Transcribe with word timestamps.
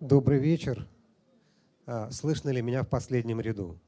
Добрый 0.00 0.38
вечер. 0.38 0.86
А, 1.84 2.08
слышно 2.12 2.50
ли 2.50 2.62
меня 2.62 2.84
в 2.84 2.88
последнем 2.88 3.40
ряду? 3.40 3.80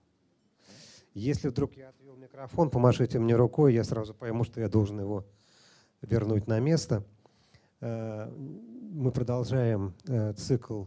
Если 1.15 1.47
вдруг 1.47 1.77
я 1.77 1.91
отвел 1.91 2.17
микрофон, 2.17 2.69
помашите 2.69 3.21
мне 3.21 3.37
рукой, 3.37 3.75
я 3.75 3.85
сразу 3.85 4.13
пойму, 4.13 4.43
что 4.43 4.61
я 4.61 4.69
должен 4.69 4.99
его 4.99 5.25
вернуть 6.03 6.49
на 6.49 6.59
место. 6.59 7.05
А, 7.81 8.29
мы 8.29 9.13
продолжаем 9.13 9.95
э, 10.09 10.33
цикл 10.33 10.87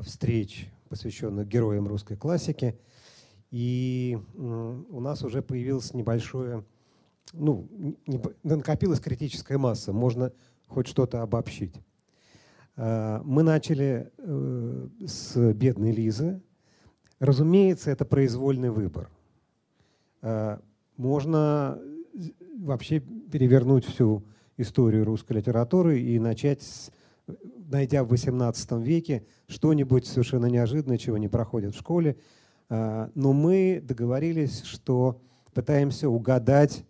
встреч, 0.00 0.66
посвященных 0.88 1.46
героям 1.46 1.86
русской 1.86 2.16
классики. 2.16 2.80
И 3.50 4.18
у 4.34 5.00
нас 5.00 5.22
уже 5.24 5.42
появилось 5.42 5.92
небольшое, 5.92 6.64
ну, 7.34 7.68
накопилась 8.42 9.00
критическая 9.00 9.58
масса, 9.58 9.92
можно 9.92 10.32
хоть 10.68 10.86
что-то 10.86 11.20
обобщить. 11.20 11.74
А, 12.80 13.20
мы 13.24 13.42
начали 13.42 14.12
э, 14.18 14.88
с 15.04 15.52
бедной 15.52 15.90
Лизы. 15.90 16.40
Разумеется, 17.18 17.90
это 17.90 18.04
произвольный 18.04 18.70
выбор. 18.70 19.10
А, 20.22 20.60
можно 20.96 21.80
вообще 22.56 23.00
перевернуть 23.00 23.84
всю 23.84 24.22
историю 24.56 25.04
русской 25.04 25.32
литературы 25.34 26.00
и 26.00 26.20
начать, 26.20 26.62
с, 26.62 26.92
найдя 27.26 28.04
в 28.04 28.12
XVIII 28.12 28.80
веке 28.80 29.26
что-нибудь 29.48 30.06
совершенно 30.06 30.46
неожиданное, 30.46 30.98
чего 30.98 31.18
не 31.18 31.28
проходит 31.28 31.74
в 31.74 31.78
школе. 31.78 32.16
Но 32.68 33.32
мы 33.32 33.80
договорились, 33.82 34.62
что 34.62 35.20
пытаемся 35.54 36.08
угадать 36.08 36.84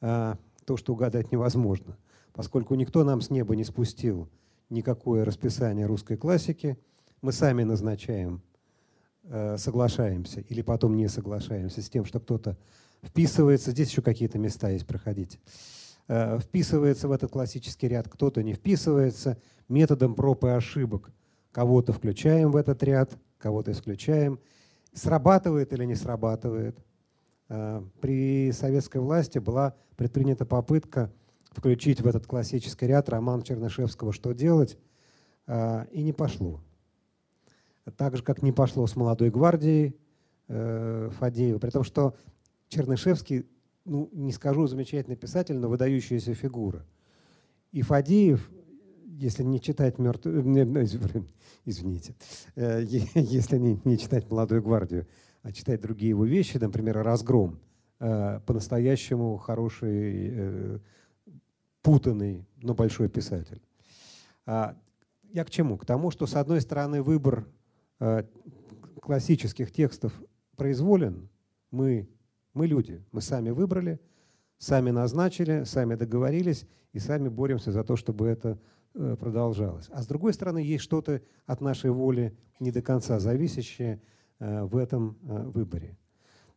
то, 0.00 0.36
что 0.76 0.92
угадать 0.92 1.32
невозможно, 1.32 1.96
поскольку 2.34 2.74
никто 2.74 3.02
нам 3.02 3.22
с 3.22 3.30
неба 3.30 3.56
не 3.56 3.64
спустил 3.64 4.28
никакое 4.70 5.24
расписание 5.24 5.86
русской 5.86 6.16
классики. 6.16 6.78
Мы 7.22 7.32
сами 7.32 7.62
назначаем, 7.62 8.42
э, 9.24 9.56
соглашаемся 9.58 10.40
или 10.40 10.62
потом 10.62 10.96
не 10.96 11.08
соглашаемся 11.08 11.82
с 11.82 11.88
тем, 11.88 12.04
что 12.04 12.20
кто-то 12.20 12.56
вписывается, 13.02 13.70
здесь 13.70 13.90
еще 13.90 14.02
какие-то 14.02 14.38
места 14.38 14.70
есть, 14.70 14.86
проходить, 14.86 15.38
э, 16.08 16.38
вписывается 16.38 17.08
в 17.08 17.12
этот 17.12 17.30
классический 17.30 17.88
ряд, 17.88 18.08
кто-то 18.08 18.42
не 18.42 18.54
вписывается, 18.54 19.38
методом 19.68 20.14
проб 20.14 20.44
и 20.44 20.48
ошибок 20.48 21.10
кого-то 21.54 21.92
включаем 21.92 22.50
в 22.50 22.56
этот 22.56 22.82
ряд, 22.82 23.16
кого-то 23.38 23.70
исключаем. 23.70 24.40
Срабатывает 24.92 25.72
или 25.72 25.84
не 25.84 25.94
срабатывает. 25.94 26.76
Э, 27.48 27.82
при 28.00 28.50
советской 28.52 28.98
власти 28.98 29.38
была 29.38 29.74
предпринята 29.96 30.44
попытка 30.44 31.12
включить 31.54 32.00
в 32.00 32.06
этот 32.06 32.26
классический 32.26 32.86
ряд 32.86 33.08
роман 33.08 33.42
Чернышевского 33.42 34.12
«Что 34.12 34.32
делать?» 34.32 34.78
а, 35.46 35.86
и 35.92 36.02
не 36.02 36.12
пошло. 36.12 36.60
Так 37.96 38.16
же, 38.16 38.22
как 38.22 38.42
не 38.42 38.52
пошло 38.52 38.86
с 38.86 38.96
«Молодой 38.96 39.30
гвардией» 39.30 39.94
э, 40.48 41.10
Фадеева, 41.18 41.58
при 41.58 41.70
том, 41.70 41.84
что 41.84 42.16
Чернышевский, 42.68 43.46
ну, 43.84 44.08
не 44.12 44.32
скажу 44.32 44.66
замечательный 44.66 45.16
писатель, 45.16 45.56
но 45.56 45.68
выдающаяся 45.68 46.34
фигура. 46.34 46.86
И 47.72 47.82
Фадеев, 47.82 48.50
если 49.04 49.42
не 49.42 49.60
читать 49.60 49.98
мертвую, 49.98 50.40
э, 50.56 50.86
извините, 51.66 52.14
э, 52.56 52.82
если 53.14 53.58
не, 53.58 53.78
не 53.84 53.98
читать 53.98 54.30
«Молодую 54.30 54.62
гвардию», 54.62 55.06
а 55.42 55.52
читать 55.52 55.82
другие 55.82 56.10
его 56.10 56.24
вещи, 56.24 56.56
например, 56.56 57.02
«Разгром», 57.02 57.60
по-настоящему 57.98 59.38
хороший 59.38 60.80
путанный, 61.84 62.48
но 62.62 62.74
большой 62.74 63.10
писатель. 63.10 63.60
А, 64.46 64.74
я 65.32 65.44
к 65.44 65.50
чему? 65.50 65.76
К 65.76 65.84
тому, 65.84 66.10
что, 66.10 66.26
с 66.26 66.34
одной 66.34 66.62
стороны, 66.62 67.02
выбор 67.02 67.46
э, 68.00 68.24
классических 69.02 69.70
текстов 69.70 70.18
произволен. 70.56 71.28
Мы, 71.70 72.08
мы 72.54 72.66
люди, 72.66 73.04
мы 73.12 73.20
сами 73.20 73.50
выбрали, 73.50 74.00
сами 74.56 74.90
назначили, 74.90 75.64
сами 75.64 75.94
договорились 75.94 76.66
и 76.94 76.98
сами 76.98 77.28
боремся 77.28 77.70
за 77.70 77.84
то, 77.84 77.96
чтобы 77.96 78.28
это 78.28 78.58
э, 78.94 79.16
продолжалось. 79.20 79.90
А 79.90 80.02
с 80.02 80.06
другой 80.06 80.32
стороны, 80.32 80.58
есть 80.58 80.84
что-то 80.84 81.20
от 81.44 81.60
нашей 81.60 81.90
воли 81.90 82.34
не 82.60 82.72
до 82.72 82.80
конца 82.80 83.18
зависящее 83.18 84.00
э, 84.38 84.62
в 84.62 84.78
этом 84.78 85.18
выборе. 85.22 85.98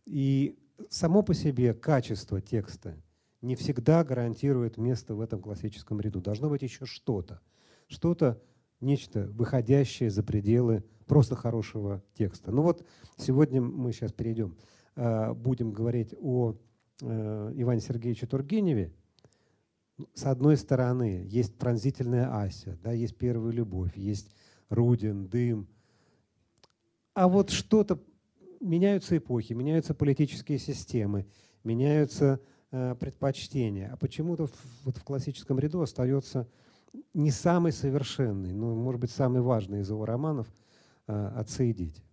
И 0.06 0.58
само 0.90 1.22
по 1.22 1.34
себе 1.34 1.74
качество 1.74 2.40
текста– 2.40 2.96
не 3.42 3.56
всегда 3.56 4.04
гарантирует 4.04 4.78
место 4.78 5.16
в 5.16 5.22
этом 5.22 5.42
классическом 5.42 6.02
ряду. 6.02 6.22
Должно 6.22 6.50
быть 6.50 6.62
еще 6.62 6.86
что-то. 6.86 7.42
Что-то, 7.88 8.42
нечто 8.82 9.28
выходящее 9.28 10.10
за 10.10 10.24
пределы 10.24 10.84
просто 11.06 11.36
хорошего 11.36 12.04
текста. 12.14 12.52
Ну 12.52 12.62
вот 12.62 12.86
сегодня 13.18 13.62
мы 13.62 13.92
сейчас 13.92 14.12
перейдем, 14.12 14.58
а, 14.96 15.34
будем 15.34 15.72
говорить 15.72 16.14
о 16.20 16.56
э, 17.02 17.52
Иване 17.56 17.82
Сергеевиче 17.82 18.28
Тургеневе. 18.28 18.94
С 20.14 20.26
одной 20.26 20.58
стороны, 20.58 21.26
есть 21.28 21.58
пронзительная 21.58 22.42
Ася, 22.42 22.78
да, 22.84 22.92
есть 22.92 23.18
первая 23.18 23.52
любовь, 23.52 23.96
есть 23.96 24.30
Рудин, 24.70 25.28
дым. 25.28 25.68
А 27.14 27.28
вот 27.28 27.50
что-то 27.50 28.00
меняются 28.60 29.18
эпохи, 29.18 29.54
меняются 29.54 29.96
политические 29.96 30.60
системы, 30.60 31.26
меняются 31.64 32.40
Э, 32.70 32.96
предпочтения, 33.00 33.90
а 33.94 33.96
почему-то 33.96 34.50
вот 34.84 34.98
в 34.98 35.04
классическом 35.06 35.58
ряду 35.58 35.80
остается 35.82 36.50
не 37.14 37.32
самый 37.32 37.72
совершенный, 37.72 38.52
но, 38.52 38.76
может 38.76 39.00
быть, 39.00 39.12
самый 39.12 39.42
важный 39.42 39.80
из 39.80 39.90
его 39.90 40.04
романов 40.06 40.48
э, 41.08 41.28
«Отцы 41.38 41.70
и 41.70 41.74
дети». 41.74 42.04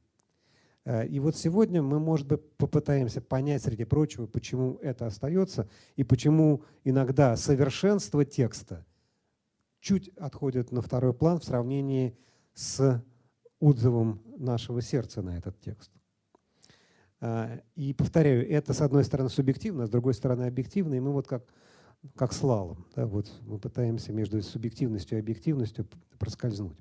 Э, 0.85 1.09
и 1.09 1.19
вот 1.19 1.37
сегодня 1.37 1.83
мы, 1.83 1.99
может 1.99 2.29
быть, 2.29 2.57
попытаемся 2.57 3.21
понять, 3.21 3.65
среди 3.65 3.83
прочего, 3.83 4.29
почему 4.29 4.75
это 4.81 5.07
остается 5.07 5.69
и 5.97 6.05
почему 6.05 6.63
иногда 6.85 7.37
совершенство 7.37 8.25
текста 8.25 8.87
чуть 9.81 10.07
отходит 10.11 10.71
на 10.71 10.83
второй 10.83 11.15
план 11.15 11.41
в 11.41 11.45
сравнении 11.45 12.17
с 12.53 13.03
отзывом 13.59 14.23
нашего 14.39 14.81
сердца 14.83 15.21
на 15.21 15.37
этот 15.37 15.61
текст. 15.61 15.91
А, 17.27 17.59
и 17.75 17.95
повторяю, 17.95 18.47
это 18.51 18.75
с 18.75 18.83
одной 18.83 19.03
стороны 19.03 19.31
субъективно, 19.31 19.85
а 19.85 19.87
с 19.87 19.91
другой 19.91 20.13
стороны 20.13 20.43
объективно, 20.43 20.93
и 20.93 21.01
мы 21.01 21.11
вот 21.11 21.27
как, 21.27 21.43
как 22.17 22.35
слалом, 22.35 22.85
да, 22.95 23.07
вот 23.07 23.33
мы 23.47 23.59
пытаемся 23.59 24.13
между 24.13 24.43
субъективностью 24.43 25.17
и 25.17 25.23
объективностью 25.23 25.87
проскользнуть. 26.19 26.77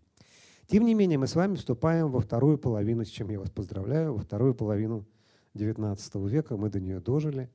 Тем 0.68 0.84
не 0.84 0.96
менее, 0.96 1.18
мы 1.18 1.28
с 1.28 1.36
вами 1.36 1.56
вступаем 1.56 2.12
во 2.12 2.20
вторую 2.20 2.58
половину, 2.58 3.06
с 3.06 3.08
чем 3.08 3.30
я 3.30 3.40
вас 3.40 3.52
поздравляю, 3.52 4.16
во 4.16 4.20
вторую 4.20 4.54
половину 4.54 5.06
XIX 5.56 6.28
века, 6.28 6.58
мы 6.58 6.70
до 6.70 6.82
нее 6.82 7.00
дожили. 7.00 7.50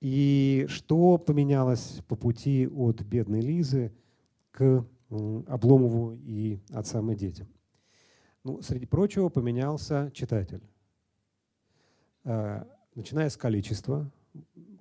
И 0.00 0.66
что 0.68 1.18
поменялось 1.18 2.00
по 2.06 2.14
пути 2.14 2.68
от 2.68 3.02
бедной 3.02 3.40
Лизы 3.40 3.92
к 4.52 4.86
Обломову 5.10 6.16
и 6.22 6.60
отцам 6.70 7.10
и 7.10 7.16
детям? 7.16 7.48
Ну, 8.44 8.62
среди 8.62 8.86
прочего, 8.86 9.30
поменялся 9.30 10.12
читатель. 10.14 10.62
Э, 12.24 12.64
начиная 12.94 13.28
с 13.28 13.36
количества. 13.36 14.10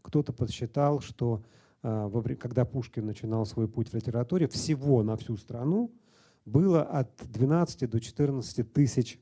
Кто-то 0.01 0.33
подсчитал, 0.33 1.01
что 1.01 1.43
э, 1.83 2.35
когда 2.39 2.65
Пушкин 2.65 3.05
начинал 3.05 3.45
свой 3.45 3.67
путь 3.67 3.89
в 3.89 3.93
литературе, 3.93 4.47
всего 4.47 5.03
на 5.03 5.17
всю 5.17 5.35
страну 5.37 5.91
было 6.45 6.83
от 6.83 7.09
12 7.31 7.89
до 7.89 7.99
14 7.99 8.71
тысяч 8.71 9.19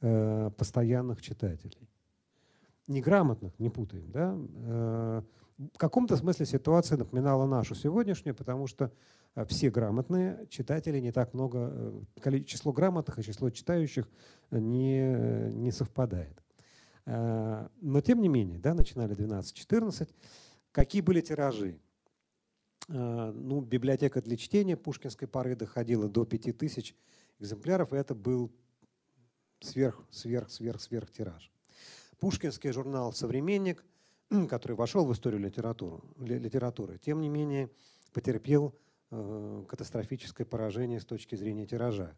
э, 0.00 0.50
постоянных 0.56 1.22
читателей. 1.22 1.88
Неграмотных, 2.86 3.58
не 3.58 3.68
путаем. 3.68 4.10
Да? 4.10 5.22
В 5.58 5.76
каком-то 5.76 6.16
смысле 6.16 6.46
ситуация 6.46 6.96
напоминала 6.96 7.44
нашу 7.44 7.74
сегодняшнюю, 7.74 8.34
потому 8.34 8.66
что 8.66 8.90
все 9.46 9.70
грамотные 9.70 10.46
читатели 10.48 10.98
не 10.98 11.12
так 11.12 11.34
много, 11.34 11.92
число 12.46 12.72
грамотных 12.72 13.18
и 13.18 13.22
число 13.22 13.50
читающих 13.50 14.08
не, 14.50 15.52
не 15.52 15.70
совпадает. 15.70 16.42
Э, 17.08 17.68
но 17.80 18.00
тем 18.02 18.20
не 18.20 18.28
менее, 18.28 18.58
да, 18.58 18.74
начинали 18.74 19.16
12-14. 19.16 20.10
Какие 20.72 21.00
были 21.00 21.22
тиражи? 21.22 21.80
Э, 22.88 23.32
ну, 23.34 23.62
библиотека 23.62 24.20
для 24.20 24.36
чтения 24.36 24.76
пушкинской 24.76 25.26
поры 25.26 25.56
доходила 25.56 26.06
до 26.06 26.26
5000 26.26 26.94
экземпляров, 27.38 27.94
и 27.94 27.96
это 27.96 28.14
был 28.14 28.52
сверх, 29.60 30.04
сверх, 30.10 30.50
сверх, 30.50 30.82
сверх 30.82 31.10
тираж. 31.10 31.50
Пушкинский 32.18 32.72
журнал 32.72 33.14
«Современник», 33.14 33.84
который 34.50 34.76
вошел 34.76 35.06
в 35.06 35.12
историю 35.14 35.40
литературы, 35.40 36.02
литературы 36.18 36.98
тем 36.98 37.22
не 37.22 37.30
менее 37.30 37.70
потерпел 38.12 38.74
э, 39.10 39.64
катастрофическое 39.66 40.46
поражение 40.46 41.00
с 41.00 41.06
точки 41.06 41.36
зрения 41.36 41.64
тиража. 41.64 42.14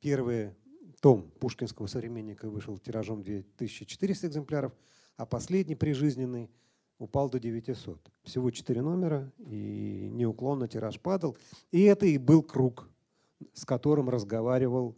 Первые 0.00 0.56
том 1.00 1.30
пушкинского 1.40 1.86
современника 1.86 2.48
вышел 2.48 2.78
тиражом 2.78 3.22
2400 3.22 4.28
экземпляров, 4.28 4.72
а 5.16 5.26
последний 5.26 5.74
прижизненный 5.74 6.50
упал 6.98 7.28
до 7.28 7.38
900. 7.38 7.98
Всего 8.22 8.50
4 8.50 8.82
номера, 8.82 9.32
и 9.38 10.08
неуклонно 10.12 10.68
тираж 10.68 11.00
падал. 11.00 11.36
И 11.70 11.82
это 11.82 12.06
и 12.06 12.18
был 12.18 12.42
круг, 12.42 12.88
с 13.52 13.64
которым 13.64 14.08
разговаривал 14.08 14.96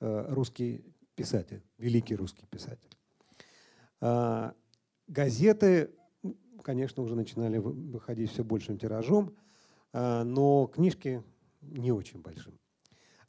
русский 0.00 0.84
писатель, 1.14 1.62
великий 1.78 2.16
русский 2.16 2.46
писатель. 2.46 2.90
А, 4.00 4.54
газеты, 5.06 5.90
конечно, 6.62 7.02
уже 7.02 7.14
начинали 7.14 7.58
выходить 7.58 8.30
все 8.32 8.42
большим 8.42 8.78
тиражом, 8.78 9.36
а, 9.92 10.24
но 10.24 10.66
книжки 10.66 11.22
не 11.60 11.92
очень 11.92 12.20
большим. 12.20 12.58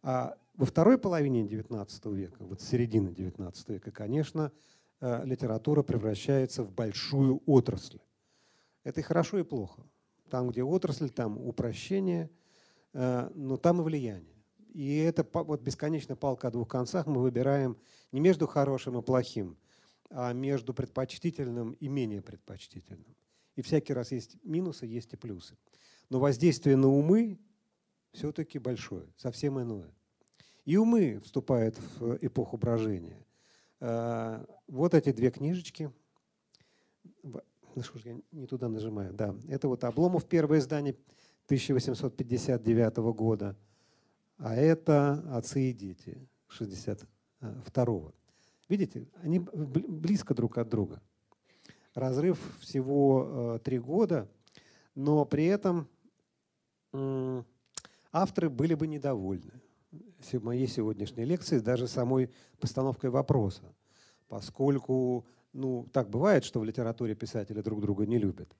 А 0.01 0.35
во 0.55 0.65
второй 0.65 0.97
половине 0.97 1.43
XIX 1.43 2.13
века, 2.13 2.43
вот 2.43 2.61
середины 2.61 3.09
XIX 3.09 3.53
века, 3.67 3.91
конечно, 3.91 4.51
э, 5.01 5.25
литература 5.25 5.81
превращается 5.81 6.63
в 6.63 6.71
большую 6.71 7.41
отрасль. 7.45 7.99
Это 8.83 8.99
и 8.99 9.03
хорошо, 9.03 9.39
и 9.39 9.43
плохо. 9.43 9.83
Там, 10.29 10.49
где 10.49 10.63
отрасль, 10.63 11.09
там 11.09 11.37
упрощение, 11.37 12.29
э, 12.93 13.29
но 13.33 13.57
там 13.57 13.81
и 13.81 13.83
влияние. 13.83 14.33
И 14.73 14.97
это 14.97 15.25
вот 15.33 15.61
бесконечно 15.61 16.15
палка 16.15 16.47
о 16.47 16.51
двух 16.51 16.67
концах. 16.67 17.07
Мы 17.07 17.21
выбираем 17.21 17.77
не 18.11 18.19
между 18.19 18.47
хорошим 18.47 18.97
и 18.97 19.01
плохим, 19.01 19.57
а 20.09 20.33
между 20.33 20.73
предпочтительным 20.73 21.73
и 21.73 21.87
менее 21.87 22.21
предпочтительным. 22.21 23.15
И 23.55 23.61
всякий 23.61 23.93
раз 23.93 24.11
есть 24.11 24.37
минусы, 24.43 24.85
есть 24.85 25.13
и 25.13 25.17
плюсы. 25.17 25.57
Но 26.09 26.19
воздействие 26.19 26.75
на 26.75 26.87
умы 26.87 27.39
все-таки 28.11 28.59
большое, 28.59 29.07
совсем 29.17 29.59
иное. 29.61 29.93
И 30.65 30.77
умы 30.77 31.19
вступают 31.23 31.77
в 31.97 32.17
эпоху 32.21 32.57
брожения. 32.57 33.17
А, 33.81 34.45
вот 34.67 34.93
эти 34.93 35.11
две 35.11 35.29
книжечки. 35.29 35.91
Ну 37.21 37.41
я 38.05 38.17
не 38.31 38.47
туда 38.47 38.69
нажимаю. 38.69 39.13
Да, 39.13 39.35
это 39.49 39.67
вот 39.67 39.83
Обломов, 39.83 40.25
первое 40.25 40.59
издание 40.59 40.95
1859 41.45 42.97
года. 43.13 43.57
А 44.37 44.55
это 44.55 45.23
«Отцы 45.35 45.69
и 45.69 45.73
дети» 45.73 46.27
62 46.47 48.11
Видите, 48.69 49.07
они 49.21 49.39
близко 49.39 50.33
друг 50.33 50.57
от 50.57 50.69
друга. 50.69 51.01
Разрыв 51.93 52.39
всего 52.59 53.55
э, 53.55 53.59
три 53.59 53.79
года, 53.79 54.27
но 54.95 55.25
при 55.25 55.45
этом 55.45 55.87
авторы 58.11 58.49
были 58.49 58.73
бы 58.75 58.87
недовольны 58.87 59.62
моей 60.33 60.67
сегодняшней 60.67 61.25
лекции, 61.25 61.59
даже 61.59 61.87
самой 61.87 62.29
постановкой 62.59 63.09
вопроса, 63.09 63.73
поскольку 64.27 65.25
ну, 65.53 65.87
так 65.93 66.09
бывает, 66.09 66.43
что 66.43 66.59
в 66.59 66.65
литературе 66.65 67.15
писатели 67.15 67.61
друг 67.61 67.81
друга 67.81 68.05
не 68.05 68.17
любят. 68.17 68.55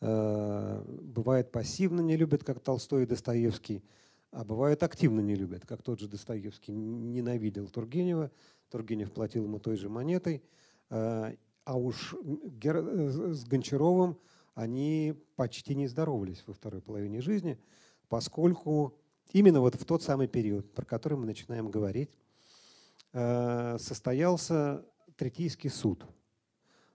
Э, 0.00 0.82
бывает 0.86 1.52
пассивно 1.52 2.00
не 2.00 2.16
любят, 2.16 2.44
как 2.44 2.60
Толстой 2.60 3.04
и 3.04 3.06
Достоевский, 3.06 3.84
а 4.32 4.44
бывает 4.44 4.82
активно 4.82 5.20
не 5.20 5.36
любят, 5.36 5.64
как 5.64 5.82
тот 5.82 6.00
же 6.00 6.08
Достоевский. 6.08 6.72
Ненавидел 6.72 7.68
Тургенева, 7.68 8.30
Тургенев 8.68 9.12
платил 9.12 9.44
ему 9.44 9.60
той 9.60 9.76
же 9.76 9.88
монетой, 9.88 10.42
э, 10.90 11.36
а 11.64 11.78
уж 11.78 12.14
с 12.14 13.44
Гончаровым 13.44 14.18
они 14.54 15.14
почти 15.36 15.74
не 15.74 15.86
здоровались 15.86 16.42
во 16.46 16.52
второй 16.52 16.82
половине 16.82 17.20
жизни, 17.20 17.58
поскольку 18.08 18.98
именно 19.32 19.60
вот 19.60 19.74
в 19.74 19.84
тот 19.84 20.02
самый 20.02 20.28
период, 20.28 20.72
про 20.74 20.84
который 20.84 21.18
мы 21.18 21.26
начинаем 21.26 21.70
говорить, 21.70 22.10
э, 23.12 23.78
состоялся 23.78 24.84
Третийский 25.16 25.70
суд, 25.70 26.04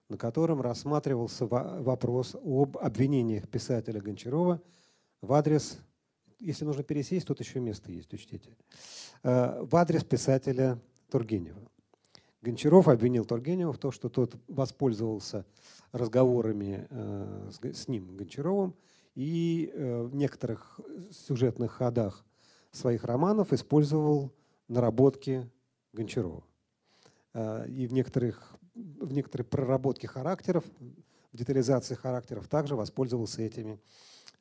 на 0.08 0.18
котором 0.18 0.60
рассматривался 0.60 1.46
вопрос 1.46 2.34
об 2.34 2.76
обвинениях 2.78 3.48
писателя 3.48 4.00
Гончарова 4.00 4.60
в 5.22 5.32
адрес, 5.32 5.78
если 6.38 6.64
нужно 6.64 6.82
пересесть, 6.82 7.26
тут 7.26 7.40
еще 7.40 7.60
место 7.60 7.92
есть, 7.92 8.12
учтите, 8.12 8.56
э, 9.22 9.62
в 9.62 9.76
адрес 9.76 10.04
писателя 10.04 10.78
Тургенева. 11.10 11.60
Гончаров 12.42 12.88
обвинил 12.88 13.24
Тургенева 13.24 13.72
в 13.72 13.78
том, 13.78 13.92
что 13.92 14.08
тот 14.08 14.34
воспользовался 14.48 15.44
разговорами 15.92 16.86
э, 16.88 17.50
с 17.74 17.88
ним, 17.88 18.16
Гончаровым, 18.16 18.74
и 19.20 19.70
э, 19.74 20.02
в 20.04 20.14
некоторых 20.14 20.80
сюжетных 21.10 21.72
ходах 21.72 22.24
своих 22.70 23.04
романов 23.04 23.52
использовал 23.52 24.32
наработки 24.66 25.46
Гончарова. 25.92 26.42
Э, 27.34 27.68
и 27.68 27.86
в 27.86 27.92
некоторых, 27.92 28.56
в 28.74 29.12
некоторой 29.12 29.44
проработке 29.44 30.08
характеров, 30.08 30.64
в 31.32 31.36
детализации 31.36 31.96
характеров 31.96 32.48
также 32.48 32.76
воспользовался 32.76 33.42
этими 33.42 33.78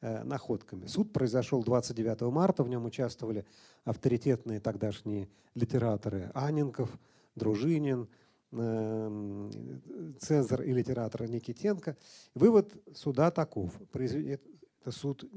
находками. 0.01 0.85
Суд 0.85 1.11
произошел 1.11 1.61
29 1.61 2.21
марта, 2.31 2.63
в 2.63 2.69
нем 2.69 2.85
участвовали 2.85 3.45
авторитетные 3.83 4.61
тогдашние 4.61 5.27
литераторы 5.55 6.31
Анинков, 6.33 6.97
Дружинин, 7.35 8.07
эм, 8.53 9.51
Цезарь 10.21 10.69
и 10.69 10.73
литератор 10.73 11.29
Никитенко. 11.29 11.97
Вывод 12.33 12.73
суда 12.95 13.29
таков. 13.29 13.73
Это 14.81 14.91
суд, 14.91 15.29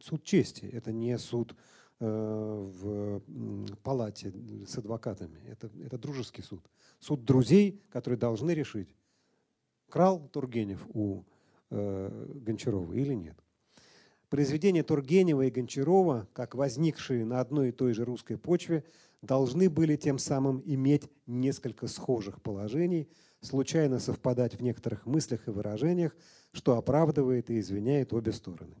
суд 0.00 0.22
чести, 0.24 0.66
это 0.66 0.92
не 0.92 1.16
суд 1.18 1.54
э, 2.00 2.06
в 2.06 3.22
палате 3.82 4.32
с 4.66 4.78
адвокатами. 4.78 5.38
Это, 5.46 5.70
это 5.84 5.98
дружеский 5.98 6.42
суд. 6.42 6.64
Суд 6.98 7.24
друзей, 7.24 7.80
которые 7.90 8.18
должны 8.18 8.52
решить, 8.52 8.94
крал 9.88 10.28
Тургенев 10.28 10.86
у 10.92 11.24
э, 11.70 12.30
Гончарова 12.34 12.92
или 12.92 13.14
нет. 13.14 13.36
Произведения 14.28 14.82
Тургенева 14.82 15.42
и 15.42 15.50
Гончарова, 15.50 16.28
как 16.34 16.54
возникшие 16.54 17.24
на 17.24 17.40
одной 17.40 17.70
и 17.70 17.72
той 17.72 17.94
же 17.94 18.04
русской 18.04 18.36
почве, 18.36 18.84
должны 19.22 19.70
были 19.70 19.96
тем 19.96 20.18
самым 20.18 20.62
иметь 20.64 21.08
несколько 21.26 21.86
схожих 21.86 22.42
положений, 22.42 23.08
случайно 23.40 23.98
совпадать 23.98 24.54
в 24.54 24.62
некоторых 24.62 25.06
мыслях 25.06 25.46
и 25.46 25.50
выражениях, 25.50 26.16
что 26.52 26.76
оправдывает 26.76 27.50
и 27.50 27.60
извиняет 27.60 28.12
обе 28.12 28.32
стороны. 28.32 28.76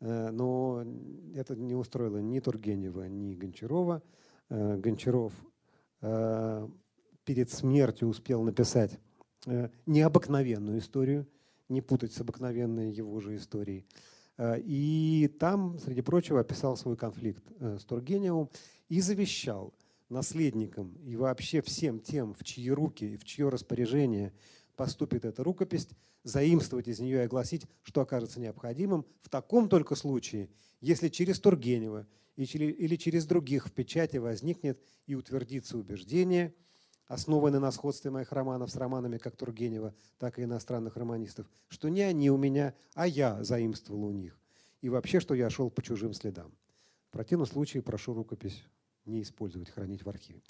Э, 0.00 0.30
но 0.30 0.84
это 1.34 1.56
не 1.56 1.74
устроило 1.74 2.18
ни 2.18 2.40
Тургенева, 2.40 3.04
ни 3.08 3.34
Гончарова. 3.34 4.02
Э, 4.50 4.76
Гончаров 4.76 5.32
э, 6.02 6.68
перед 7.24 7.50
смертью 7.50 8.08
успел 8.08 8.42
написать 8.42 8.98
необыкновенную 9.84 10.78
историю, 10.78 11.28
не 11.68 11.82
путать 11.82 12.14
с 12.14 12.20
обыкновенной 12.22 12.90
его 12.90 13.20
же 13.20 13.36
историей. 13.36 13.86
И 14.40 15.30
там, 15.38 15.78
среди 15.78 16.00
прочего, 16.00 16.40
описал 16.40 16.78
свой 16.78 16.96
конфликт 16.96 17.44
с 17.60 17.84
Тургеневым 17.84 18.48
и 18.88 19.02
завещал 19.02 19.74
наследникам 20.08 20.94
и 21.04 21.16
вообще 21.16 21.62
всем 21.62 22.00
тем, 22.00 22.34
в 22.34 22.44
чьи 22.44 22.70
руки 22.70 23.14
и 23.14 23.16
в 23.16 23.24
чье 23.24 23.48
распоряжение 23.48 24.32
поступит 24.76 25.24
эта 25.24 25.42
рукопись, 25.42 25.88
заимствовать 26.24 26.88
из 26.88 27.00
нее 27.00 27.18
и 27.18 27.24
огласить, 27.24 27.66
что 27.82 28.00
окажется 28.00 28.40
необходимым 28.40 29.04
в 29.20 29.28
таком 29.28 29.68
только 29.68 29.94
случае, 29.94 30.48
если 30.80 31.08
через 31.08 31.38
Тургенева 31.38 32.06
или 32.36 32.96
через 32.96 33.26
других 33.26 33.66
в 33.66 33.72
печати 33.72 34.16
возникнет 34.16 34.80
и 35.06 35.14
утвердится 35.14 35.78
убеждение, 35.78 36.54
основанное 37.06 37.60
на 37.60 37.70
сходстве 37.70 38.10
моих 38.10 38.32
романов 38.32 38.70
с 38.70 38.76
романами 38.76 39.18
как 39.18 39.36
Тургенева, 39.36 39.94
так 40.18 40.38
и 40.38 40.44
иностранных 40.44 40.96
романистов, 40.96 41.46
что 41.68 41.88
не 41.88 42.00
они 42.00 42.30
у 42.30 42.36
меня, 42.36 42.74
а 42.94 43.06
я 43.06 43.44
заимствовал 43.44 44.04
у 44.04 44.10
них. 44.10 44.38
И 44.80 44.88
вообще, 44.88 45.20
что 45.20 45.34
я 45.34 45.48
шел 45.50 45.70
по 45.70 45.82
чужим 45.82 46.12
следам. 46.12 46.52
В 47.08 47.12
противном 47.12 47.46
случае 47.46 47.82
прошу 47.82 48.14
рукопись 48.14 48.64
не 49.06 49.22
использовать, 49.22 49.70
хранить 49.70 50.04
в 50.04 50.08
архиве. 50.08 50.42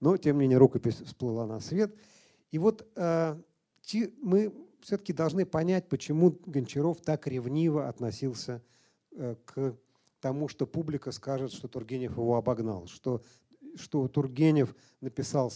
Но, 0.00 0.16
тем 0.16 0.36
не 0.36 0.42
менее, 0.42 0.58
рукопись 0.58 0.96
всплыла 0.96 1.46
на 1.46 1.60
свет. 1.60 1.94
И 2.50 2.58
вот 2.58 2.86
э, 2.96 3.36
мы 4.20 4.52
все-таки 4.80 5.12
должны 5.12 5.46
понять, 5.46 5.88
почему 5.88 6.38
Гончаров 6.46 7.00
так 7.00 7.26
ревниво 7.26 7.88
относился 7.88 8.62
э, 9.12 9.36
к 9.44 9.76
тому, 10.20 10.48
что 10.48 10.66
публика 10.66 11.12
скажет, 11.12 11.52
что 11.52 11.68
Тургенев 11.68 12.12
его 12.12 12.36
обогнал, 12.36 12.86
что, 12.86 13.22
что 13.76 14.06
Тургенев 14.08 14.74
написал 15.00 15.52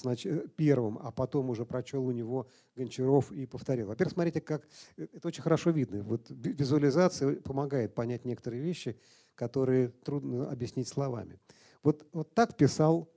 первым, 0.57 0.99
а 1.03 1.11
потом 1.11 1.51
уже 1.51 1.65
прочел 1.65 2.07
у 2.07 2.13
него 2.13 2.49
Гончаров 2.77 3.33
и 3.33 3.47
повторил. 3.47 3.89
Во-первых, 3.89 4.15
смотрите, 4.15 4.41
как 4.41 4.67
э, 4.97 5.07
это 5.13 5.29
очень 5.29 5.43
хорошо 5.43 5.71
видно. 5.71 6.03
Вот 6.03 6.27
визуализация 6.31 7.37
помогает 7.37 7.95
понять 7.95 8.25
некоторые 8.25 8.63
вещи, 8.63 8.97
которые 9.35 9.89
трудно 9.89 10.51
объяснить 10.51 10.89
словами. 10.89 11.39
Вот, 11.83 12.07
вот 12.13 12.35
так 12.35 12.57
писал 12.57 13.09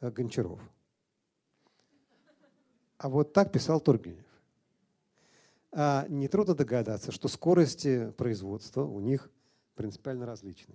э, 0.00 0.10
Гончаров. 0.10 0.60
А 2.98 3.08
вот 3.08 3.32
так 3.32 3.50
писал 3.50 3.80
Тургенев. 3.80 4.24
А 5.72 6.06
нетрудно 6.08 6.54
догадаться, 6.54 7.10
что 7.10 7.28
скорости 7.28 8.10
производства 8.12 8.84
у 8.84 9.00
них 9.00 9.30
принципиально 9.74 10.26
различны. 10.26 10.74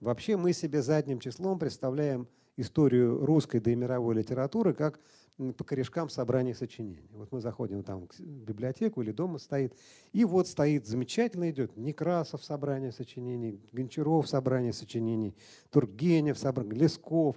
Вообще 0.00 0.36
мы 0.36 0.52
себе 0.52 0.82
задним 0.82 1.20
числом 1.20 1.58
представляем 1.58 2.28
историю 2.56 3.24
русской 3.24 3.60
да 3.60 3.70
и 3.70 3.74
мировой 3.74 4.16
литературы 4.16 4.74
как 4.74 5.00
по 5.36 5.64
корешкам 5.64 6.08
собрания 6.08 6.54
сочинений. 6.54 7.10
Вот 7.12 7.30
мы 7.30 7.40
заходим 7.40 7.82
там 7.82 8.08
в 8.08 8.44
библиотеку 8.44 9.02
или 9.02 9.12
дома 9.12 9.38
стоит, 9.38 9.74
и 10.12 10.24
вот 10.24 10.48
стоит 10.48 10.86
замечательно 10.86 11.50
идет 11.50 11.76
Некрасов 11.76 12.42
собрание 12.42 12.90
сочинений, 12.90 13.60
Гончаров 13.72 14.28
собрание 14.28 14.72
сочинений, 14.72 15.36
Тургенев 15.70 16.38
собрание, 16.38 16.74
Лесков. 16.74 17.36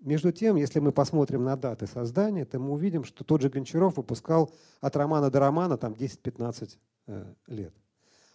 Между 0.00 0.32
тем, 0.32 0.56
если 0.56 0.80
мы 0.80 0.92
посмотрим 0.92 1.44
на 1.44 1.56
даты 1.56 1.86
создания, 1.86 2.44
то 2.44 2.58
мы 2.58 2.72
увидим, 2.72 3.04
что 3.04 3.24
тот 3.24 3.42
же 3.42 3.48
Гончаров 3.48 3.96
выпускал 3.96 4.52
от 4.80 4.96
романа 4.96 5.30
до 5.30 5.40
романа 5.40 5.76
там 5.76 5.92
10-15 5.92 6.78
э, 7.06 7.34
лет. 7.46 7.74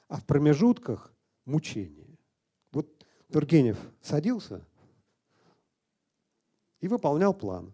А 0.08 0.18
в 0.18 0.26
промежутках 0.26 1.14
мучение. 1.46 2.18
Вот 2.72 2.88
Тургенев 3.32 3.78
садился 4.02 4.66
и 6.80 6.88
выполнял 6.88 7.34
план. 7.34 7.74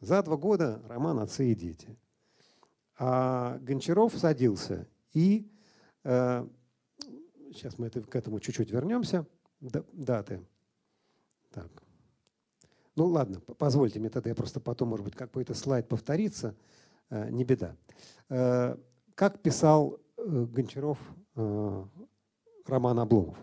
За 0.00 0.22
два 0.22 0.36
года 0.36 0.82
роман 0.88 1.18
«Отцы 1.18 1.52
и 1.52 1.54
дети». 1.54 1.96
А 2.98 3.58
Гончаров 3.58 4.16
садился 4.16 4.88
и... 5.12 5.50
Э, 6.04 6.46
сейчас 7.52 7.78
мы 7.78 7.86
это, 7.86 8.00
к 8.02 8.14
этому 8.16 8.40
чуть-чуть 8.40 8.70
вернемся. 8.70 9.26
Даты. 9.60 10.42
Так. 11.50 11.70
Ну 12.96 13.06
ладно, 13.06 13.40
позвольте 13.40 13.98
мне 13.98 14.10
тогда, 14.10 14.30
я 14.30 14.34
просто 14.34 14.60
потом, 14.60 14.88
может 14.88 15.04
быть, 15.04 15.14
какой-то 15.14 15.54
слайд 15.54 15.88
повторится, 15.88 16.54
э, 17.08 17.30
не 17.30 17.44
беда. 17.44 17.76
Э, 18.28 18.76
как 19.14 19.40
писал 19.40 19.98
э, 20.16 20.46
Гончаров 20.50 20.98
роман 22.66 22.98
Обломов? 22.98 23.38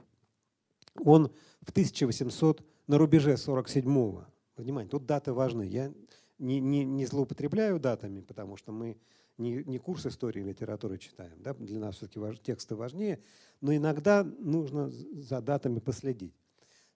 Он 1.03 1.31
в 1.61 1.71
1800, 1.71 2.63
на 2.87 2.97
рубеже 2.97 3.33
47-го, 3.33 4.25
внимание, 4.57 4.89
тут 4.89 5.05
даты 5.05 5.33
важны, 5.33 5.63
я 5.63 5.91
не, 6.39 6.59
не, 6.59 6.83
не 6.83 7.05
злоупотребляю 7.05 7.79
датами, 7.79 8.21
потому 8.21 8.57
что 8.57 8.71
мы 8.71 8.97
не, 9.37 9.63
не 9.63 9.77
курс 9.77 10.05
истории 10.05 10.41
и 10.41 10.45
литературы 10.45 10.97
читаем, 10.97 11.41
да? 11.41 11.53
для 11.53 11.79
нас 11.79 11.95
все-таки 11.95 12.19
важ, 12.19 12.39
тексты 12.39 12.75
важнее, 12.75 13.21
но 13.61 13.75
иногда 13.75 14.23
нужно 14.23 14.89
за 14.89 15.41
датами 15.41 15.79
последить. 15.79 16.33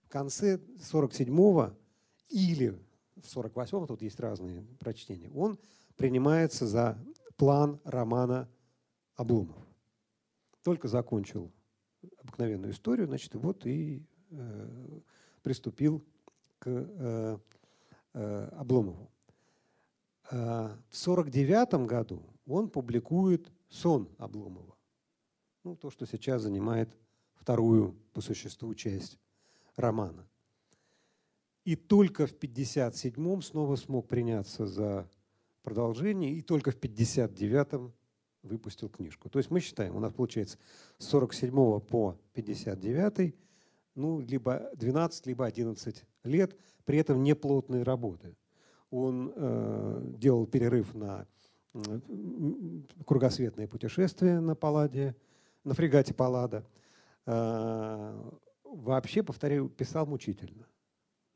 В 0.02 0.08
конце 0.08 0.56
47-го 0.56 1.72
или 2.28 2.78
в 3.16 3.36
48-м, 3.36 3.86
тут 3.86 4.02
есть 4.02 4.18
разные 4.20 4.62
прочтения, 4.78 5.30
он 5.30 5.58
принимается 5.96 6.66
за 6.66 6.98
план 7.36 7.80
романа 7.84 8.48
Обломов. 9.14 9.56
Только 10.62 10.88
закончил 10.88 11.52
обыкновенную 12.18 12.72
историю, 12.72 13.06
значит, 13.06 13.34
вот 13.34 13.66
и 13.66 14.04
э, 14.30 15.00
приступил 15.42 16.04
к 16.58 16.68
э, 16.68 17.38
э, 18.14 18.48
Обломову. 18.52 19.11
Э, 20.32 20.70
в 20.88 20.96
49 20.96 21.86
году 21.86 22.22
он 22.46 22.70
публикует 22.70 23.52
«Сон 23.68 24.08
Обломова». 24.16 24.74
Ну, 25.62 25.76
то, 25.76 25.90
что 25.90 26.06
сейчас 26.06 26.42
занимает 26.42 26.96
вторую 27.34 27.94
по 28.14 28.22
существу 28.22 28.74
часть 28.74 29.18
романа. 29.76 30.26
И 31.64 31.76
только 31.76 32.26
в 32.26 32.32
57-м 32.32 33.42
снова 33.42 33.76
смог 33.76 34.08
приняться 34.08 34.66
за 34.66 35.08
продолжение, 35.62 36.32
и 36.32 36.40
только 36.40 36.72
в 36.72 36.76
59-м 36.76 37.92
выпустил 38.42 38.88
книжку. 38.88 39.28
То 39.28 39.38
есть 39.38 39.50
мы 39.50 39.60
считаем, 39.60 39.94
у 39.94 40.00
нас 40.00 40.14
получается 40.14 40.58
с 40.98 41.04
47 41.08 41.80
по 41.80 42.18
59 42.32 43.34
ну, 43.94 44.20
либо 44.20 44.70
12, 44.76 45.26
либо 45.26 45.44
11 45.44 46.04
лет, 46.24 46.56
при 46.84 46.98
этом 46.98 47.22
неплотные 47.22 47.82
работы. 47.82 48.34
Он 48.92 49.32
э, 49.34 50.02
делал 50.18 50.46
перерыв 50.46 50.94
на 50.94 51.26
э, 51.72 51.80
кругосветное 53.06 53.66
путешествие 53.66 54.38
на 54.38 54.54
Палладе, 54.54 55.16
на 55.64 55.72
фрегате 55.72 56.12
Паллада. 56.12 56.62
Э, 57.24 58.30
вообще, 58.64 59.22
повторяю, 59.22 59.70
писал 59.70 60.04
мучительно. 60.04 60.66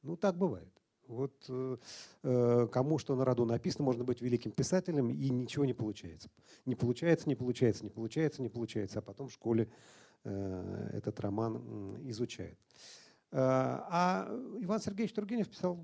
Ну, 0.03 0.19
так 0.19 0.37
бывает. 0.37 0.69
Вот 1.09 1.33
э, 1.49 1.77
э, 2.25 2.69
кому 2.71 2.99
что 2.99 3.17
на 3.17 3.25
роду 3.25 3.47
написано, 3.47 3.87
можно 3.87 4.05
быть 4.05 4.21
великим 4.21 4.51
писателем, 4.51 5.09
и 5.11 5.31
ничего 5.31 5.65
не 5.65 5.73
получается. 5.73 6.29
Не 6.67 6.75
получается, 6.75 7.27
не 7.27 7.37
получается, 7.37 7.85
не 7.85 7.91
получается, 7.91 8.43
не 8.43 8.51
получается, 8.51 8.99
а 8.99 9.03
потом 9.03 9.29
в 9.29 9.33
школе 9.33 9.71
э, 10.25 10.91
этот 10.93 11.19
роман 11.21 11.97
изучает. 12.11 12.59
Э, 13.33 13.39
а 13.39 14.29
Иван 14.61 14.81
Сергеевич 14.81 15.15
Тургенев 15.15 15.49
писал 15.49 15.79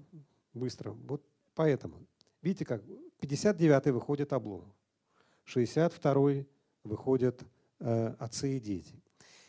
быстро. 0.52 0.90
Вот 0.90 1.24
поэтому. 1.54 2.06
Видите 2.40 2.64
как? 2.64 2.82
59-й 3.20 3.92
выходит 3.92 4.32
Обломов, 4.32 4.74
62-й 5.46 6.48
выходят 6.82 7.42
э, 7.78 8.14
отцы 8.18 8.56
и 8.56 8.60
дети. 8.60 9.00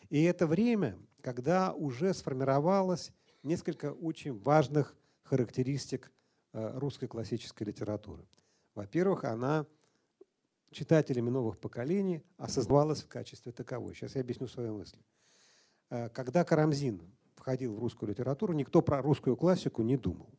И 0.09 0.23
это 0.23 0.45
время, 0.45 0.97
когда 1.21 1.73
уже 1.73 2.13
сформировалась 2.13 3.11
несколько 3.41 3.91
очень 3.91 4.39
важных 4.39 4.95
характеристик 5.23 6.11
э, 6.53 6.77
русской 6.77 7.07
классической 7.07 7.63
литературы. 7.63 8.23
Во-первых, 8.75 9.23
она 9.23 9.65
читателями 10.71 11.29
новых 11.29 11.57
поколений 11.59 12.23
осознавалась 12.37 13.01
в 13.03 13.07
качестве 13.07 13.51
таковой. 13.51 13.95
Сейчас 13.95 14.15
я 14.15 14.21
объясню 14.21 14.47
свою 14.47 14.77
мысль. 14.77 14.97
Э, 15.89 16.09
когда 16.09 16.43
Карамзин 16.43 17.01
входил 17.35 17.75
в 17.75 17.79
русскую 17.79 18.09
литературу, 18.09 18.53
никто 18.53 18.81
про 18.81 19.01
русскую 19.01 19.35
классику 19.35 19.81
не 19.81 19.97
думал. 19.97 20.29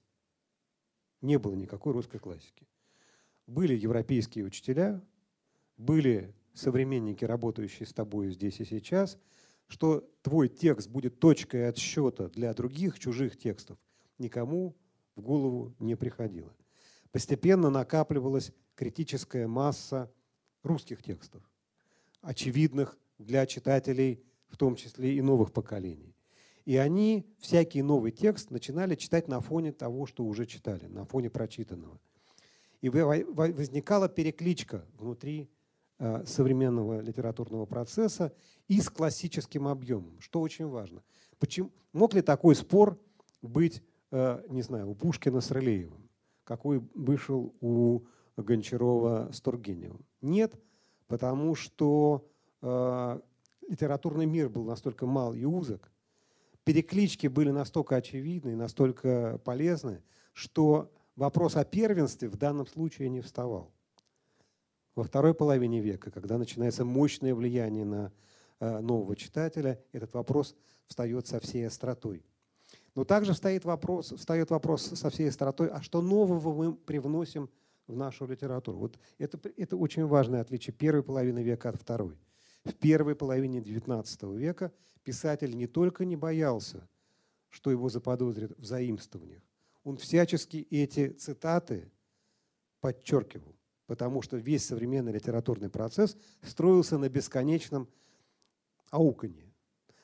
Не 1.24 1.38
было 1.38 1.54
никакой 1.54 1.92
русской 1.92 2.18
классики. 2.18 2.66
Были 3.46 3.74
европейские 3.74 4.44
учителя, 4.44 5.02
были 5.76 6.34
современники, 6.52 7.24
работающие 7.24 7.86
с 7.86 7.92
тобой 7.92 8.30
здесь 8.30 8.60
и 8.60 8.64
сейчас– 8.64 9.18
что 9.68 10.08
твой 10.22 10.48
текст 10.48 10.88
будет 10.88 11.18
точкой 11.18 11.68
отсчета 11.68 12.28
для 12.28 12.52
других 12.54 12.98
чужих 12.98 13.36
текстов, 13.36 13.78
никому 14.18 14.76
в 15.16 15.22
голову 15.22 15.74
не 15.78 15.96
приходило. 15.96 16.54
Постепенно 17.12 17.70
накапливалась 17.70 18.52
критическая 18.74 19.46
масса 19.46 20.12
русских 20.62 21.02
текстов, 21.02 21.42
очевидных 22.20 22.98
для 23.18 23.46
читателей, 23.46 24.22
в 24.48 24.56
том 24.56 24.76
числе 24.76 25.16
и 25.16 25.22
новых 25.22 25.52
поколений. 25.52 26.13
И 26.64 26.76
они 26.76 27.26
всякий 27.38 27.82
новый 27.82 28.10
текст 28.10 28.50
начинали 28.50 28.94
читать 28.94 29.28
на 29.28 29.40
фоне 29.40 29.72
того, 29.72 30.06
что 30.06 30.24
уже 30.24 30.46
читали, 30.46 30.86
на 30.86 31.04
фоне 31.04 31.30
прочитанного. 31.30 32.00
И 32.80 32.88
возникала 32.88 34.08
перекличка 34.08 34.86
внутри 34.98 35.50
Э, 36.00 36.24
современного 36.26 37.00
литературного 37.00 37.66
процесса 37.66 38.32
и 38.66 38.80
с 38.80 38.90
классическим 38.90 39.68
объемом, 39.68 40.20
что 40.20 40.40
очень 40.40 40.66
важно. 40.66 41.04
Почему, 41.38 41.70
мог 41.92 42.14
ли 42.14 42.20
такой 42.20 42.56
спор 42.56 42.98
быть, 43.42 43.80
э, 44.10 44.42
не 44.48 44.62
знаю, 44.62 44.90
у 44.90 44.96
Пушкина 44.96 45.40
с 45.40 45.52
Рылеевым, 45.52 46.10
какой 46.42 46.82
вышел 46.94 47.54
у 47.60 48.06
Гончарова 48.36 49.30
с 49.32 49.40
Тургеневым? 49.40 50.04
Нет, 50.20 50.60
потому 51.06 51.54
что 51.54 52.28
э, 52.60 53.20
литературный 53.68 54.26
мир 54.26 54.48
был 54.48 54.64
настолько 54.64 55.06
мал 55.06 55.32
и 55.32 55.44
узок, 55.44 55.92
переклички 56.64 57.26
были 57.26 57.50
настолько 57.50 57.96
очевидны 57.96 58.50
и 58.50 58.56
настолько 58.56 59.38
полезны, 59.44 60.02
что 60.32 60.90
вопрос 61.16 61.56
о 61.56 61.64
первенстве 61.64 62.28
в 62.28 62.36
данном 62.36 62.66
случае 62.66 63.08
не 63.08 63.20
вставал. 63.20 63.70
Во 64.94 65.04
второй 65.04 65.34
половине 65.34 65.80
века, 65.80 66.10
когда 66.10 66.38
начинается 66.38 66.84
мощное 66.84 67.34
влияние 67.34 67.84
на 67.84 68.12
э, 68.60 68.80
нового 68.80 69.16
читателя, 69.16 69.82
этот 69.92 70.14
вопрос 70.14 70.54
встает 70.86 71.26
со 71.26 71.40
всей 71.40 71.66
остротой. 71.66 72.24
Но 72.94 73.04
также 73.04 73.32
встает 73.32 73.64
вопрос, 73.64 74.12
встает 74.12 74.50
вопрос 74.50 74.82
со 74.82 75.10
всей 75.10 75.28
остротой, 75.28 75.68
а 75.68 75.82
что 75.82 76.00
нового 76.00 76.54
мы 76.54 76.74
привносим 76.74 77.50
в 77.88 77.96
нашу 77.96 78.26
литературу? 78.26 78.78
Вот 78.78 78.98
это, 79.18 79.38
это 79.56 79.76
очень 79.76 80.06
важное 80.06 80.40
отличие 80.40 80.72
первой 80.72 81.02
половины 81.02 81.42
века 81.42 81.70
от 81.70 81.76
второй. 81.76 82.16
В 82.64 82.72
первой 82.74 83.16
половине 83.16 83.58
XIX 83.58 84.36
века 84.36 84.72
писатель 85.04 85.56
не 85.56 85.66
только 85.66 86.04
не 86.04 86.16
боялся, 86.16 86.88
что 87.50 87.70
его 87.70 87.88
заподозрят 87.88 88.58
в 88.58 88.64
заимствованиях, 88.64 89.42
он 89.84 89.96
всячески 89.96 90.66
эти 90.70 91.10
цитаты 91.10 91.90
подчеркивал 92.80 93.54
потому 93.86 94.22
что 94.22 94.36
весь 94.36 94.64
современный 94.64 95.12
литературный 95.12 95.68
процесс 95.68 96.16
строился 96.42 96.98
на 96.98 97.08
бесконечном 97.08 97.88
ауканье. 98.90 99.52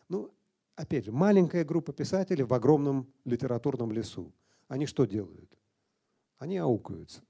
Ну, 0.09 0.33
опять 0.76 1.07
же, 1.07 1.12
маленькая 1.12 1.64
группа 1.64 1.92
писателей 1.92 2.45
в 2.45 2.52
огромном 2.52 3.07
литературном 3.25 3.92
лесу. 3.92 4.33
Они 4.69 4.87
что 4.87 5.04
делают? 5.04 5.59
Они 6.38 6.59
аукаются. 6.59 7.23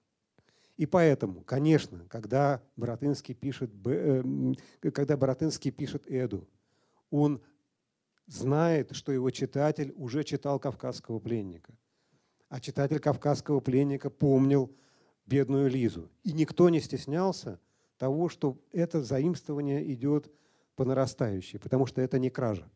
И 0.76 0.86
поэтому, 0.86 1.42
конечно, 1.42 2.06
когда 2.08 2.62
Боротынский 2.76 3.34
пишет, 3.34 3.70
э, 3.84 4.22
когда 4.92 5.16
Боротынский 5.16 5.70
пишет 5.70 6.04
Эду, 6.06 6.48
он 7.10 7.42
знает, 8.30 8.94
что 8.94 9.12
его 9.12 9.30
читатель 9.30 9.92
уже 9.96 10.24
читал 10.24 10.58
«Кавказского 10.58 11.18
пленника». 11.18 11.72
А 12.48 12.60
читатель 12.60 13.00
«Кавказского 13.00 13.60
пленника» 13.60 14.10
помнил, 14.10 14.74
бедную 15.26 15.70
Лизу. 15.70 16.10
И 16.24 16.32
никто 16.32 16.68
не 16.68 16.80
стеснялся 16.80 17.60
того, 17.98 18.28
что 18.28 18.58
это 18.72 19.02
заимствование 19.02 19.92
идет 19.92 20.30
по 20.74 20.84
нарастающей, 20.84 21.58
потому 21.58 21.86
что 21.86 22.00
это 22.00 22.18
не 22.18 22.30
кража, 22.30 22.68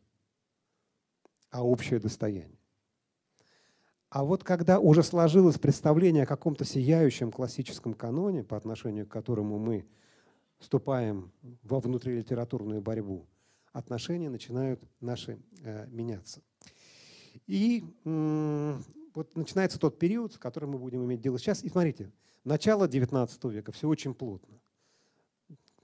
а 1.49 1.65
общее 1.65 1.99
достояние. 1.99 2.59
А 4.09 4.23
вот 4.23 4.43
когда 4.43 4.79
уже 4.79 5.03
сложилось 5.03 5.59
представление 5.59 6.23
о 6.23 6.27
каком-то 6.27 6.63
сияющем 6.63 7.31
классическом 7.31 7.93
каноне, 7.93 8.43
по 8.43 8.55
отношению 8.55 9.05
к 9.05 9.11
которому 9.11 9.57
мы 9.57 9.85
вступаем 10.59 11.33
во 11.63 11.81
внутрилитературную 11.81 12.81
борьбу, 12.81 13.27
отношения 13.75 14.29
начинают 14.29 14.81
наши 15.01 15.37
э, 15.61 15.87
меняться. 15.87 16.41
И 17.47 17.83
вот 18.03 19.35
начинается 19.35 19.77
тот 19.77 19.99
период, 19.99 20.33
с 20.33 20.37
которым 20.37 20.71
мы 20.71 20.79
будем 20.79 21.03
иметь 21.05 21.21
дело 21.21 21.37
сейчас. 21.37 21.63
И 21.63 21.69
смотрите, 21.69 22.11
начало 22.43 22.87
XIX 22.87 23.51
века, 23.51 23.71
все 23.71 23.87
очень 23.87 24.13
плотно. 24.13 24.59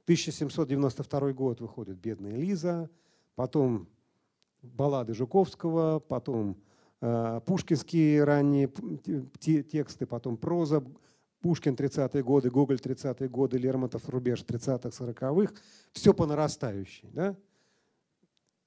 1792 0.06 1.34
год 1.34 1.62
выходит 1.62 1.98
«Бедная 1.98 2.36
Лиза», 2.36 2.90
потом 3.36 3.88
баллады 4.62 5.14
Жуковского, 5.14 6.00
потом 6.00 6.58
э, 7.02 7.42
пушкинские 7.46 8.24
ранние 8.24 8.72
тексты, 9.40 10.06
потом 10.06 10.38
проза, 10.38 10.84
Пушкин 11.42 11.74
30-е 11.74 12.24
годы, 12.24 12.50
Гоголь 12.52 12.78
30-е 12.78 13.28
годы, 13.28 13.58
Лермонтов 13.58 14.08
рубеж 14.10 14.44
30-х, 14.44 14.90
40-х. 14.90 15.54
Все 15.92 16.14
по 16.14 16.28
нарастающей. 16.28 17.10
Да? 17.12 17.36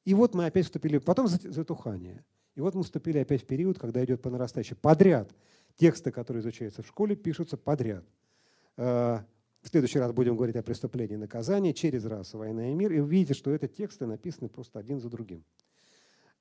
И 0.04 0.14
вот 0.14 0.34
мы 0.34 0.46
опять 0.46 0.66
вступили, 0.66 0.98
потом 0.98 1.28
затухание. 1.28 2.24
И 2.54 2.60
вот 2.60 2.74
мы 2.74 2.82
вступили 2.82 3.18
опять 3.18 3.42
в 3.42 3.46
период, 3.46 3.78
когда 3.78 4.04
идет 4.04 4.22
по 4.22 4.30
нарастающей. 4.30 4.76
Подряд. 4.76 5.34
Тексты, 5.76 6.12
которые 6.12 6.40
изучаются 6.42 6.82
в 6.82 6.86
школе, 6.86 7.16
пишутся 7.16 7.56
подряд. 7.56 8.04
Э, 8.76 9.20
в 9.60 9.68
следующий 9.68 9.98
раз 9.98 10.12
будем 10.12 10.36
говорить 10.36 10.56
о 10.56 10.62
преступлении 10.62 11.14
и 11.14 11.18
наказании, 11.18 11.72
через 11.72 12.04
раз 12.04 12.34
«Война 12.34 12.70
и 12.70 12.74
мир». 12.74 12.92
И 12.92 13.00
вы 13.00 13.08
видите, 13.08 13.34
что 13.34 13.52
эти 13.52 13.66
тексты 13.66 14.06
написаны 14.06 14.48
просто 14.48 14.78
один 14.78 15.00
за 15.00 15.08
другим. 15.08 15.44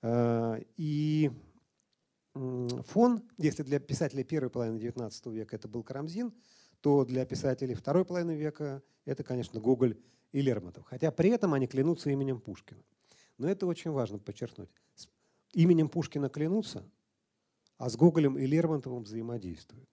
Э, 0.01 0.61
и 0.77 1.31
фон, 2.33 3.23
если 3.37 3.63
для 3.63 3.79
писателей 3.79 4.23
первой 4.23 4.49
половины 4.49 4.77
XIX 4.77 5.11
века 5.31 5.55
это 5.55 5.67
был 5.67 5.83
Карамзин, 5.83 6.33
то 6.81 7.05
для 7.05 7.25
писателей 7.25 7.75
второй 7.75 8.05
половины 8.05 8.35
века 8.35 8.83
это, 9.05 9.23
конечно, 9.23 9.59
Гоголь 9.59 9.97
и 10.31 10.41
Лермонтов. 10.41 10.85
Хотя 10.85 11.11
при 11.11 11.29
этом 11.29 11.53
они 11.53 11.67
клянутся 11.67 12.09
именем 12.09 12.39
Пушкина. 12.39 12.81
Но 13.37 13.47
это 13.47 13.65
очень 13.65 13.91
важно 13.91 14.19
подчеркнуть. 14.19 14.69
С 14.95 15.07
именем 15.53 15.89
Пушкина 15.89 16.29
клянутся, 16.29 16.83
а 17.77 17.89
с 17.89 17.95
Гоголем 17.95 18.37
и 18.37 18.45
Лермонтовым 18.45 19.03
взаимодействуют. 19.03 19.89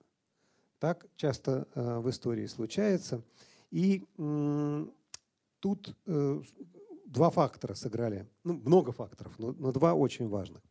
Так 0.78 1.06
часто 1.16 1.68
э, 1.74 1.98
в 1.98 2.08
истории 2.08 2.46
случается. 2.46 3.22
И 3.70 4.04
тут 5.60 5.96
э, 6.06 6.42
два 7.06 7.30
фактора 7.30 7.74
сыграли. 7.74 8.26
Ну, 8.44 8.54
много 8.54 8.92
факторов, 8.92 9.38
но, 9.38 9.52
но 9.52 9.72
два 9.72 9.94
очень 9.94 10.28
важных. 10.28 10.62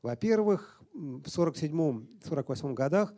Во-первых, 0.00 0.82
в 0.92 1.20
1947-1948 1.20 2.74
годах, 2.74 3.14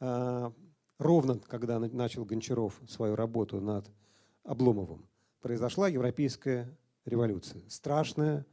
э, 0.00 0.50
ровно 0.98 1.38
когда 1.38 1.78
начал 1.78 2.24
Гончаров 2.24 2.80
свою 2.88 3.14
работу 3.14 3.60
над 3.60 3.90
Обломовым, 4.42 5.06
произошла 5.40 5.88
европейская 5.88 6.76
революция. 7.04 7.62
Страшная, 7.68 8.46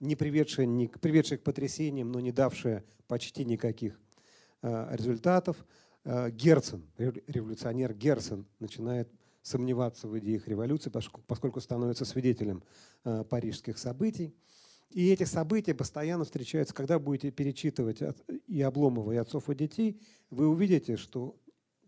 не 0.00 0.16
приведшая, 0.16 0.66
не, 0.66 0.88
приведшая 0.88 1.38
к 1.38 1.42
потрясениям, 1.42 2.10
но 2.10 2.20
не 2.20 2.32
давшая 2.32 2.84
почти 3.06 3.44
никаких 3.44 4.00
результатов. 4.62 5.64
Э, 6.04 6.30
Герцен, 6.30 6.84
революционер 6.98 7.94
Герцен, 7.94 8.46
начинает 8.58 9.08
сомневаться 9.42 10.08
в 10.08 10.18
идеях 10.18 10.46
революции, 10.48 10.90
поскольку 11.26 11.60
становится 11.60 12.04
свидетелем 12.04 12.62
э, 13.04 13.24
парижских 13.28 13.78
событий. 13.78 14.34
И 14.90 15.10
эти 15.10 15.24
события 15.24 15.74
постоянно 15.74 16.24
встречаются. 16.24 16.74
Когда 16.74 16.98
будете 16.98 17.30
перечитывать 17.30 18.00
и 18.46 18.60
Обломова, 18.60 19.12
и 19.12 19.16
отцов, 19.16 19.48
и 19.48 19.54
детей, 19.54 20.00
вы 20.30 20.48
увидите, 20.48 20.96
что 20.96 21.36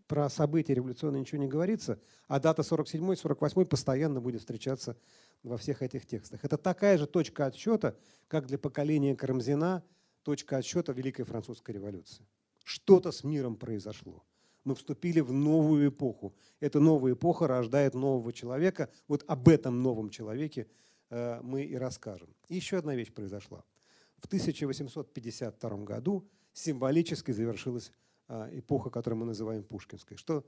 про 0.07 0.29
события 0.29 0.73
революционные 0.73 1.21
ничего 1.21 1.41
не 1.41 1.47
говорится, 1.47 1.99
а 2.27 2.39
дата 2.39 2.61
47-48 2.61 3.65
постоянно 3.65 4.21
будет 4.21 4.41
встречаться 4.41 4.97
во 5.43 5.57
всех 5.57 5.81
этих 5.81 6.05
текстах. 6.05 6.43
Это 6.43 6.57
такая 6.57 6.97
же 6.97 7.07
точка 7.07 7.45
отсчета, 7.45 7.97
как 8.27 8.47
для 8.47 8.57
поколения 8.57 9.15
Карамзина 9.15 9.83
точка 10.23 10.57
отсчета 10.57 10.93
Великой 10.93 11.23
Французской 11.23 11.71
революции. 11.71 12.25
Что-то 12.63 13.11
с 13.11 13.23
миром 13.23 13.55
произошло. 13.55 14.23
Мы 14.63 14.73
вступили 14.73 15.19
в 15.19 15.31
новую 15.31 15.89
эпоху. 15.89 16.35
Эта 16.59 16.79
новая 16.79 17.13
эпоха 17.13 17.47
рождает 17.47 17.93
нового 17.93 18.33
человека. 18.33 18.89
Вот 19.07 19.23
об 19.27 19.47
этом 19.47 19.83
новом 19.83 20.09
человеке 20.09 20.67
э, 21.11 21.39
мы 21.43 21.63
и 21.63 21.75
расскажем. 21.75 22.35
И 22.49 22.55
еще 22.55 22.77
одна 22.77 22.95
вещь 22.95 23.13
произошла. 23.13 23.63
В 24.17 24.25
1852 24.25 25.69
году 25.83 26.27
символически 26.53 27.31
завершилась 27.31 27.91
эпоха, 28.27 28.89
которую 28.89 29.19
мы 29.19 29.25
называем 29.25 29.63
Пушкинской. 29.63 30.17
Что 30.17 30.43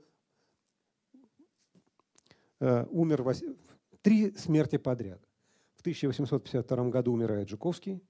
э, 2.60 2.86
умер 2.90 3.22
Вас... 3.22 3.42
три 4.02 4.36
смерти 4.36 4.78
подряд. 4.78 5.20
В 5.76 5.80
1852 5.80 6.88
году 6.88 7.12
умирает 7.12 7.48
Жуковский, 7.48 8.02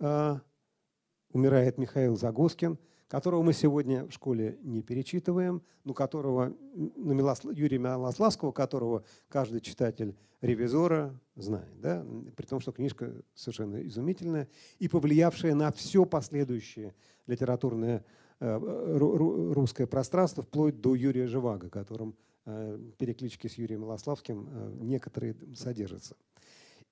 умирает 0.00 1.78
Михаил 1.78 2.16
Загоскин– 2.16 2.76
которого 3.08 3.42
мы 3.42 3.52
сегодня 3.52 4.04
в 4.04 4.10
школе 4.10 4.58
не 4.62 4.82
перечитываем, 4.82 5.62
но 5.84 5.94
которого, 5.94 6.54
ну, 6.74 7.52
Юрия 7.52 7.78
Милославского, 7.78 8.52
которого 8.52 9.04
каждый 9.28 9.60
читатель 9.60 10.16
ревизора 10.40 11.18
знает, 11.36 11.80
да? 11.80 12.04
при 12.36 12.46
том, 12.46 12.60
что 12.60 12.72
книжка 12.72 13.12
совершенно 13.34 13.86
изумительная 13.86 14.48
и 14.78 14.88
повлиявшая 14.88 15.54
на 15.54 15.70
все 15.72 16.04
последующее 16.04 16.94
литературное 17.26 17.98
э, 17.98 18.02
русское 18.38 19.86
пространство, 19.86 20.42
вплоть 20.42 20.80
до 20.80 20.94
Юрия 20.94 21.26
Живаго, 21.26 21.70
которым 21.70 22.16
э, 22.44 22.78
переклички 22.98 23.46
с 23.46 23.54
Юрием 23.54 23.82
Милославским 23.82 24.48
э, 24.50 24.72
некоторые 24.80 25.36
содержатся. 25.54 26.16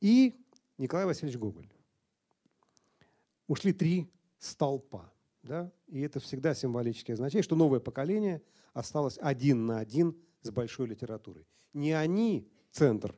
И 0.00 0.35
Николай 0.78 1.07
Васильевич 1.07 1.38
Гоголь. 1.38 1.68
Ушли 3.46 3.72
три 3.72 4.11
столпа. 4.38 5.12
Да? 5.42 5.70
И 5.88 6.00
это 6.00 6.20
всегда 6.20 6.54
символически 6.54 7.12
означает, 7.12 7.44
что 7.44 7.57
новое 7.57 7.80
поколение 7.80 8.42
осталось 8.72 9.18
один 9.20 9.66
на 9.66 9.78
один 9.78 10.16
с 10.40 10.50
большой 10.50 10.87
литературой. 10.87 11.46
Не 11.74 11.92
они 11.92 12.48
центр, 12.70 13.14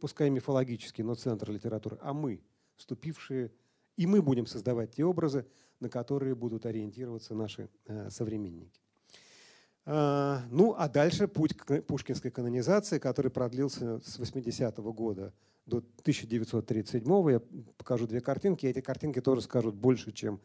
пускай 0.00 0.30
мифологический, 0.30 1.02
но 1.02 1.14
центр 1.14 1.50
литературы, 1.50 1.98
а 2.00 2.12
мы, 2.12 2.42
вступившие, 2.76 3.52
и 3.96 4.06
мы 4.06 4.22
будем 4.22 4.46
создавать 4.46 4.92
те 4.94 5.04
образы, 5.04 5.46
на 5.80 5.88
которые 5.88 6.34
будут 6.34 6.66
ориентироваться 6.66 7.34
наши 7.34 7.68
э, 7.86 8.10
современники. 8.10 8.80
А, 9.84 10.42
ну, 10.50 10.74
а 10.76 10.88
дальше 10.88 11.28
путь 11.28 11.54
к 11.54 11.82
пушкинской 11.82 12.30
канонизации, 12.30 12.98
который 12.98 13.30
продлился 13.30 14.00
с 14.00 14.18
80-го 14.18 14.92
года 14.92 15.32
до 15.66 15.78
1937 15.78 17.02
-го. 17.02 17.32
Я 17.32 17.40
покажу 17.76 18.06
две 18.06 18.20
картинки. 18.20 18.66
Эти 18.66 18.80
картинки 18.80 19.20
тоже 19.20 19.42
скажут 19.42 19.74
больше, 19.74 20.12
чем 20.12 20.40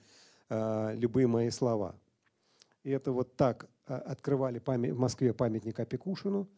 Э, 0.53 0.93
любые 0.95 1.27
мои 1.27 1.49
слова. 1.49 1.95
И 2.83 2.91
это 2.91 3.13
вот 3.13 3.37
так 3.37 3.69
э, 3.87 3.93
открывали 3.93 4.59
в 4.59 4.99
Москве 4.99 5.33
памятник 5.33 5.79
Опекушину 5.79 6.49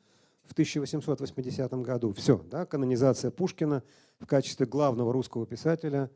в 0.42 0.54
1880 0.54 1.72
году. 1.74 2.12
Все, 2.14 2.40
да, 2.50 2.66
канонизация 2.66 3.30
Пушкина 3.30 3.84
в 4.20 4.26
качестве 4.26 4.66
главного 4.66 5.14
русского 5.14 5.46
писателя 5.46 6.10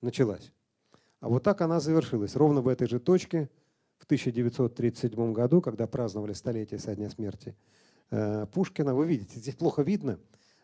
началась. 0.00 0.50
А 1.20 1.28
вот 1.28 1.42
так 1.42 1.60
она 1.60 1.80
завершилась, 1.80 2.36
ровно 2.36 2.60
в 2.60 2.68
этой 2.68 2.88
же 2.88 2.98
точке 2.98 3.48
в 3.98 4.04
1937 4.04 5.32
году, 5.32 5.60
когда 5.60 5.86
праздновали 5.86 6.32
столетие 6.32 6.80
со 6.80 6.94
дня 6.96 7.10
смерти 7.10 7.56
э, 8.10 8.46
Пушкина. 8.46 8.94
Вы 8.94 9.06
видите, 9.06 9.38
здесь 9.38 9.54
плохо 9.54 9.82
видно, 9.82 10.18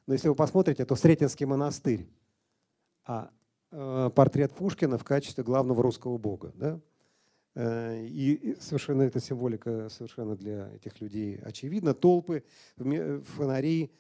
но 0.07 0.15
если 0.15 0.29
вы 0.29 0.35
посмотрите, 0.35 0.85
то 0.85 0.97
Сретенский 0.97 1.47
монастырь, 1.47 2.09
а 3.05 3.31
Э, 3.73 4.11
портрет 4.15 4.53
Пушкина 4.53 4.97
в 4.97 5.05
качестве 5.05 5.43
главного 5.45 5.83
русского 5.83 6.19
бога. 6.19 6.53
Да? 6.55 6.81
Э, 7.55 8.05
и 8.07 8.57
совершенно 8.61 9.03
эта 9.03 9.21
символика 9.21 9.89
совершенно 9.91 10.37
для 10.37 10.71
этих 10.75 11.01
людей 11.01 11.39
очевидна. 11.43 11.93
Толпы, 11.95 12.45
фонари, 12.77 13.93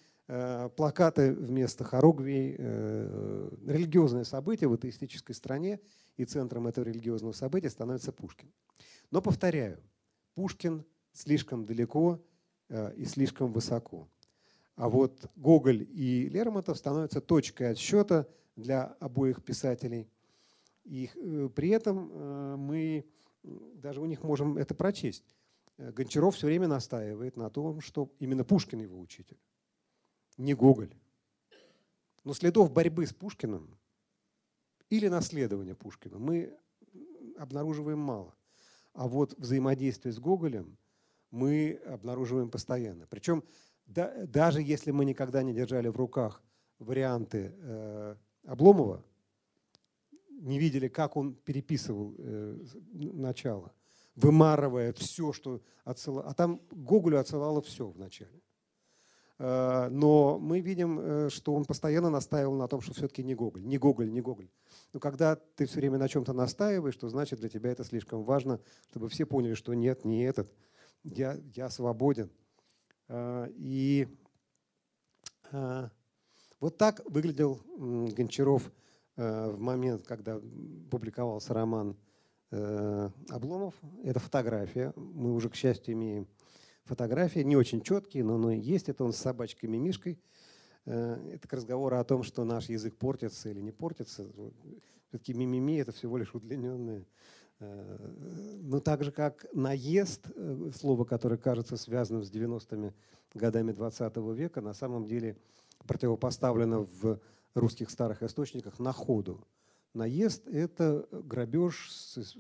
плакаты 0.77 1.33
вместо 1.33 1.85
хоругвий, 1.85 2.57
религиозное 2.57 4.25
событие 4.25 4.69
в 4.69 4.73
атеистической 4.73 5.37
стране, 5.37 5.79
и 6.17 6.25
центром 6.25 6.67
этого 6.67 6.85
религиозного 6.85 7.33
события 7.33 7.71
становится 7.71 8.13
Пушкин. 8.13 8.53
Но, 9.11 9.21
повторяю, 9.23 9.81
Пушкин 10.35 10.85
слишком 11.13 11.65
далеко 11.65 12.21
и 12.97 13.05
слишком 13.05 13.53
высоко. 13.53 14.09
А 14.77 14.91
вот 14.91 15.31
Гоголь 15.37 15.89
и 15.91 16.29
Лермонтов 16.29 16.77
становятся 16.77 17.23
точкой 17.23 17.71
отсчета 17.71 18.29
для 18.57 18.85
обоих 19.01 19.43
писателей. 19.43 20.09
И 20.85 21.11
э, 21.15 21.49
при 21.55 21.71
этом 21.71 22.11
э, 22.13 22.57
мы 22.57 23.07
даже 23.43 24.01
у 24.01 24.07
них 24.07 24.23
можем 24.23 24.59
это 24.59 24.75
прочесть. 24.75 25.25
Э, 25.79 25.93
Гончаров 25.93 26.37
все 26.37 26.47
время 26.47 26.69
настаивает 26.69 27.37
на 27.37 27.49
том, 27.49 27.81
что 27.81 28.13
именно 28.19 28.45
Пушкин 28.45 28.81
его 28.81 29.01
учитель, 29.01 29.39
не 30.37 30.53
Гоголь. 30.55 30.95
Но 32.23 32.35
следов 32.35 32.71
борьбы 32.71 33.07
с 33.07 33.15
Пушкиным 33.15 33.79
или 34.91 35.09
наследования 35.09 35.75
Пушкина 35.75 36.19
мы 36.19 36.57
обнаруживаем 37.39 37.99
мало. 37.99 38.35
А 38.93 39.09
вот 39.09 39.35
взаимодействие 39.39 40.13
с 40.13 40.19
Гоголем 40.19 40.79
мы 41.31 41.81
обнаруживаем 41.87 42.51
постоянно. 42.51 43.07
Причем 43.07 43.45
да, 43.87 44.13
даже 44.27 44.63
если 44.63 44.91
мы 44.91 45.05
никогда 45.05 45.43
не 45.43 45.53
держали 45.55 45.89
в 45.89 45.97
руках 45.97 46.43
варианты 46.79 47.55
э, 47.57 48.17
Обломова, 48.45 49.05
не 50.31 50.59
видели, 50.59 50.89
как 50.89 51.17
он 51.17 51.35
переписывал 51.35 52.15
э, 52.19 52.59
начало, 52.93 53.73
вымарывая 54.15 54.93
все, 54.93 55.33
что 55.33 55.63
отсылало. 55.85 56.29
А 56.29 56.35
там 56.35 56.61
Гоголю 56.71 57.19
отсылало 57.19 57.63
все 57.63 57.87
вначале. 57.87 58.41
Э, 59.39 59.89
но 59.91 60.39
мы 60.39 60.61
видим, 60.61 60.99
э, 60.99 61.29
что 61.31 61.55
он 61.55 61.65
постоянно 61.65 62.11
настаивал 62.11 62.55
на 62.55 62.69
том, 62.69 62.81
что 62.81 62.95
все-таки 62.95 63.23
не 63.23 63.35
Гоголь, 63.35 63.65
не 63.65 63.79
Гоголь, 63.79 64.11
не 64.11 64.21
Гоголь. 64.21 64.49
Но 64.93 65.01
когда 65.01 65.37
ты 65.37 65.67
все 65.67 65.81
время 65.81 65.99
на 65.99 66.09
чем-то 66.09 66.33
настаиваешь, 66.33 66.97
то 66.97 67.09
значит 67.09 67.41
для 67.41 67.49
тебя 67.49 67.71
это 67.71 67.85
слишком 67.85 68.25
важно, 68.25 68.61
чтобы 68.91 69.09
все 69.09 69.27
поняли, 69.27 69.55
что 69.55 69.75
нет, 69.75 70.05
не 70.05 70.23
этот, 70.23 70.51
я, 71.03 71.39
я 71.55 71.69
свободен. 71.71 72.31
Э, 73.09 73.49
и 73.57 74.09
вот 76.59 76.77
так 76.77 77.03
выглядел 77.05 77.61
Гончаров 77.79 78.73
в 79.15 79.57
момент, 79.59 80.03
когда 80.03 80.41
публиковался 80.91 81.55
роман 81.55 81.97
Обломов. 82.51 83.75
Это 84.03 84.19
фотография. 84.19 84.93
Мы 84.97 85.33
уже, 85.33 85.49
к 85.49 85.55
счастью, 85.55 85.95
имеем 85.95 86.27
фотографии, 86.87 87.41
не 87.41 87.57
очень 87.57 87.83
четкие, 87.83 88.25
но, 88.25 88.39
но 88.39 88.51
есть. 88.51 88.89
Это 88.89 89.05
он 89.05 89.13
с 89.13 89.19
собачкой 89.19 89.69
Мишкой. 89.69 90.19
Э, 90.87 91.19
это 91.35 91.47
к 91.49 91.53
разговору 91.53 91.99
о 91.99 92.05
том, 92.05 92.23
что 92.23 92.45
наш 92.45 92.69
язык 92.69 92.97
портится 92.97 93.51
или 93.51 93.61
не 93.61 93.73
портится. 93.73 94.31
Все-таки 95.09 95.35
мимими– 95.35 95.79
это 95.81 95.93
всего 95.93 96.17
лишь 96.17 96.35
удлиненное. 96.35 97.05
Э, 97.59 98.11
но 98.63 98.81
так 98.81 99.03
же, 99.03 99.13
как 99.13 99.47
наезд, 99.53 100.27
э, 100.35 100.71
слово, 100.75 101.05
которое 101.05 101.37
кажется 101.37 101.77
связанным 101.77 102.23
с 102.23 102.31
90-ми 102.31 102.93
годами 103.35 103.73
20 103.73 104.17
века, 104.35 104.61
на 104.61 104.75
самом 104.75 105.07
деле 105.07 105.37
противопоставлено 105.87 106.89
в 107.01 107.21
русских 107.55 107.91
старых 107.91 108.23
источниках 108.23 108.79
находу. 108.79 109.45
Наезд– 109.95 110.47
это 110.49 111.09
грабеж 111.11 111.91
с, 111.91 112.37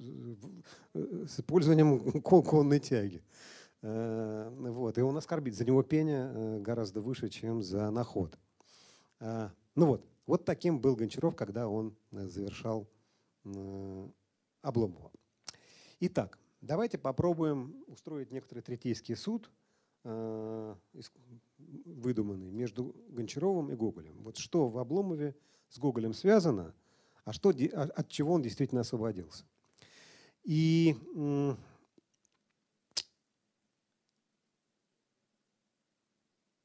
с 0.95 1.41
использованием 1.41 2.21
конной 2.21 2.81
тяги. 2.81 3.23
Э, 3.83 4.49
вот, 4.51 4.99
и 4.99 5.01
он 5.01 5.17
оскорбит. 5.17 5.55
За 5.55 5.65
него 5.65 5.83
пение 5.83 6.31
э, 6.33 6.59
гораздо 6.61 7.01
выше, 7.01 7.29
чем 7.29 7.63
за 7.63 7.91
наход. 7.91 8.39
Э, 9.21 9.51
ну 9.75 9.87
вот, 9.87 10.05
вот 10.27 10.45
таким 10.45 10.81
был 10.81 10.97
Гончаров, 10.97 11.37
когда 11.37 11.69
он 11.69 11.97
завершал 12.11 12.89
Обломова. 14.63 15.13
Итак, 16.01 16.39
давайте 16.61 16.99
попробуем 16.99 17.77
устроить 17.87 18.33
некоторый 18.33 18.61
третейский 18.61 19.15
суд, 19.15 19.51
выдуманный 21.63 22.51
между 22.51 22.97
Гончаровым 23.09 23.71
и 23.71 23.77
Гоголем. 23.77 24.21
Вот 24.23 24.37
что 24.37 24.69
в 24.69 24.79
Обломове 24.79 25.37
с 25.69 25.79
Гоголем 25.79 26.13
связано, 26.13 26.75
а 27.25 27.33
что, 27.33 27.51
а, 27.51 27.83
от 27.83 28.09
чего 28.09 28.33
он 28.33 28.43
действительно 28.43 28.81
освободился. 28.81 29.45
И 30.45 30.97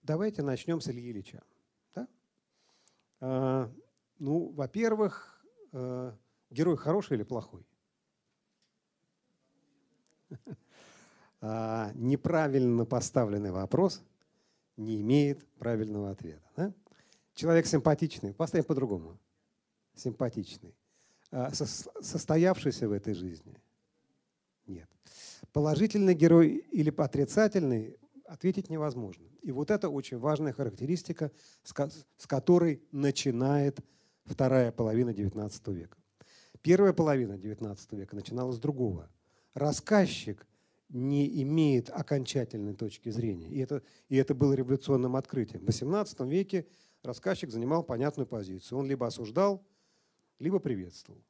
Давайте 0.04 0.42
начнем 0.42 0.82
с 0.82 0.88
Ильи 0.88 1.12
Ильича. 1.12 1.44
Да? 1.94 2.08
А, 3.20 3.72
ну, 4.18 4.50
во-первых, 4.50 5.46
а, 5.72 6.18
герой 6.50 6.78
хороший 6.78 7.18
или 7.18 7.24
плохой? 7.24 7.66
А, 11.44 11.92
неправильно 11.96 12.86
поставленный 12.86 13.50
вопрос 13.50 14.04
не 14.78 15.02
имеет 15.02 15.44
правильного 15.58 16.12
ответа. 16.12 16.48
Да? 16.56 16.72
Человек 17.34 17.66
симпатичный, 17.66 18.32
поставим 18.32 18.66
по-другому. 18.66 19.18
Симпатичный. 19.96 20.76
А, 21.32 21.52
состоявшийся 21.52 22.88
в 22.88 22.92
этой 22.92 23.16
жизни? 23.16 23.60
Нет. 24.68 24.88
Положительный 25.52 26.14
герой 26.14 26.58
или 26.72 26.94
отрицательный 26.96 27.98
ответить 28.28 28.70
невозможно. 28.70 29.31
И 29.42 29.52
вот 29.52 29.72
это 29.72 29.90
очень 29.90 30.18
важная 30.18 30.54
характеристика, 30.54 31.32
с 31.64 32.28
которой 32.28 32.82
начинает 32.92 33.80
вторая 34.26 34.72
половина 34.72 35.10
XIX 35.10 35.52
века. 35.74 35.98
Первая 36.62 36.94
половина 36.94 37.34
XIX 37.34 37.78
века 37.92 38.16
начиналась 38.16 38.58
с 38.58 38.60
другого. 38.60 39.10
Рассказчик 39.54 40.46
не 40.90 41.42
имеет 41.42 41.90
окончательной 41.90 42.76
точки 42.76 43.10
зрения. 43.10 43.48
И 43.48 43.60
это, 43.60 43.82
и 44.10 44.18
это 44.18 44.36
было 44.36 44.54
революционным 44.54 45.16
открытием. 45.16 45.66
В 45.66 45.70
XVIII 45.70 46.28
веке 46.30 46.68
рассказчик 47.02 47.50
занимал 47.50 47.84
понятную 47.84 48.28
позицию. 48.28 48.78
Он 48.78 48.88
либо 48.88 49.08
осуждал, 49.08 49.66
либо 50.38 50.60
приветствовал. 50.60 51.22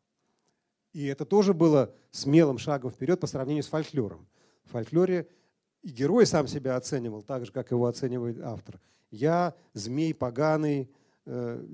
И 0.93 1.06
это 1.06 1.26
тоже 1.26 1.54
было 1.54 1.93
смелым 2.10 2.58
шагом 2.58 2.91
вперед 2.91 3.19
по 3.19 3.28
сравнению 3.28 3.63
с 3.63 3.67
фольклором. 3.67 4.28
В 4.65 4.71
фольклоре 4.71 5.30
и 5.84 5.89
герой 5.89 6.26
сам 6.26 6.48
себя 6.48 6.76
оценивал 6.76 7.24
так 7.24 7.46
же, 7.46 7.52
как 7.52 7.72
его 7.72 7.88
оценивает 7.88 8.39
автор. 8.39 8.80
Я 9.10 9.56
змей 9.74 10.13
поганый, 10.13 10.89
э, 11.26 11.65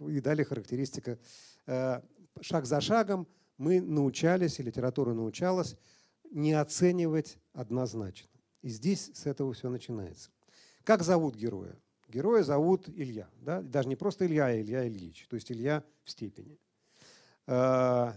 и 0.00 0.20
далее 0.20 0.44
характеристика. 0.44 1.18
Э, 1.66 2.00
шаг 2.40 2.66
за 2.66 2.80
шагом 2.80 3.26
мы 3.58 3.80
научались, 3.80 4.58
и 4.58 4.62
литература 4.62 5.14
научалась, 5.14 5.76
не 6.30 6.52
оценивать 6.52 7.38
однозначно. 7.52 8.30
И 8.62 8.68
здесь 8.68 9.10
с 9.14 9.26
этого 9.26 9.52
все 9.52 9.68
начинается. 9.68 10.30
Как 10.84 11.02
зовут 11.02 11.36
героя? 11.36 11.76
Героя 12.08 12.42
зовут 12.42 12.88
Илья. 12.88 13.28
Да? 13.40 13.62
Даже 13.62 13.88
не 13.88 13.96
просто 13.96 14.26
Илья, 14.26 14.46
а 14.46 14.60
Илья 14.60 14.86
Ильич. 14.86 15.26
То 15.28 15.36
есть 15.36 15.50
Илья 15.52 15.84
в 16.02 16.10
степени. 16.10 16.58
Э, 17.46 18.12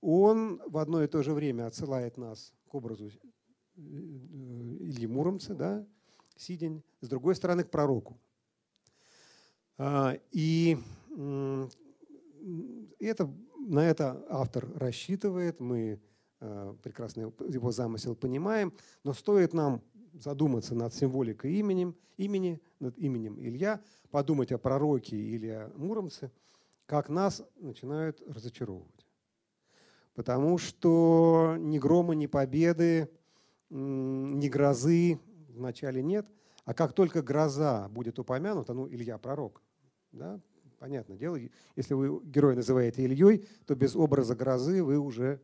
он 0.00 0.60
в 0.66 0.78
одно 0.78 1.02
и 1.02 1.06
то 1.06 1.22
же 1.22 1.34
время 1.34 1.66
отсылает 1.66 2.16
нас 2.16 2.52
к 2.70 2.74
образу 2.74 3.10
Ильи 3.80 5.06
Муромца, 5.06 5.54
да, 5.54 5.86
Сидень, 6.36 6.82
с 7.00 7.08
другой 7.08 7.34
стороны 7.34 7.64
к 7.64 7.70
пророку. 7.70 8.18
А, 9.76 10.18
и 10.30 10.78
это, 12.98 13.30
на 13.58 13.80
это 13.80 14.24
автор 14.28 14.68
рассчитывает, 14.76 15.60
мы 15.60 16.00
а, 16.40 16.74
прекрасно 16.82 17.20
его 17.20 17.72
замысел 17.72 18.14
понимаем, 18.14 18.72
но 19.04 19.12
стоит 19.12 19.52
нам 19.54 19.82
задуматься 20.12 20.74
над 20.74 20.94
символикой 20.94 21.54
именем, 21.54 21.94
имени, 22.16 22.60
над 22.78 22.98
именем 22.98 23.38
Илья, 23.38 23.80
подумать 24.10 24.52
о 24.52 24.58
пророке 24.58 25.16
или 25.16 25.48
о 25.48 25.70
Муромце, 25.76 26.30
как 26.86 27.08
нас 27.08 27.42
начинают 27.56 28.20
разочаровывать. 28.26 29.06
Потому 30.14 30.58
что 30.58 31.56
ни 31.58 31.78
грома, 31.78 32.14
ни 32.14 32.26
победы, 32.26 33.08
ни 33.70 34.48
грозы 34.48 35.18
вначале 35.48 36.02
нет, 36.02 36.26
а 36.64 36.74
как 36.74 36.92
только 36.92 37.22
гроза 37.22 37.88
будет 37.88 38.18
упомянута, 38.18 38.74
ну, 38.74 38.88
Илья 38.88 39.18
пророк, 39.18 39.62
да, 40.12 40.40
понятное 40.78 41.16
дело, 41.16 41.38
если 41.76 41.94
вы 41.94 42.20
героя 42.24 42.56
называете 42.56 43.04
Ильей, 43.04 43.46
то 43.66 43.74
без 43.74 43.94
образа 43.94 44.34
грозы 44.34 44.82
вы 44.82 44.98
уже 44.98 45.40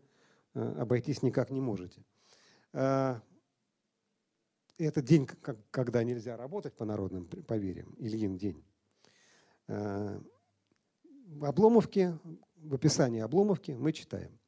э, 0.54 0.74
обойтись 0.78 1.22
никак 1.22 1.50
не 1.50 1.60
можете. 1.60 2.04
А, 2.72 3.22
это 4.78 5.02
день, 5.02 5.26
когда 5.70 6.02
нельзя 6.02 6.36
работать 6.36 6.74
по 6.74 6.84
народным 6.84 7.26
поверьям, 7.26 7.94
Ильин 7.98 8.36
день. 8.36 8.64
А, 9.68 10.20
в 11.26 11.44
Обломовке, 11.44 12.18
в 12.56 12.74
описании 12.74 13.20
Обломовки 13.20 13.72
мы 13.72 13.92
читаем. 13.92 14.38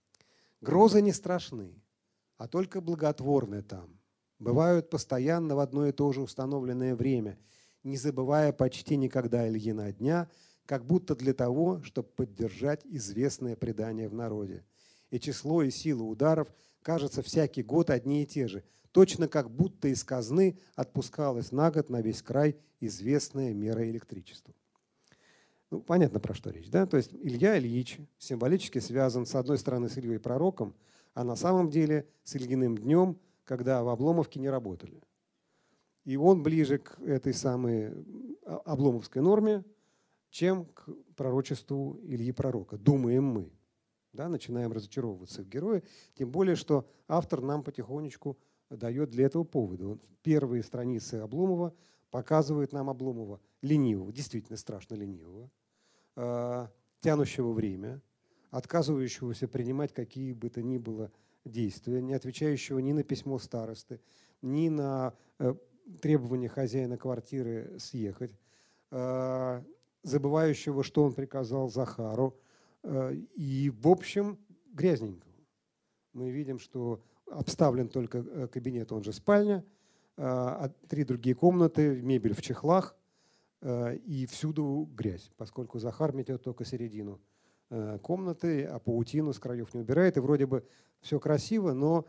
Грозы 0.61 1.03
не 1.03 1.13
страшны, 1.13 1.75
а 2.39 2.49
только 2.49 2.81
благотворны 2.81 3.63
там. 3.63 3.99
Бывают 4.39 4.89
постоянно 4.89 5.57
в 5.57 5.59
одно 5.59 5.89
и 5.89 5.93
то 5.93 6.13
же 6.13 6.23
установленное 6.23 6.95
время, 6.95 7.37
не 7.83 7.97
забывая 7.97 8.53
почти 8.53 8.97
никогда 8.97 9.49
Ильина 9.49 9.93
дня, 9.93 10.31
как 10.65 10.87
будто 10.87 11.17
для 11.17 11.35
того, 11.35 11.83
чтобы 11.83 12.09
поддержать 12.09 12.87
известное 12.87 13.57
предание 13.57 14.09
в 14.09 14.15
народе. 14.15 14.65
И 15.11 15.19
число 15.19 15.63
и 15.63 15.71
сила 15.71 16.05
ударов, 16.05 16.49
кажется, 16.83 17.23
всякий 17.23 17.63
год 17.63 17.91
одни 17.91 18.23
и 18.23 18.27
те 18.27 18.47
же, 18.47 18.63
точно 18.93 19.27
как 19.27 19.51
будто 19.51 19.89
из 19.89 20.05
казны 20.05 20.59
отпускалась 20.77 21.51
на 21.51 21.71
год 21.71 21.91
на 21.91 22.01
весь 22.01 22.23
край 22.23 22.57
известная 22.81 23.53
мера 23.53 23.89
электричества. 23.91 24.55
Ну, 25.71 25.81
понятно, 25.81 26.21
про 26.21 26.35
что 26.35 26.51
речь. 26.51 26.71
Да? 26.71 26.87
То 26.87 26.97
есть 26.97 27.13
Илья 27.13 27.59
Ильич 27.59 27.99
символически 28.19 28.79
связан, 28.79 29.27
с 29.27 29.35
одной 29.35 29.59
стороны, 29.59 29.89
с 29.89 29.99
Ильей 29.99 30.21
Пророком, 30.21 30.75
а 31.19 31.25
на 31.25 31.35
самом 31.35 31.69
деле 31.69 32.07
с 32.23 32.37
Ильиным 32.37 32.79
днем, 32.79 33.19
когда 33.43 33.83
в 33.83 33.89
Обломовке 33.89 34.39
не 34.39 34.49
работали. 34.49 35.03
И 36.05 36.17
он 36.17 36.45
ближе 36.45 36.79
к 36.79 37.01
этой 37.01 37.35
самой 37.35 37.89
а, 38.47 38.59
обломовской 38.65 39.21
норме, 39.21 39.65
чем 40.31 40.67
к 40.67 40.89
пророчеству 41.17 41.99
Ильи 42.05 42.31
Пророка, 42.31 42.79
думаем 42.79 43.25
мы. 43.25 43.51
Да, 44.13 44.29
начинаем 44.29 44.71
разочаровываться 44.73 45.43
в 45.43 45.49
герое, 45.49 45.83
тем 46.15 46.31
более, 46.31 46.55
что 46.55 46.89
автор 47.09 47.43
нам 47.43 47.65
потихонечку 47.65 48.39
дает 48.71 49.11
для 49.11 49.27
этого 49.27 49.43
поводы. 49.43 49.87
Вот 49.87 50.01
первые 50.23 50.63
страницы 50.63 51.17
Обломова 51.17 51.75
показывают 52.13 52.73
нам 52.73 52.91
Обломова 52.91 53.41
ленивого, 53.61 54.13
действительно 54.13 54.57
страшно 54.57 54.95
ленивого, 54.95 55.51
э, 56.15 56.69
тянущего 57.01 57.51
время, 57.51 58.01
отказывающегося 58.51 59.49
принимать 59.49 59.93
какие 59.93 60.33
бы 60.33 60.49
то 60.51 60.63
ни 60.63 60.79
было 60.79 61.11
действия, 61.45 62.01
не 62.01 62.15
отвечающего 62.15 62.79
ни 62.79 62.93
на 62.93 63.03
письмо 63.03 63.39
старосты, 63.39 64.01
ни 64.43 64.69
на 64.69 65.15
э, 65.39 65.55
требования 66.01 66.49
хозяина 66.49 66.97
квартиры 66.97 67.79
съехать, 67.79 68.33
э, 68.91 69.63
забывающего, 70.03 70.83
что 70.83 71.05
он 71.05 71.15
приказал 71.15 71.69
Захару, 71.69 72.39
э, 72.83 73.15
и, 73.35 73.71
в 73.71 73.89
общем, 73.89 74.39
грязненького. 74.73 75.33
Мы 76.13 76.31
видим, 76.31 76.59
что 76.59 77.03
обставлен 77.27 77.89
только 77.89 78.19
э, 78.19 78.49
кабинет, 78.49 78.93
он 78.93 79.03
же 79.03 79.13
спальня, 79.13 79.65
а 80.21 80.73
три 80.89 81.05
другие 81.05 81.37
комнаты, 81.37 82.03
мебель 82.03 82.35
в 82.35 82.43
чехлах, 82.43 82.97
и 83.65 84.27
всюду 84.29 84.91
грязь, 84.93 85.31
поскольку 85.37 85.79
Захар 85.79 86.13
метет 86.13 86.43
только 86.43 86.65
середину 86.65 87.21
комнаты, 88.03 88.65
а 88.65 88.79
паутину 88.79 89.33
с 89.33 89.39
краев 89.39 89.75
не 89.75 89.81
убирает. 89.81 90.17
И 90.17 90.21
вроде 90.21 90.47
бы 90.47 90.67
все 91.01 91.21
красиво, 91.21 91.73
но 91.73 92.07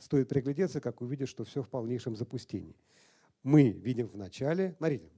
стоит 0.00 0.28
приглядеться, 0.28 0.80
как 0.80 1.00
увидишь, 1.00 1.30
что 1.30 1.44
все 1.44 1.62
в 1.62 1.68
полнейшем 1.68 2.16
запустении. 2.16 2.76
Мы 3.42 3.70
видим 3.70 4.08
в 4.08 4.16
начале, 4.16 4.74
смотрите, 4.78 5.10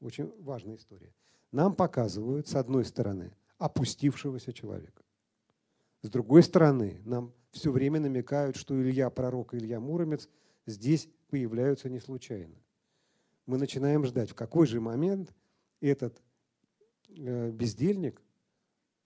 очень 0.00 0.32
важная 0.40 0.76
история. 0.76 1.12
Нам 1.50 1.74
показывают, 1.74 2.46
с 2.46 2.54
одной 2.54 2.84
стороны, 2.84 3.32
опустившегося 3.58 4.52
человека. 4.52 5.02
С 6.02 6.10
другой 6.10 6.42
стороны, 6.42 7.00
нам 7.04 7.32
все 7.50 7.72
время 7.72 7.98
намекают, 8.00 8.56
что 8.56 8.80
Илья 8.80 9.10
Пророк 9.10 9.54
и 9.54 9.58
Илья 9.58 9.80
Муромец 9.80 10.28
здесь 10.66 11.08
появляются 11.28 11.88
не 11.88 11.98
случайно. 11.98 12.54
Мы 13.46 13.58
начинаем 13.58 14.04
ждать, 14.04 14.30
в 14.30 14.34
какой 14.34 14.66
же 14.66 14.80
момент 14.80 15.34
этот 15.80 16.22
э, 17.08 17.50
бездельник 17.50 18.20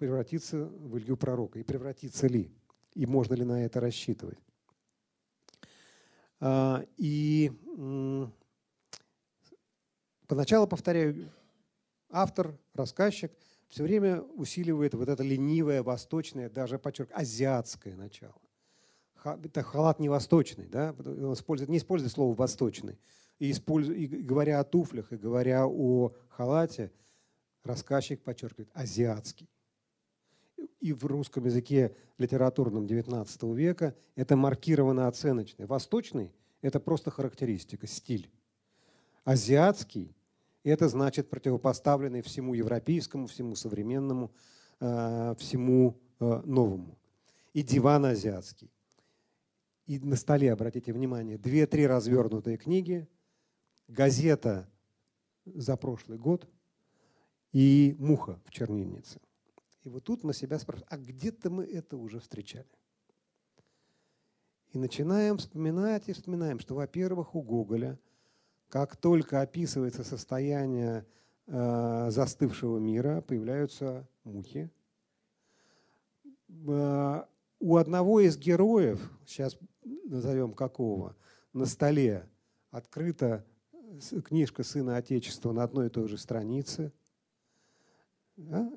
превратится 0.02 0.64
в 0.64 0.98
Илью 0.98 1.16
Пророка, 1.16 1.60
и 1.60 1.62
превратится 1.62 2.26
ли, 2.26 2.50
и 2.92 3.06
можно 3.06 3.34
ли 3.34 3.44
на 3.44 3.64
это 3.64 3.78
рассчитывать. 3.78 4.40
А, 6.40 6.84
и 6.96 7.52
поначалу, 10.26 10.66
повторяю, 10.66 11.30
автор, 12.10 12.58
рассказчик 12.74 13.30
все 13.68 13.84
время 13.84 14.22
усиливает 14.22 14.94
вот 14.94 15.08
это 15.08 15.22
ленивое, 15.22 15.84
восточное, 15.84 16.50
даже, 16.50 16.80
подчеркиваю, 16.80 17.20
азиатское 17.20 17.94
начало. 17.94 18.34
Это 19.22 19.62
халат 19.62 20.00
не 20.00 20.08
восточный, 20.08 20.66
да? 20.66 20.96
Он 20.98 21.34
использует, 21.34 21.70
не 21.70 21.78
использует 21.78 22.12
слово 22.12 22.34
«восточный». 22.34 22.98
И, 23.38 23.52
используя, 23.52 23.96
и 23.96 24.08
говоря 24.08 24.58
о 24.58 24.64
туфлях, 24.64 25.12
и 25.12 25.16
говоря 25.16 25.68
о 25.68 26.12
халате, 26.28 26.90
рассказчик 27.62 28.20
подчеркивает 28.20 28.68
«азиатский». 28.74 29.48
И 30.82 30.92
в 30.92 31.06
русском 31.06 31.44
языке 31.44 31.94
литературном 32.18 32.86
XIX 32.86 33.54
века 33.54 33.94
это 34.16 34.36
маркировано 34.36 35.06
оценочно. 35.06 35.64
Восточный– 35.64 36.32
это 36.60 36.80
просто 36.80 37.12
характеристика, 37.12 37.86
стиль. 37.86 38.28
Азиатский 39.22 40.12
это 40.64 40.88
значит 40.88 41.30
противопоставленный 41.30 42.20
всему 42.20 42.54
европейскому, 42.54 43.28
всему 43.28 43.54
современному, 43.54 44.32
э, 44.80 45.36
всему 45.38 46.00
э, 46.18 46.42
новому. 46.44 46.98
И 47.52 47.62
диван 47.62 48.04
азиатский. 48.04 48.68
И 49.86 50.00
на 50.00 50.16
столе, 50.16 50.52
обратите 50.52 50.92
внимание, 50.92 51.38
две-три 51.38 51.86
развернутые 51.86 52.56
книги, 52.56 53.08
газета 53.86 54.68
за 55.44 55.76
прошлый 55.76 56.18
год 56.18 56.48
и 57.52 57.94
муха 58.00 58.40
в 58.44 58.50
чернильнице. 58.50 59.20
И 59.84 59.88
вот 59.88 60.04
тут 60.04 60.22
мы 60.24 60.34
себя 60.34 60.58
спрашиваем, 60.58 60.88
а 60.90 60.96
где-то 60.96 61.50
мы 61.50 61.64
это 61.64 61.96
уже 61.96 62.20
встречали. 62.20 62.66
И 64.72 64.78
начинаем 64.78 65.38
вспоминать 65.38 66.08
и 66.08 66.12
вспоминаем, 66.12 66.60
что, 66.60 66.74
во-первых, 66.74 67.34
у 67.34 67.42
Гоголя– 67.42 67.98
как 68.72 68.96
только 68.96 69.42
описывается 69.42 70.02
состояние 70.02 71.04
э, 71.46 72.06
застывшего 72.10 72.78
мира, 72.78 73.20
появляются 73.20 74.08
мухи. 74.24 74.70
Э, 76.48 77.24
у 77.60 77.76
одного 77.76 78.20
из 78.20 78.38
героев, 78.38 79.10
сейчас 79.26 79.58
назовем 80.06 80.54
какого, 80.54 81.14
на 81.52 81.66
столе 81.66 82.26
открыта 82.70 83.44
книжка 84.24 84.62
Сына 84.62 84.96
Отечества 84.96 85.52
на 85.52 85.64
одной 85.64 85.88
и 85.88 85.90
той 85.90 86.08
же 86.08 86.16
странице. 86.16 86.94
Да? 88.38 88.72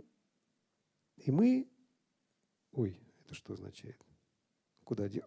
И 1.17 1.31
мы... 1.31 1.67
Ой, 2.71 2.99
это 3.23 3.33
что 3.33 3.53
означает? 3.53 3.99
Куда 4.83 5.07
дел? 5.07 5.25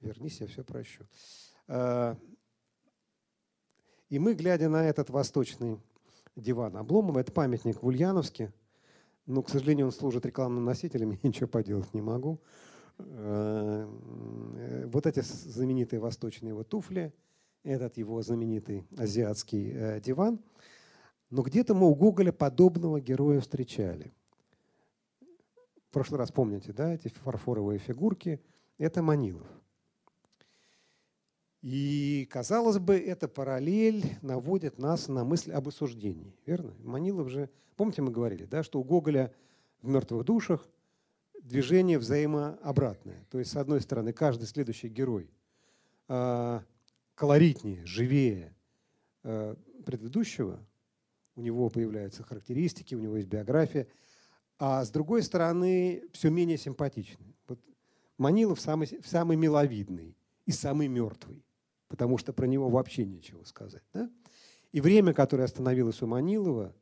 Вернись, 0.00 0.40
я 0.40 0.46
все 0.46 0.62
прощу. 0.62 1.04
Э, 1.68 2.14
и 4.08 4.18
мы, 4.18 4.34
глядя 4.34 4.68
на 4.68 4.88
этот 4.88 5.10
восточный 5.10 5.80
диван 6.36 6.76
Обломова, 6.76 7.18
это 7.18 7.32
памятник 7.32 7.82
в 7.82 7.86
Ульяновске, 7.86 8.52
но, 9.26 9.42
к 9.42 9.50
сожалению, 9.50 9.86
он 9.86 9.92
служит 9.92 10.24
рекламным 10.24 10.64
носителем, 10.64 11.10
я 11.22 11.28
ничего 11.28 11.48
поделать 11.48 11.92
не 11.92 12.02
могу. 12.02 12.40
Э, 12.98 13.86
вот 14.86 15.06
эти 15.06 15.20
знаменитые 15.20 16.00
восточные 16.00 16.50
его 16.50 16.62
туфли, 16.62 17.12
этот 17.62 17.96
его 17.96 18.22
знаменитый 18.22 18.86
азиатский 18.96 19.72
э, 19.72 20.00
диван. 20.00 20.38
Но 21.30 21.42
где-то 21.42 21.74
мы 21.74 21.88
у 21.88 21.94
Гоголя 21.94 22.32
подобного 22.32 23.00
героя 23.00 23.40
встречали. 23.40 24.12
Прошлый 25.96 26.18
раз 26.18 26.30
помните, 26.30 26.74
да, 26.74 26.92
эти 26.92 27.08
фарфоровые 27.08 27.78
фигурки– 27.78 28.38
это 28.78 29.00
Манилов. 29.00 29.46
И, 31.62 32.28
казалось 32.30 32.78
бы, 32.78 32.98
эта 32.98 33.28
параллель 33.28 34.04
наводит 34.20 34.78
нас 34.78 35.08
на 35.08 35.24
мысль 35.24 35.52
об 35.52 35.68
осуждении. 35.68 36.36
Верно? 36.44 36.74
Манилов 36.84 37.30
же, 37.30 37.48
помните, 37.76 38.02
мы 38.02 38.10
говорили, 38.10 38.44
да, 38.44 38.62
что 38.62 38.78
у 38.78 38.84
Гоголя 38.84 39.32
в 39.80 39.88
«Мертвых 39.88 40.26
душах» 40.26 40.68
движение 41.40 41.98
взаимообратное. 41.98 43.24
То 43.30 43.38
есть, 43.38 43.52
с 43.52 43.56
одной 43.56 43.80
стороны, 43.80 44.12
каждый 44.12 44.44
следующий 44.44 44.88
герой 44.88 45.30
э, 46.08 46.60
колоритнее, 47.14 47.86
живее 47.86 48.54
э, 49.22 49.56
предыдущего, 49.86 50.60
у 51.36 51.40
него 51.40 51.70
появляются 51.70 52.22
характеристики, 52.22 52.94
у 52.94 53.00
него 53.00 53.16
есть 53.16 53.28
биография, 53.28 53.86
а 54.58 54.84
с 54.84 54.90
другой 54.90 55.22
стороны, 55.22 56.04
все 56.12 56.30
менее 56.30 56.58
симпатичный. 56.58 57.36
Вот 57.48 57.58
Манилов 58.18 58.60
самый, 58.60 58.88
самый 59.04 59.36
миловидный 59.36 60.16
и 60.46 60.52
самый 60.52 60.88
мертвый 60.88 61.46
потому 61.88 62.18
что 62.18 62.32
про 62.32 62.46
него 62.46 62.68
вообще 62.68 63.04
нечего 63.04 63.44
сказать. 63.44 63.82
Да? 63.92 64.10
И 64.72 64.80
время, 64.80 65.12
которое 65.12 65.44
остановилось 65.44 66.02
у 66.02 66.06
Манилова, 66.06 66.74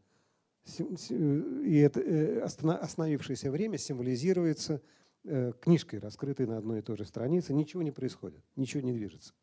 и 0.78 1.76
это 1.76 2.00
э, 2.00 2.40
остановившееся 2.40 3.50
время 3.50 3.76
символизируется 3.76 4.80
э, 5.24 5.52
книжкой, 5.60 5.98
раскрытой 5.98 6.46
на 6.46 6.56
одной 6.56 6.78
и 6.78 6.82
той 6.82 6.96
же 6.96 7.04
странице. 7.04 7.52
Ничего 7.52 7.82
не 7.82 7.90
происходит, 7.90 8.42
ничего 8.56 8.82
не 8.82 8.92
движется. 8.92 9.34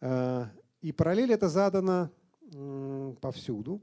А, 0.00 0.52
и 0.80 0.92
параллель 0.92 1.32
это 1.32 1.48
задано 1.48 2.10
повсюду. 3.20 3.82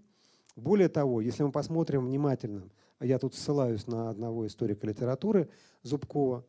Более 0.55 0.87
того, 0.87 1.19
если 1.19 1.43
мы 1.43 1.51
посмотрим 1.51 2.05
внимательно, 2.05 2.69
я 2.99 3.19
тут 3.19 3.35
ссылаюсь 3.35 3.87
на 3.87 4.09
одного 4.09 4.47
историка 4.47 4.87
литературы 4.87 5.49
Зубкова, 5.83 6.45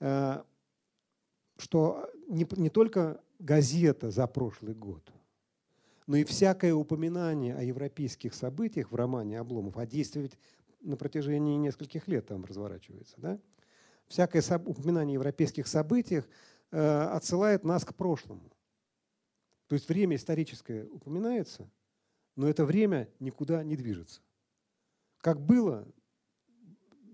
э, 0.00 0.42
что 1.56 2.10
не, 2.28 2.46
не 2.56 2.70
только 2.70 3.20
газета 3.38 4.10
за 4.10 4.26
прошлый 4.26 4.74
год, 4.74 5.12
но 6.06 6.16
и 6.16 6.24
всякое 6.24 6.74
упоминание 6.74 7.54
о 7.54 7.62
европейских 7.62 8.34
событиях 8.34 8.90
в 8.90 8.94
романе 8.94 9.38
Обломов, 9.38 9.76
а 9.76 9.86
действие 9.86 10.24
ведь 10.24 10.38
на 10.80 10.96
протяжении 10.96 11.56
нескольких 11.56 12.08
лет 12.08 12.26
там 12.26 12.44
разворачивается, 12.44 13.14
да? 13.18 13.38
всякое 14.06 14.42
упоминание 14.64 15.16
о 15.16 15.20
европейских 15.20 15.66
событиях 15.66 16.28
э, 16.70 16.78
отсылает 16.78 17.64
нас 17.64 17.84
к 17.84 17.94
прошлому. 17.94 18.50
То 19.66 19.74
есть 19.74 19.88
время 19.88 20.16
историческое 20.16 20.84
упоминается, 20.86 21.70
но 22.36 22.48
это 22.48 22.64
время 22.64 23.08
никуда 23.20 23.62
не 23.62 23.76
движется. 23.76 24.22
Как 25.18 25.40
было 25.40 25.86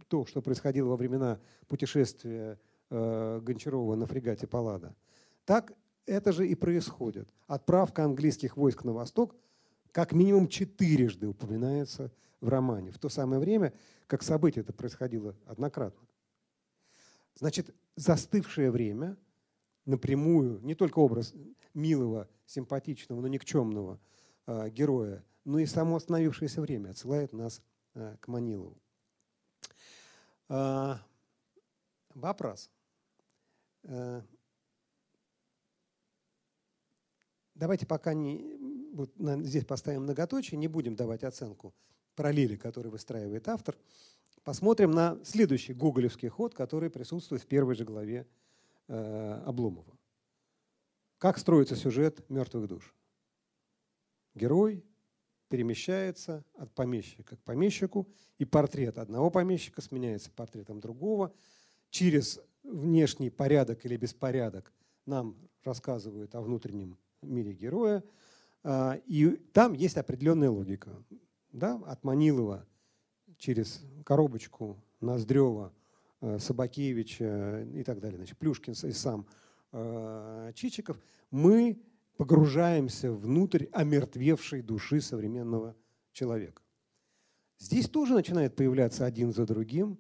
то, 0.09 0.27
что 0.27 0.43
происходило 0.43 0.89
во 0.89 0.97
времена 0.97 1.41
путешествия 1.67 2.61
э, 2.91 3.41
Гончарова 3.43 3.95
на 3.97 4.07
фрегате 4.07 4.47
«Паллада», 4.47 4.95
так 5.45 5.73
это 6.07 6.33
же 6.33 6.47
и 6.47 6.55
происходит. 6.55 7.29
Отправка 7.47 8.05
английских 8.05 8.57
войск 8.57 8.85
на 8.85 8.93
восток 8.93 9.35
как 9.93 10.13
минимум 10.13 10.49
четырежды 10.49 11.29
упоминается 11.29 12.13
в 12.41 12.49
романе. 12.49 12.91
В 12.91 12.99
то 12.99 13.09
самое 13.09 13.41
время, 13.41 13.73
как 14.07 14.23
событие 14.23 14.63
это 14.63 14.73
происходило 14.73 15.37
однократно. 15.47 16.07
Значит, 17.37 17.75
застывшее 17.97 18.71
время 18.71 19.17
напрямую, 19.87 20.61
не 20.63 20.75
только 20.75 20.99
образ 20.99 21.35
милого, 21.75 22.29
симпатичного, 22.47 23.21
но 23.21 23.29
никчемного 23.29 24.01
э, 24.47 24.71
героя, 24.71 25.25
но 25.45 25.59
и 25.59 25.67
само 25.67 25.97
остановившееся 25.97 26.61
время 26.61 26.91
отсылает 26.91 27.33
нас 27.33 27.63
к 27.95 28.29
Манилову. 28.29 28.77
Э, 30.49 30.97
вопрос. 32.15 32.71
Э, 33.85 34.23
давайте 37.55 37.87
пока 37.87 38.15
не, 38.15 38.93
вот 38.93 39.13
здесь 39.47 39.65
поставим 39.65 40.03
многоточие, 40.03 40.59
не 40.59 40.69
будем 40.69 40.97
давать 40.97 41.25
оценку 41.25 41.75
параллели, 42.15 42.57
которую 42.57 42.93
выстраивает 42.93 43.49
автор. 43.49 43.77
Посмотрим 44.45 44.91
на 44.91 45.19
следующий 45.25 45.73
гоголевский 45.73 46.29
ход, 46.29 46.55
который 46.55 46.91
присутствует 46.91 47.43
в 47.43 47.47
первой 47.47 47.75
же 47.75 47.85
главе 47.85 48.27
э, 48.89 49.43
Обломова. 49.47 49.99
Как 51.19 51.39
строится 51.39 51.77
сюжет 51.77 52.29
«Мертвых 52.29 52.69
душ»? 52.69 52.95
Герой 54.35 54.85
перемещается 55.49 56.45
от 56.55 56.75
помещика 56.75 57.37
к 57.37 57.43
помещику, 57.43 58.09
и 58.39 58.45
портрет 58.45 58.99
одного 58.99 59.31
помещика 59.31 59.81
сменяется 59.81 60.31
портретом 60.31 60.81
другого. 60.81 61.33
Через 61.91 62.41
внешний 62.63 63.31
порядок 63.31 63.85
или 63.85 63.97
беспорядок 63.97 64.73
нам 65.07 65.37
рассказывают 65.63 66.35
о 66.35 66.41
внутреннем 66.41 66.99
мире 67.23 67.53
героя. 67.53 68.03
А, 68.63 69.01
и 69.07 69.37
там 69.53 69.75
есть 69.75 69.97
определенная 69.97 70.51
логика. 70.51 70.91
Да? 71.53 71.81
От 71.87 72.03
Манилова 72.05 72.67
через 73.39 73.83
коробочку 74.05 74.83
Ноздрева, 75.01 75.73
э, 76.21 76.39
Собакевича 76.39 77.63
и 77.75 77.83
так 77.83 78.01
далее, 78.01 78.17
значит, 78.17 78.39
Плюшкин 78.39 78.73
и 78.73 78.93
сам 78.93 79.27
э, 79.73 80.53
Чичиков, 80.55 80.99
мы 81.31 81.79
погружаемся 82.17 83.13
внутрь 83.13 83.67
омертвевшей 83.73 84.63
души 84.63 85.01
современного 85.01 85.77
человека. 86.13 86.63
Здесь 87.59 87.89
тоже 87.89 88.15
начинают 88.15 88.57
появляться 88.57 89.05
один 89.05 89.33
за 89.33 89.47
другим 89.47 89.99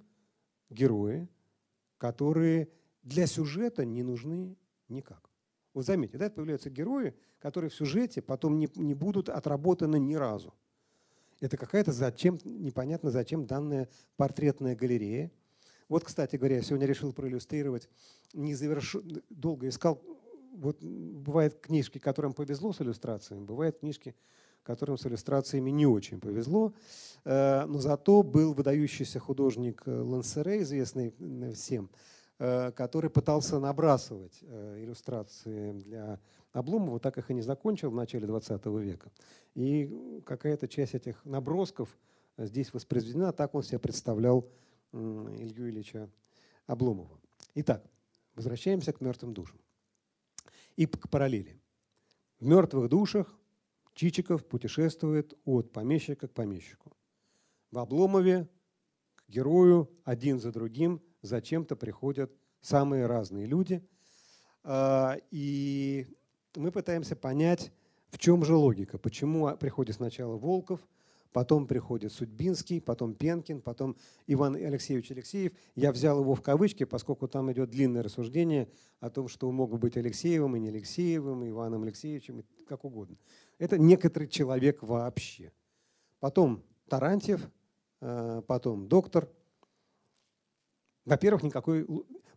герои, 0.71 1.29
которые 1.99 2.69
для 3.03 3.27
сюжета 3.27 3.85
не 3.85 4.03
нужны 4.03 4.57
никак. 4.89 5.31
Вот 5.73 5.87
заметьте, 5.87 6.19
да, 6.19 6.31
появляются 6.31 6.71
герои, 6.71 7.15
которые 7.39 7.71
в 7.71 7.75
сюжете 7.75 8.23
потом 8.23 8.59
не, 8.59 8.69
не 8.77 8.95
будут 8.95 9.29
отработаны 9.29 9.99
ни 9.99 10.15
разу. 10.15 10.55
Это 11.41 11.57
какая-то 11.57 11.93
зачем, 11.93 12.39
непонятно 12.45 13.11
зачем 13.11 13.47
данная 13.47 13.89
портретная 14.17 14.77
галерея. 14.77 15.33
Вот, 15.89 16.05
кстати 16.05 16.37
говоря, 16.37 16.57
я 16.57 16.63
сегодня 16.63 16.87
решил 16.87 17.13
проиллюстрировать, 17.13 17.89
не 18.33 18.55
заверш... 18.55 18.97
долго 19.29 19.69
искал, 19.69 20.01
вот 20.55 20.83
бывают 20.83 21.61
книжки, 21.61 21.99
которым 21.99 22.33
повезло 22.33 22.73
с 22.73 22.81
иллюстрациями, 22.81 23.45
бывают 23.45 23.79
книжки, 23.79 24.15
которым 24.63 24.97
с 24.97 25.07
иллюстрациями 25.07 25.71
не 25.71 25.87
очень 25.87 26.21
повезло, 26.21 26.73
э, 27.25 27.65
но 27.67 27.79
зато 27.79 28.23
был 28.23 28.55
выдающийся 28.55 29.19
художник 29.21 29.83
Лансере, 29.87 30.63
известный 30.63 31.13
всем, 31.55 31.91
Э, 32.41 32.73
который 32.73 33.11
пытался 33.11 33.61
набрасывать 33.61 34.41
э, 34.43 34.83
иллюстрации 34.83 35.71
для 35.73 36.19
Обломова, 36.53 36.99
так 36.99 37.17
их 37.17 37.31
и 37.31 37.35
не 37.35 37.43
закончил 37.43 37.91
в 37.91 37.95
начале 37.95 38.27
20 38.27 38.67
века. 38.67 39.13
И 39.55 40.21
какая-то 40.27 40.67
часть 40.67 40.95
этих 40.95 41.25
набросков 41.25 41.97
здесь 42.37 42.75
воспроизведена, 42.75 43.33
так 43.33 43.55
он 43.55 43.63
себя 43.63 43.79
представлял 43.79 44.49
Илью 44.93 45.71
Ильича 45.71 46.11
Обломова. 46.67 47.21
Итак, 47.55 47.85
возвращаемся 48.35 48.93
к 48.93 49.01
мертвым 49.01 49.33
душам. 49.33 49.59
И 50.77 50.87
к 50.87 51.09
параллели. 51.09 51.61
В 52.41 52.47
мертвых 52.47 52.89
душах 52.89 53.39
Чичиков 53.95 54.45
путешествует 54.45 55.35
от 55.45 55.73
помещика 55.73 56.27
к 56.27 56.35
помещику. 56.35 56.93
В 57.71 57.79
Обломове 57.79 58.49
к 59.15 59.29
герою 59.29 59.89
один 60.05 60.41
за 60.41 60.51
другим 60.51 61.01
зачем-то 61.23 61.77
приходят 61.77 62.33
самые 62.61 63.07
разные 63.07 63.47
люди. 63.47 63.87
А, 64.65 65.17
и 65.31 66.07
мы 66.57 66.73
пытаемся 66.73 67.15
понять, 67.15 67.73
в 68.09 68.19
чем 68.19 68.45
же 68.45 68.55
логика, 68.55 68.99
почему 68.99 69.57
приходит 69.57 69.97
сначала 69.97 70.37
Волков, 70.37 70.81
потом 71.35 71.67
приходит 71.67 72.13
Судьбинский, 72.13 72.81
потом 72.81 73.13
Пенкин, 73.13 73.61
потом 73.61 73.97
Иван 74.27 74.55
Алексеевич 74.55 75.11
Алексеев. 75.11 75.53
Я 75.75 75.93
взял 75.93 76.21
его 76.21 76.35
в 76.35 76.41
кавычки, 76.41 76.85
поскольку 76.85 77.29
там 77.29 77.53
идет 77.53 77.69
длинное 77.69 78.03
рассуждение 78.03 78.71
о 79.01 79.11
том, 79.11 79.29
что 79.29 79.49
он 79.49 79.57
мог 79.57 79.79
быть 79.79 79.99
Алексеевым 79.99 80.57
и 80.57 80.61
не 80.61 80.69
Алексеевым, 80.69 81.45
и 81.45 81.51
Иваном 81.51 81.83
Алексеевичем, 81.83 82.45
как 82.67 82.85
угодно. 82.85 83.19
Это 83.59 83.77
некоторый 83.77 84.29
человек 84.29 84.83
вообще. 84.83 85.53
Потом 86.21 86.63
Тарантьев, 86.89 87.51
а, 88.01 88.41
потом 88.41 88.89
доктор– 88.89 89.29
во-первых, 91.05 91.43
никакой... 91.43 91.87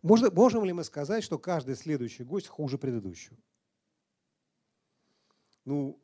Можно, 0.02 0.30
можем 0.30 0.64
ли 0.64 0.72
мы 0.72 0.84
сказать, 0.84 1.24
что 1.24 1.38
каждый 1.38 1.74
следующий 1.74 2.22
гость 2.22 2.46
хуже 2.46 2.78
предыдущего? 2.78 3.36
Ну, 5.64 5.98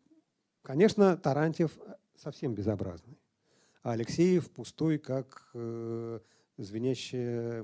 конечно, 0.62 1.16
Тарантьев 1.16 1.76
совсем 2.16 2.54
безобразный. 2.54 3.18
А 3.82 3.92
Алексеев 3.92 4.50
пустой, 4.50 4.98
как 4.98 5.50
э, 5.54 6.20
звенящий, 6.56 7.18
э, 7.20 7.62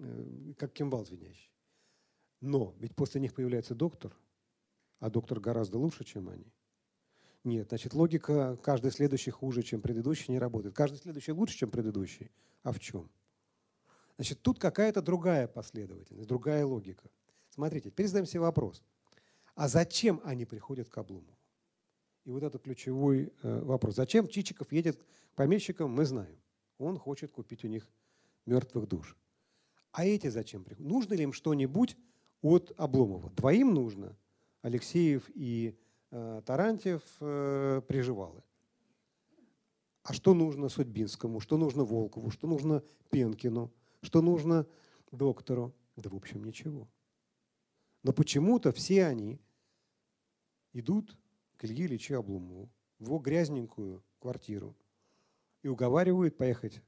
э, 0.00 0.52
как 0.58 0.72
кимвал 0.72 1.04
звенящий. 1.04 1.50
Но 2.40 2.74
ведь 2.78 2.96
после 2.96 3.20
них 3.20 3.34
появляется 3.34 3.74
доктор, 3.74 4.16
а 4.98 5.10
доктор 5.10 5.38
гораздо 5.38 5.78
лучше, 5.78 6.04
чем 6.04 6.28
они. 6.28 6.52
Нет, 7.44 7.68
значит, 7.68 7.94
логика 7.94 8.56
каждый 8.62 8.90
следующий 8.90 9.30
хуже, 9.30 9.62
чем 9.62 9.80
предыдущий, 9.80 10.32
не 10.32 10.38
работает. 10.38 10.74
Каждый 10.74 10.98
следующий 10.98 11.32
лучше, 11.32 11.56
чем 11.58 11.70
предыдущий. 11.70 12.30
А 12.62 12.72
в 12.72 12.78
чем? 12.78 13.10
Значит, 14.16 14.42
тут 14.42 14.58
какая-то 14.58 15.02
другая 15.02 15.48
последовательность, 15.48 16.28
другая 16.28 16.64
логика. 16.64 17.08
Смотрите, 17.50 17.90
теперь 17.90 18.06
задаем 18.06 18.26
себе 18.26 18.40
вопрос. 18.40 18.82
А 19.54 19.68
зачем 19.68 20.20
они 20.24 20.44
приходят 20.44 20.88
к 20.88 20.98
Обломову? 20.98 21.36
И 22.24 22.30
вот 22.30 22.42
это 22.42 22.58
ключевой 22.58 23.32
э, 23.42 23.60
вопрос. 23.60 23.96
Зачем 23.96 24.28
Чичиков 24.28 24.72
едет 24.72 24.96
к 24.96 25.34
помещикам, 25.34 25.90
мы 25.90 26.04
знаем. 26.04 26.36
Он 26.78 26.98
хочет 26.98 27.32
купить 27.32 27.64
у 27.64 27.68
них 27.68 27.88
мертвых 28.46 28.88
душ. 28.88 29.16
А 29.92 30.04
эти 30.04 30.28
зачем 30.28 30.64
приходят? 30.64 30.90
Нужно 30.90 31.14
ли 31.14 31.24
им 31.24 31.32
что-нибудь 31.32 31.96
от 32.40 32.72
Обломова? 32.76 33.30
Двоим 33.30 33.74
нужно. 33.74 34.16
Алексеев 34.62 35.28
и 35.34 35.76
Э, 36.14 36.42
Тарантьев 36.44 37.02
э, 37.20 37.80
приживалы. 37.88 38.42
А 40.02 40.12
что 40.12 40.34
нужно 40.34 40.68
Судьбинскому, 40.68 41.40
что 41.40 41.56
нужно 41.56 41.84
Волкову, 41.84 42.30
что 42.30 42.46
нужно 42.46 42.84
Пенкину, 43.10 43.72
что 44.02 44.20
нужно 44.20 44.66
доктору? 45.10 45.74
Да, 45.96 46.10
в 46.10 46.14
общем, 46.14 46.44
ничего. 46.44 46.86
Но 48.02 48.12
почему-то 48.12 48.72
все 48.72 49.06
они 49.06 49.40
идут 50.74 51.16
к 51.62 51.64
Илье 51.64 51.86
Ильичу 51.86 52.18
Облумову 52.18 52.68
в 52.98 53.04
его 53.04 53.20
грязненькую 53.20 54.02
квартиру 54.18 54.76
и 55.62 55.68
уговаривают 55.68 56.36
поехать 56.36 56.82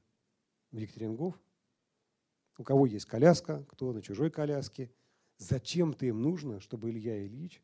в 0.71 0.77
Екатерингов. 0.77 1.39
У 2.57 2.63
кого 2.63 2.85
есть 2.85 3.05
коляска, 3.05 3.63
кто 3.69 3.93
на 3.93 4.01
чужой 4.01 4.29
коляске. 4.29 4.91
Зачем-то 5.37 6.05
им 6.05 6.21
нужно, 6.21 6.59
чтобы 6.59 6.89
Илья 6.89 7.25
Ильич 7.25 7.63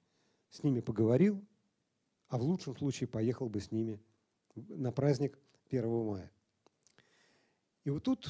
с 0.51 0.63
ними 0.63 0.79
поговорил 0.79 1.45
а 2.29 2.37
в 2.37 2.43
лучшем 2.43 2.77
случае 2.77 3.09
поехал 3.09 3.49
бы 3.49 3.59
с 3.59 3.71
ними 3.71 3.99
на 4.55 4.93
праздник 4.93 5.37
1 5.69 6.05
мая. 6.05 6.31
И 7.83 7.89
вот 7.89 8.03
тут, 8.03 8.29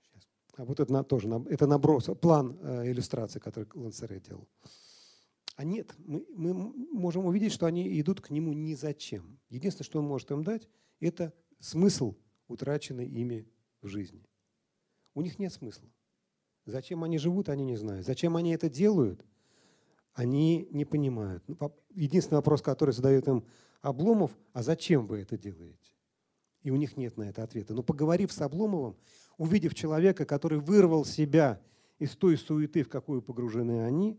сейчас, 0.00 0.28
а 0.54 0.64
вот 0.64 0.78
это 0.78 1.02
тоже 1.02 1.28
это 1.50 1.66
наброс, 1.66 2.08
план 2.20 2.56
э, 2.62 2.92
иллюстрации, 2.92 3.40
который 3.40 3.68
Лансере 3.74 4.20
делал. 4.20 4.46
А 5.56 5.64
нет, 5.64 5.94
мы, 5.98 6.24
мы 6.30 6.54
можем 6.54 7.26
увидеть, 7.26 7.52
что 7.52 7.66
они 7.66 8.00
идут 8.00 8.20
к 8.20 8.30
нему 8.30 8.52
ни 8.52 8.74
зачем. 8.74 9.38
Единственное, 9.48 9.86
что 9.86 9.98
он 9.98 10.06
может 10.06 10.30
им 10.30 10.44
дать, 10.44 10.68
это 11.00 11.32
смысл, 11.58 12.14
утраченный 12.46 13.06
ими 13.06 13.48
в 13.82 13.88
жизни. 13.88 14.24
У 15.14 15.22
них 15.22 15.38
нет 15.38 15.52
смысла. 15.52 15.88
Зачем 16.66 17.04
они 17.04 17.18
живут, 17.18 17.48
они 17.48 17.64
не 17.64 17.76
знают. 17.76 18.06
Зачем 18.06 18.36
они 18.36 18.52
это 18.52 18.68
делают– 18.68 19.24
они 20.16 20.66
не 20.72 20.86
понимают. 20.86 21.44
Ну, 21.46 21.72
единственный 21.94 22.36
вопрос, 22.36 22.62
который 22.62 22.92
задает 22.92 23.28
им 23.28 23.44
Обломов, 23.82 24.36
а 24.54 24.62
зачем 24.62 25.06
вы 25.06 25.18
это 25.20 25.36
делаете? 25.36 25.92
И 26.62 26.70
у 26.70 26.76
них 26.76 26.96
нет 26.96 27.18
на 27.18 27.24
это 27.24 27.42
ответа. 27.42 27.74
Но 27.74 27.82
поговорив 27.82 28.32
с 28.32 28.40
Обломовым, 28.40 28.96
увидев 29.36 29.74
человека, 29.74 30.24
который 30.24 30.58
вырвал 30.58 31.04
себя 31.04 31.60
из 31.98 32.16
той 32.16 32.38
суеты, 32.38 32.82
в 32.82 32.88
какую 32.88 33.20
погружены 33.20 33.84
они, 33.84 34.18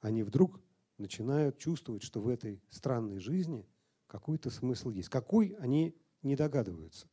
они 0.00 0.22
вдруг 0.22 0.60
начинают 0.98 1.58
чувствовать, 1.58 2.02
что 2.02 2.20
в 2.20 2.28
этой 2.28 2.60
странной 2.70 3.18
жизни 3.18 3.66
какой-то 4.06 4.50
смысл 4.50 4.90
есть. 4.90 5.08
Какой, 5.08 5.56
они 5.60 5.94
не 6.22 6.36
догадываются. 6.36 7.08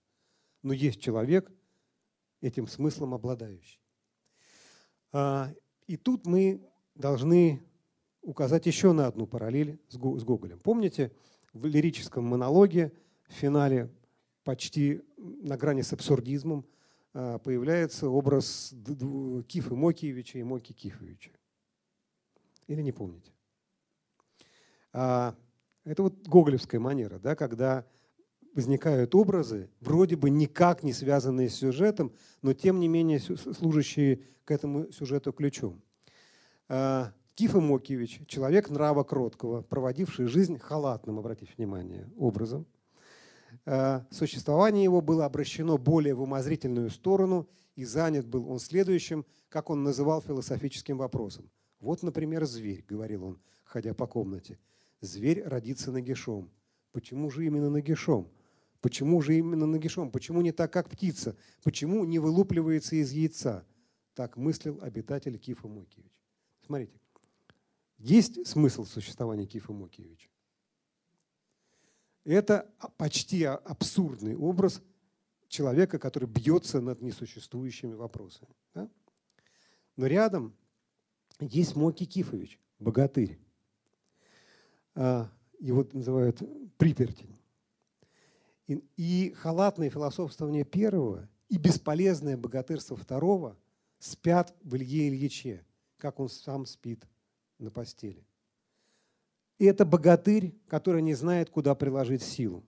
Но 0.63 0.73
есть 0.73 0.99
человек, 0.99 1.51
этим 2.41 2.67
смыслом 2.67 3.13
обладающий. 3.13 3.79
А, 5.11 5.53
и 5.88 5.97
тут 5.97 6.25
мы 6.25 6.61
должны 6.95 7.63
указать 8.21 8.65
еще 8.65 8.91
на 8.91 9.07
одну 9.07 9.27
параллель 9.27 9.79
с 9.89 9.97
Гоголем. 9.97 10.59
Помните, 10.59 11.11
в 11.53 11.65
лирическом 11.65 12.25
монологе 12.25 12.91
в 13.27 13.33
финале 13.33 13.89
почти 14.43 15.01
на 15.17 15.57
грани 15.57 15.81
с 15.81 15.93
абсурдизмом 15.93 16.65
а, 17.13 17.39
появляется 17.39 18.09
образ 18.09 18.73
Кифы 19.47 19.75
Мокиевича 19.75 20.39
и 20.39 20.43
Моки 20.43 20.73
Кифовича. 20.73 21.31
Или 22.68 22.82
не 22.82 22.91
помните? 22.91 23.32
А, 24.93 25.36
это 25.84 26.03
вот 26.03 26.28
гоголевская 26.28 26.80
манера, 26.80 27.20
да, 27.20 27.36
когда 27.36 27.86
возникают 28.55 29.13
образы, 29.13 29.70
вроде 29.82 30.16
бы 30.16 30.30
никак 30.30 30.82
не 30.84 30.93
связанные 30.93 31.49
с 31.49 31.55
сюжетом, 31.55 32.13
но 32.41 32.53
тем 32.53 32.80
не 32.80 32.88
менее 32.88 33.20
служащие 33.20 34.22
к 34.45 34.51
этому 34.51 34.91
сюжету 34.91 35.34
ключом. 35.34 35.82
А, 36.70 37.13
Кифа 37.36 37.59
Мокевич, 37.59 38.22
человек 38.28 38.70
нрава 38.70 39.03
кроткого, 39.03 39.61
проводивший 39.61 40.28
жизнь 40.28 40.57
халатным, 40.57 41.20
обратите 41.20 41.51
внимание, 41.57 42.09
образом. 42.18 42.66
А, 43.66 44.05
существование 44.09 44.84
его 44.84 45.01
было 45.01 45.26
обращено 45.26 45.78
более 45.78 46.16
в 46.16 46.22
умозрительную 46.22 46.89
сторону, 46.89 47.49
и 47.76 47.84
занят 47.84 48.26
был 48.26 48.49
он 48.49 48.59
следующим, 48.59 49.26
как 49.49 49.70
он 49.70 49.84
называл 49.84 50.22
философическим 50.22 50.97
вопросом. 50.97 51.49
«Вот, 51.86 52.01
например, 52.01 52.45
зверь»,— 52.45 52.83
говорил 52.89 53.23
он, 53.25 53.39
ходя 53.63 53.93
по 53.93 54.07
комнате. 54.07 54.57
«Зверь 55.01 55.43
родится 55.43 55.91
нагишом. 55.91 56.49
Почему 56.91 57.29
же 57.29 57.45
именно 57.45 57.69
нагишом? 57.69 58.27
Почему 58.81 59.21
же 59.21 59.38
именно 59.38 59.67
нагишом? 59.67 60.09
Почему 60.09 60.41
не 60.41 60.51
так, 60.51 60.73
как 60.73 60.89
птица? 60.89 61.38
Почему 61.61 62.03
не 62.05 62.17
вылупливается 62.17 62.95
из 62.95 63.11
яйца? 63.11 63.67
Так 64.15 64.36
мыслил 64.36 64.79
обитатель 64.81 65.38
Кифа 65.38 65.67
Мокиевич. 65.67 66.11
Смотрите, 66.65 66.99
есть 67.99 68.47
смысл 68.47 68.86
существования 68.86 69.45
Кифа 69.45 69.71
Мокиевича. 69.71 70.31
Это 72.23 72.67
почти 72.97 73.43
абсурдный 73.43 74.36
образ 74.36 74.81
человека, 75.49 75.99
который 75.99 76.27
бьется 76.27 76.81
над 76.81 77.03
несуществующими 77.03 77.93
вопросами. 77.93 78.55
Да? 78.73 78.89
Но 79.97 80.07
рядом 80.07 80.55
есть 81.39 81.75
Моки 81.75 82.05
Кифович, 82.05 82.59
богатырь. 82.79 83.39
А, 84.95 85.29
его 85.59 85.88
называют 85.91 86.41
припертень. 86.77 87.36
И, 88.67 88.83
и 88.97 89.31
халатное 89.33 89.89
философствование 89.89 90.63
первого 90.63 91.29
и 91.49 91.57
бесполезное 91.57 92.38
богатырство 92.38 92.97
второго 92.97 93.57
спят 93.99 94.55
в 94.63 94.75
Илье 94.75 95.09
Ильиче, 95.09 95.65
как 95.97 96.19
он 96.19 96.29
сам 96.29 96.65
спит 96.65 97.05
на 97.59 97.69
постели. 97.69 98.25
И 99.57 99.65
это 99.65 99.86
богатырь, 99.86 100.53
который 100.67 101.01
не 101.01 101.13
знает, 101.13 101.49
куда 101.49 101.75
приложить 101.75 102.23
силу. 102.23 102.65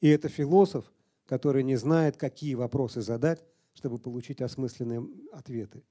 И 0.00 0.08
это 0.08 0.28
философ, 0.28 0.92
который 1.26 1.62
не 1.62 1.76
знает, 1.76 2.16
какие 2.16 2.54
вопросы 2.54 3.00
задать, 3.00 3.42
чтобы 3.72 3.98
получить 3.98 4.42
осмысленные 4.42 5.06
ответы. 5.32 5.82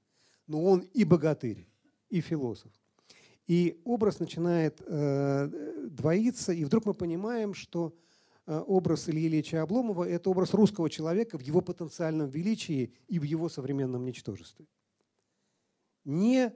Но 0.46 0.62
он 0.62 0.80
и 0.80 1.04
богатырь, 1.04 1.66
и 2.10 2.20
философ. 2.20 2.72
И 3.46 3.80
образ 3.84 4.20
начинает 4.20 4.80
э, 4.86 5.86
двоиться, 5.90 6.52
и 6.52 6.64
вдруг 6.64 6.86
мы 6.86 6.94
понимаем, 6.94 7.54
что 7.54 7.94
Э, 8.46 8.62
образ 8.66 9.08
Ильи 9.08 9.26
Ильича 9.26 9.62
Обломова– 9.62 10.04
это 10.08 10.28
образ 10.28 10.52
русского 10.52 10.90
человека 10.90 11.38
в 11.38 11.40
его 11.40 11.60
потенциальном 11.62 12.28
величии 12.28 12.92
и 13.08 13.18
в 13.18 13.22
его 13.22 13.48
современном 13.48 14.04
ничтожестве. 14.04 14.66
Не 16.04 16.52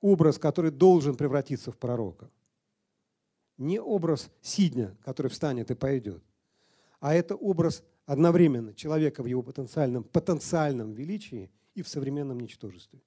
образ, 0.00 0.38
который 0.38 0.70
должен 0.70 1.16
превратиться 1.16 1.72
в 1.72 1.76
пророка, 1.76 2.30
не 3.56 3.80
образ 3.80 4.30
Сидня, 4.42 4.96
который 5.04 5.28
встанет 5.28 5.70
и 5.70 5.74
пойдет, 5.74 6.22
а 7.00 7.14
это 7.14 7.34
образ 7.34 7.82
одновременно 8.06 8.72
человека 8.72 9.22
в 9.22 9.26
его 9.26 9.42
потенциальном, 9.42 10.04
потенциальном 10.04 10.92
величии 10.92 11.50
и 11.74 11.82
в 11.82 11.88
современном 11.88 12.38
ничтожестве. 12.38 13.00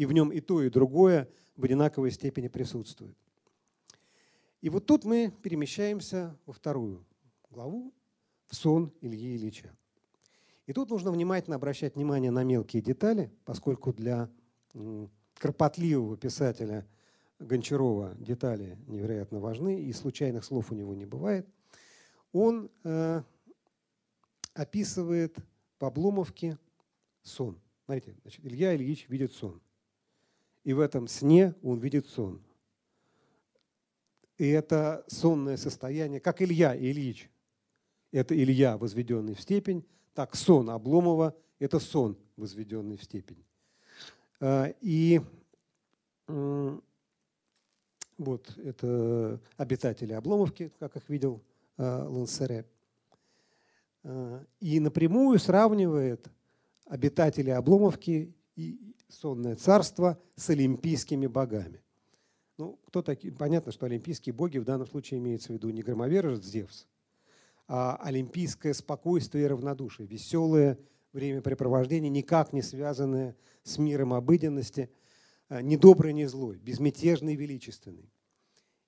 И 0.00 0.06
в 0.06 0.12
нем 0.12 0.32
и 0.32 0.40
то, 0.40 0.62
и 0.62 0.70
другое 0.70 1.28
в 1.56 1.64
одинаковой 1.64 2.10
степени 2.10 2.48
присутствует. 2.48 3.14
И 4.62 4.70
вот 4.70 4.86
тут 4.86 5.04
мы 5.04 5.30
перемещаемся 5.42 6.34
во 6.46 6.54
вторую 6.54 7.04
главу 7.50 7.92
в 8.46 8.56
сон 8.56 8.94
Ильи 9.02 9.36
Ильича. 9.36 9.76
И 10.64 10.72
тут 10.72 10.88
нужно 10.88 11.12
внимательно 11.12 11.56
обращать 11.56 11.96
внимание 11.96 12.30
на 12.30 12.44
мелкие 12.44 12.80
детали, 12.80 13.30
поскольку 13.44 13.92
для 13.92 14.30
кропотливого 15.34 16.16
писателя 16.16 16.88
Гончарова 17.38 18.14
детали 18.14 18.78
невероятно 18.86 19.38
важны, 19.38 19.82
и 19.82 19.92
случайных 19.92 20.46
слов 20.46 20.72
у 20.72 20.74
него 20.74 20.94
не 20.94 21.04
бывает. 21.04 21.46
Он 22.32 22.70
э, 22.84 23.22
описывает 24.54 25.36
в 25.78 25.84
Обломовке 25.84 26.56
сон. 27.22 27.60
Смотрите, 27.84 28.16
значит, 28.22 28.42
Илья 28.46 28.74
Ильич 28.74 29.06
видит 29.10 29.34
сон. 29.34 29.60
И 30.64 30.72
в 30.72 30.80
этом 30.80 31.08
сне 31.08 31.54
он 31.62 31.78
видит 31.78 32.06
сон. 32.06 32.42
И 34.38 34.48
это 34.48 35.04
сонное 35.08 35.56
состояние, 35.56 36.20
как 36.20 36.42
Илья 36.42 36.76
Ильич 36.76 37.30
это 38.12 38.36
Илья, 38.36 38.76
возведенный 38.76 39.34
в 39.34 39.40
степень. 39.40 39.84
Так, 40.14 40.34
сон 40.34 40.70
Обломова– 40.70 41.36
это 41.58 41.78
сон, 41.78 42.16
возведенный 42.36 42.96
в 42.96 43.04
степень. 43.04 43.44
А, 44.40 44.72
и 44.80 45.20
вот 48.18 48.56
это 48.58 49.40
обитатели 49.56 50.12
Обломовки, 50.12 50.72
как 50.78 50.96
их 50.96 51.08
видел 51.08 51.42
а, 51.76 52.06
Лансере. 52.08 52.66
А, 54.02 54.44
и 54.58 54.80
напрямую 54.80 55.38
сравнивает 55.38 56.26
обитатели 56.86 57.50
Обломовки 57.50 58.34
и 58.56 58.94
сонное 59.10 59.56
царство 59.56 60.20
с 60.36 60.50
олимпийскими 60.50 61.26
богами. 61.26 61.82
Ну, 62.58 62.78
кто 62.86 63.02
такие? 63.02 63.32
Понятно, 63.32 63.72
что 63.72 63.86
олимпийские 63.86 64.32
боги 64.32 64.58
в 64.58 64.64
данном 64.64 64.86
случае 64.86 65.18
имеется 65.18 65.48
в 65.48 65.54
виду 65.54 65.70
не 65.70 65.82
громовержец 65.82 66.44
Зевс, 66.44 66.86
а, 67.66 67.96
олимпийское 67.96 68.74
спокойствие 68.74 69.44
и 69.44 69.48
равнодушие, 69.48 70.06
веселое 70.06 70.78
времяпрепровождение, 71.12 72.10
никак 72.10 72.52
не 72.52 72.62
связанное 72.62 73.36
с 73.62 73.78
миром 73.78 74.12
обыденности, 74.12 74.90
а, 75.48 75.62
ни 75.62 75.76
добрый, 75.76 76.12
ни 76.12 76.24
злой, 76.24 76.58
безмятежный 76.58 77.34
и 77.34 77.36
величественный. 77.36 78.12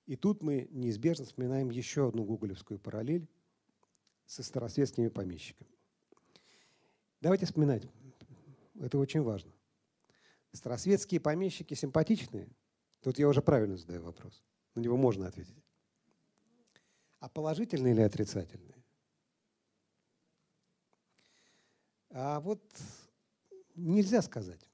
И 0.05 0.15
тут 0.15 0.43
мы 0.43 0.67
неизбежно 0.71 1.25
вспоминаем 1.25 1.69
еще 1.69 2.09
одну 2.09 2.25
гоголевскую 2.25 2.79
параллель 2.79 3.27
со 4.25 4.43
старосветскими 4.43 5.07
помещиками. 5.07 5.69
Давайте 7.21 7.45
вспоминать. 7.45 7.87
Это 8.79 8.97
очень 8.97 9.21
важно. 9.21 9.51
Старосветские 10.53 11.19
помещики 11.19 11.73
симпатичные? 11.73 12.47
Тут 13.01 13.19
я 13.19 13.27
уже 13.27 13.41
правильно 13.41 13.75
задаю 13.75 14.03
вопрос. 14.03 14.43
На 14.75 14.79
него 14.79 14.95
можно 14.97 15.27
ответить. 15.27 15.63
А 17.19 17.27
положительные 17.27 17.93
или 17.93 18.01
отрицательные? 18.01 18.75
А 22.11 22.39
вот 22.39 22.61
нельзя 23.75 24.21
сказать 24.21 24.69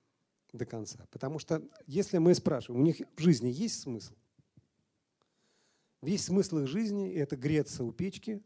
до 0.51 0.65
конца. 0.65 1.07
Потому 1.11 1.39
что 1.39 1.63
если 1.88 2.17
мы 2.17 2.36
спрашиваем, 2.36 2.82
у 2.82 2.86
них 2.86 2.97
в 3.15 3.21
жизни 3.21 3.47
есть 3.47 3.82
смысл? 3.82 4.13
Весь 6.01 6.25
смысл 6.25 6.59
их 6.59 6.67
жизни– 6.67 7.13
это 7.13 7.36
греться 7.36 7.84
у 7.84 7.91
печки 7.91 8.41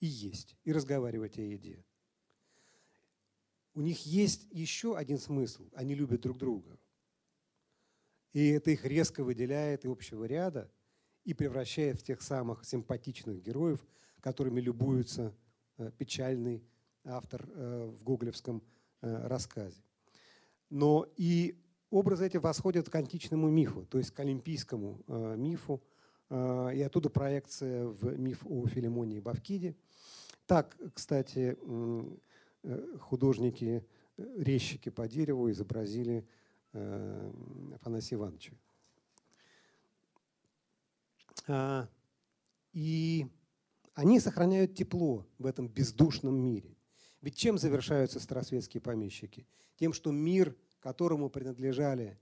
и 0.00 0.06
есть, 0.06 0.56
и 0.64 0.72
разговаривать 0.72 1.38
о 1.38 1.42
еде. 1.42 1.84
У 3.76 3.82
них 3.82 4.06
есть 4.06 4.48
еще 4.50 4.96
один 4.96 5.18
смысл– 5.18 5.68
они 5.74 5.94
любят 5.94 6.22
друг 6.22 6.38
друга. 6.38 6.78
И 8.32 8.48
это 8.48 8.70
их 8.70 8.86
резко 8.86 9.22
выделяет 9.22 9.84
из 9.84 9.90
общего 9.90 10.24
ряда 10.24 10.72
и 11.24 11.34
превращает 11.34 12.00
в 12.00 12.02
тех 12.02 12.22
самых 12.22 12.64
симпатичных 12.64 13.42
героев, 13.42 13.86
которыми 14.20 14.62
любуется 14.62 15.36
э, 15.76 15.90
печальный 15.98 16.64
автор 17.04 17.46
э, 17.46 17.84
в 17.84 18.02
гоголевском 18.02 18.62
э, 19.02 19.26
рассказе. 19.26 19.84
Но 20.70 21.06
и 21.18 21.62
образы 21.90 22.28
эти 22.28 22.38
восходят 22.38 22.88
к 22.88 22.94
античному 22.94 23.50
мифу, 23.50 23.84
то 23.84 23.98
есть 23.98 24.10
к 24.10 24.20
олимпийскому 24.20 25.04
мифу, 25.36 25.82
и 26.30 26.82
оттуда 26.84 27.10
проекция 27.10 27.86
в 27.86 28.18
миф 28.18 28.44
о 28.46 28.66
Филимоне 28.66 29.18
и 29.18 29.20
Бавкиде. 29.20 29.76
Так, 30.46 30.76
кстати, 30.94 31.56
художники, 33.00 33.84
резчики 34.16 34.88
по 34.88 35.06
дереву 35.08 35.50
изобразили 35.50 36.26
Афанасия 36.72 38.18
Ивановича 38.18 38.52
а, 41.48 41.88
и 42.72 43.26
они 43.94 44.20
сохраняют 44.20 44.74
тепло 44.74 45.26
в 45.38 45.46
этом 45.46 45.68
бездушном 45.68 46.34
мире. 46.34 46.76
Ведь 47.22 47.36
чем 47.36 47.58
завершаются 47.58 48.20
старосветские 48.20 48.80
помещики? 48.80 49.46
Тем, 49.76 49.92
что 49.92 50.12
мир, 50.12 50.56
которому 50.80 51.30
принадлежали 51.30 52.18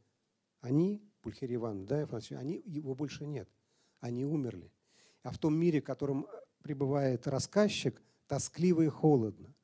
они, 0.61 1.03
Пульхерий 1.21 1.57
Иванович, 1.57 1.89
да, 1.89 2.39
они, 2.39 2.63
его 2.65 2.95
больше 2.95 3.27
нет. 3.27 3.49
Они 4.01 4.25
умерли. 4.25 4.71
А 5.23 5.31
в 5.31 5.39
том 5.39 5.57
мире, 5.57 5.81
в 5.81 5.85
котором 5.85 6.27
пребывает 6.63 7.27
рассказчик, 7.27 8.01
тоскливо 8.27 8.83
и 8.83 8.89
холодно. 8.89 9.55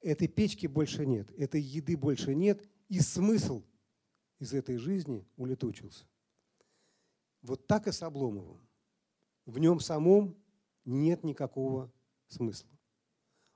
Этой 0.00 0.28
печки 0.28 0.66
больше 0.66 1.04
нет, 1.04 1.30
этой 1.38 1.60
еды 1.60 1.96
больше 1.96 2.34
нет, 2.34 2.62
и 2.88 3.00
смысл 3.00 3.64
из 4.38 4.54
этой 4.54 4.76
жизни 4.76 5.26
улетучился. 5.36 6.04
Вот 7.42 7.66
так 7.66 7.86
и 7.86 7.92
с 7.92 8.02
Обломовым. 8.02 8.60
В 9.44 9.58
нем 9.58 9.80
самом 9.80 10.36
нет 10.84 11.24
никакого 11.24 11.92
смысла. 12.28 12.70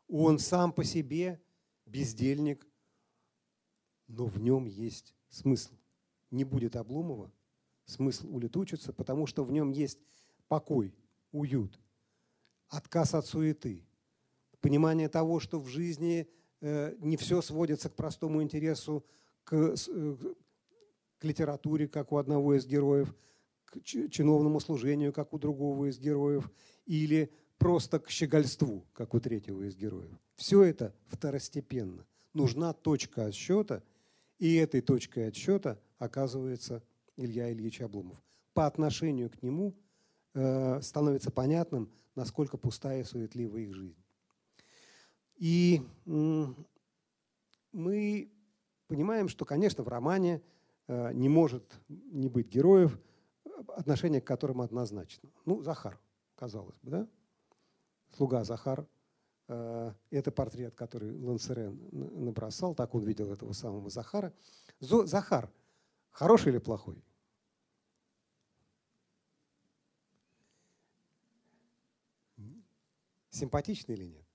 Он 0.08 0.38
сам 0.38 0.72
по 0.72 0.84
себе 0.84 1.40
бездельник, 1.86 2.66
но 4.08 4.26
в 4.26 4.38
нем 4.38 4.66
есть 4.66 5.14
смысл. 5.28 5.74
Не 6.30 6.44
будет 6.44 6.76
Обломова, 6.76 7.32
смысл 7.84 8.34
улетучится, 8.34 8.92
потому 8.92 9.26
что 9.26 9.44
в 9.44 9.52
нем 9.52 9.70
есть 9.70 9.98
покой, 10.48 10.94
уют, 11.30 11.78
отказ 12.68 13.14
от 13.14 13.26
суеты, 13.26 13.84
понимание 14.62 15.08
того, 15.08 15.40
что 15.40 15.60
в 15.60 15.66
жизни 15.66 16.26
э, 16.62 16.94
не 17.00 17.18
все 17.18 17.42
сводится 17.42 17.90
к 17.90 17.94
простому 17.94 18.42
интересу, 18.42 19.04
к, 19.44 19.54
э, 19.54 20.16
к 21.18 21.24
литературе, 21.24 21.88
как 21.88 22.12
у 22.12 22.16
одного 22.16 22.54
из 22.54 22.66
героев, 22.66 23.14
к 23.66 23.82
чиновному 23.82 24.60
служению, 24.60 25.12
как 25.12 25.34
у 25.34 25.38
другого 25.38 25.90
из 25.90 25.98
героев, 25.98 26.50
или 26.86 27.30
просто 27.58 27.98
к 27.98 28.08
щегольству, 28.08 28.86
как 28.92 29.14
у 29.14 29.20
третьего 29.20 29.62
из 29.62 29.76
героев. 29.76 30.16
Все 30.36 30.62
это 30.62 30.94
второстепенно. 31.06 32.06
Нужна 32.32 32.72
точка 32.72 33.26
отсчета, 33.26 33.82
и 34.38 34.54
этой 34.54 34.80
точкой 34.80 35.28
отсчета 35.28 35.78
оказывается 35.98 36.82
Илья 37.16 37.52
Ильич 37.52 37.80
Обломов. 37.80 38.18
По 38.54 38.66
отношению 38.66 39.30
к 39.30 39.42
нему 39.42 39.74
э, 40.34 40.80
становится 40.82 41.30
понятным, 41.30 41.90
насколько 42.14 42.56
пустая 42.56 43.00
и 43.00 43.04
суетливая 43.04 43.62
их 43.62 43.74
жизнь. 43.74 44.01
И 45.42 45.82
мы 47.72 48.30
понимаем, 48.86 49.28
что, 49.28 49.44
конечно, 49.44 49.82
в 49.82 49.88
романе 49.88 50.40
э, 50.86 51.12
не 51.14 51.28
может 51.28 51.80
не 51.88 52.28
быть 52.28 52.46
героев, 52.46 52.96
отношение 53.66 54.20
к 54.20 54.24
которым 54.24 54.60
однозначно. 54.60 55.28
Ну, 55.44 55.60
Захар, 55.60 55.98
казалось 56.36 56.78
бы, 56.82 56.90
да? 56.92 57.08
Слуга 58.16 58.44
Захар. 58.44 58.86
Э, 59.48 59.92
это 60.10 60.30
портрет, 60.30 60.76
который 60.76 61.10
Лансерен 61.10 61.88
набросал, 61.90 62.76
так 62.76 62.94
он 62.94 63.02
видел 63.02 63.32
этого 63.32 63.52
самого 63.52 63.90
Захара. 63.90 64.32
Захар, 64.78 65.50
хороший 66.12 66.52
или 66.52 66.58
плохой? 66.58 67.02
Симпатичный 73.30 73.96
или 73.96 74.04
нет? 74.04 74.31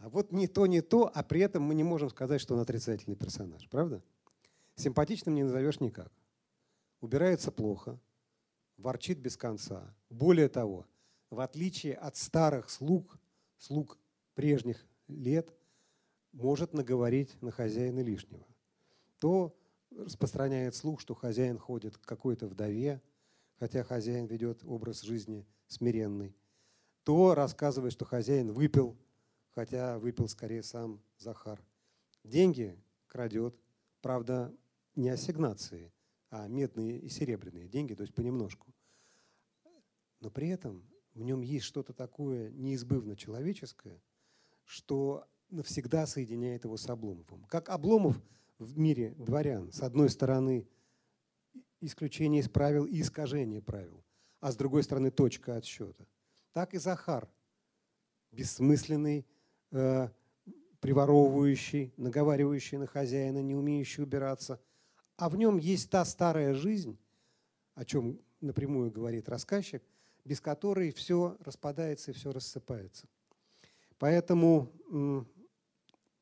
А 0.00 0.08
вот 0.08 0.32
не 0.32 0.48
то, 0.48 0.66
не 0.66 0.80
то, 0.80 1.10
а 1.14 1.22
при 1.22 1.42
этом 1.42 1.62
мы 1.62 1.74
не 1.74 1.84
можем 1.84 2.08
сказать, 2.08 2.40
что 2.40 2.54
он 2.54 2.60
отрицательный 2.60 3.16
персонаж, 3.16 3.68
правда? 3.68 4.02
Симпатичным 4.74 5.34
не 5.34 5.42
назовешь 5.42 5.78
никак. 5.80 6.10
Убирается 7.02 7.52
плохо, 7.52 8.00
ворчит 8.78 9.18
без 9.18 9.36
конца. 9.36 9.94
Более 10.08 10.48
того, 10.48 10.86
в 11.28 11.40
отличие 11.40 11.94
от 11.94 12.16
старых 12.16 12.70
слуг, 12.70 13.18
слуг 13.58 13.98
прежних 14.34 14.86
лет, 15.06 15.52
может 16.32 16.72
наговорить 16.72 17.40
на 17.42 17.50
хозяина 17.50 18.00
лишнего. 18.00 18.46
То 19.18 19.54
распространяет 19.90 20.74
слух, 20.74 21.00
что 21.00 21.14
хозяин 21.14 21.58
ходит 21.58 21.98
к 21.98 22.06
какой-то 22.06 22.46
вдове, 22.46 23.02
хотя 23.58 23.84
хозяин 23.84 24.24
ведет 24.24 24.64
образ 24.64 25.02
жизни 25.02 25.46
смиренный. 25.66 26.34
То 27.04 27.34
рассказывает, 27.34 27.92
что 27.92 28.06
хозяин 28.06 28.50
выпил 28.52 28.96
хотя 29.54 29.98
выпил 29.98 30.28
скорее 30.28 30.62
сам 30.62 31.02
Захар. 31.18 31.62
Деньги 32.24 32.78
крадет, 33.06 33.54
правда, 34.00 34.54
не 34.94 35.08
ассигнации, 35.08 35.92
а 36.30 36.46
медные 36.48 36.98
и 36.98 37.08
серебряные 37.08 37.68
деньги, 37.68 37.94
то 37.94 38.02
есть 38.02 38.14
понемножку. 38.14 38.72
Но 40.20 40.30
при 40.30 40.48
этом 40.48 40.84
в 41.14 41.22
нем 41.22 41.40
есть 41.40 41.64
что-то 41.64 41.92
такое 41.92 42.50
неизбывно 42.52 43.16
человеческое, 43.16 44.02
что 44.64 45.26
навсегда 45.50 46.06
соединяет 46.06 46.64
его 46.64 46.76
с 46.76 46.88
Обломовым. 46.88 47.44
Как 47.44 47.68
Обломов 47.68 48.20
в 48.58 48.78
мире 48.78 49.14
дворян, 49.18 49.72
с 49.72 49.82
одной 49.82 50.10
стороны, 50.10 50.68
исключение 51.80 52.42
из 52.42 52.48
правил 52.48 52.84
и 52.84 53.00
искажение 53.00 53.60
правил, 53.60 54.04
а 54.38 54.52
с 54.52 54.56
другой 54.56 54.82
стороны, 54.82 55.10
точка 55.10 55.56
отсчета. 55.56 56.06
Так 56.52 56.74
и 56.74 56.78
Захар, 56.78 57.28
бессмысленный, 58.30 59.26
э, 59.72 60.08
приворовывающий, 60.80 61.92
наговаривающий 61.96 62.78
на 62.78 62.86
хозяина, 62.86 63.42
не 63.42 63.54
умеющий 63.54 64.02
убираться. 64.02 64.60
А 65.16 65.28
в 65.28 65.36
нем 65.36 65.58
есть 65.58 65.90
та 65.90 66.04
старая 66.04 66.54
жизнь, 66.54 66.98
о 67.74 67.84
чем 67.84 68.18
напрямую 68.40 68.90
говорит 68.90 69.28
рассказчик, 69.28 69.82
без 70.24 70.40
которой 70.40 70.92
все 70.92 71.36
распадается 71.40 72.10
и 72.10 72.14
все 72.14 72.32
рассыпается. 72.32 73.06
Поэтому 73.98 74.72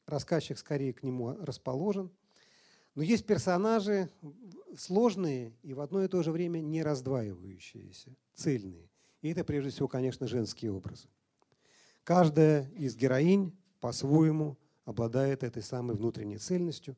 рассказчик 0.06 0.58
скорее 0.58 0.92
к 0.92 1.02
нему 1.02 1.36
расположен. 1.40 2.10
Но 2.94 3.02
есть 3.02 3.26
персонажи 3.26 4.10
сложные 4.76 5.52
и 5.62 5.72
в 5.74 5.80
одно 5.80 6.02
и 6.02 6.08
то 6.08 6.22
же 6.24 6.32
время 6.32 6.58
не 6.58 6.82
раздваивающиеся, 6.82 8.16
цельные. 8.34 8.90
И 9.22 9.30
это 9.30 9.44
прежде 9.44 9.70
всего, 9.70 9.86
конечно, 9.86 10.26
женские 10.26 10.72
образы. 10.72 11.08
Каждая 12.08 12.70
из 12.70 12.96
героинь 12.96 13.54
по-своему 13.80 14.56
обладает 14.86 15.42
этой 15.42 15.62
самой 15.62 15.94
внутренней 15.94 16.38
цельностью. 16.38 16.96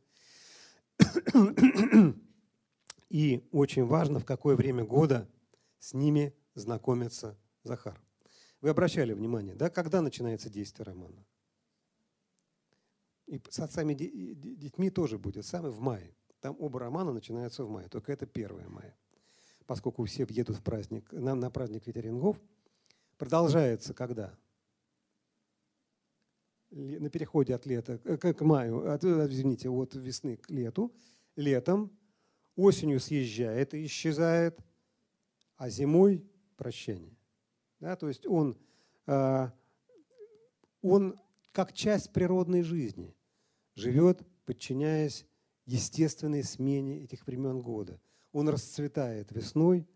И 3.08 3.44
очень 3.50 3.86
важно, 3.86 4.20
в 4.20 4.24
какое 4.24 4.54
время 4.54 4.84
года 4.84 5.28
с 5.80 5.94
ними 5.94 6.32
знакомится 6.54 7.36
Захар. 7.64 8.00
Вы 8.60 8.68
обращали 8.68 9.12
внимание, 9.12 9.56
да, 9.56 9.68
когда 9.68 10.00
начинается 10.00 10.48
действие 10.48 10.84
романа? 10.86 11.26
И 13.26 13.42
с 13.48 13.58
отцами 13.58 13.94
и 13.94 14.34
детьми 14.36 14.90
тоже 14.90 15.18
будет, 15.18 15.44
самый 15.44 15.72
в 15.72 15.80
мае. 15.80 16.14
Там 16.40 16.54
оба 16.60 16.78
романа 16.78 17.12
начинаются 17.12 17.64
в 17.64 17.68
мае, 17.68 17.88
только 17.88 18.12
это 18.12 18.28
1 18.32 18.70
мая. 18.70 18.96
Поскольку 19.66 20.04
все 20.04 20.24
въедут 20.24 20.58
в 20.58 20.62
праздник, 20.62 21.10
на, 21.10 21.34
на 21.34 21.50
праздник 21.50 21.88
ветерингов, 21.88 22.40
продолжается 23.18 23.92
когда? 23.92 24.38
На 26.70 27.10
переходе 27.10 27.54
от 27.54 27.66
лета 27.66 28.00
э, 28.04 28.16
к 28.16 28.40
маю, 28.42 28.92
от, 28.92 29.04
э, 29.04 29.26
извините, 29.28 29.68
от 29.68 29.94
весны 29.94 30.36
к 30.36 30.50
лету, 30.50 30.92
летом, 31.36 31.90
осенью 32.56 33.00
съезжает 33.00 33.74
и 33.74 33.84
исчезает, 33.86 34.58
а 35.56 35.68
зимой 35.68 36.24
прощение. 36.56 37.16
Да, 37.80 37.96
то 37.96 38.08
есть 38.08 38.26
он, 38.26 38.58
а, 39.06 39.52
он 40.82 41.18
как 41.52 41.72
часть 41.72 42.12
природной 42.12 42.62
жизни 42.62 43.16
живет, 43.74 44.22
подчиняясь 44.44 45.26
естественной 45.64 46.44
смене 46.44 47.02
этих 47.02 47.26
времен 47.26 47.60
года. 47.60 48.00
Он 48.32 48.48
расцветает 48.48 49.32
весной, 49.32 49.88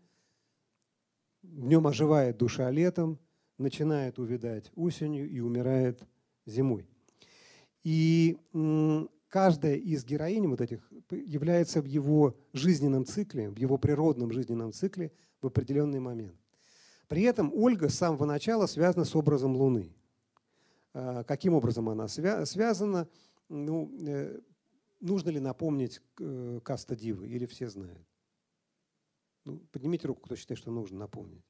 в 1.43 1.65
нем 1.65 1.85
оживает 1.85 2.37
душа 2.37 2.69
летом, 2.71 3.19
начинает 3.57 4.17
увядать 4.19 4.71
осенью 4.75 5.29
и 5.29 5.39
умирает 5.39 6.03
зимой. 6.45 6.87
И 7.83 8.37
каждая 9.29 9.75
из 9.75 10.05
героинь 10.05 10.47
вот 10.47 10.61
этих 10.61 10.91
является 11.11 11.81
в 11.81 11.85
его 11.85 12.35
жизненном 12.53 13.05
цикле, 13.05 13.49
в 13.49 13.57
его 13.57 13.77
природном 13.77 14.31
жизненном 14.31 14.71
цикле 14.71 15.11
в 15.41 15.47
определенный 15.47 15.99
момент. 15.99 16.35
При 17.07 17.23
этом 17.23 17.51
Ольга 17.53 17.89
с 17.89 17.95
самого 17.95 18.25
начала 18.25 18.65
связана 18.65 19.05
с 19.05 19.15
образом 19.15 19.55
Луны. 19.55 19.93
А, 20.93 21.23
каким 21.23 21.53
образом 21.53 21.89
она 21.89 22.07
связана? 22.07 23.07
Ну, 23.49 23.91
э, 24.07 24.39
нужно 25.01 25.29
ли 25.29 25.39
напомнить 25.39 26.01
э, 26.19 26.59
каста 26.63 26.95
Дивы 26.95 27.27
или 27.27 27.45
все 27.45 27.69
знают? 27.69 28.07
Ну, 29.43 29.59
поднимите 29.71 30.07
руку, 30.07 30.21
кто 30.21 30.35
считает, 30.35 30.57
что 30.57 30.71
нужно 30.71 30.97
напомнить. 30.99 31.45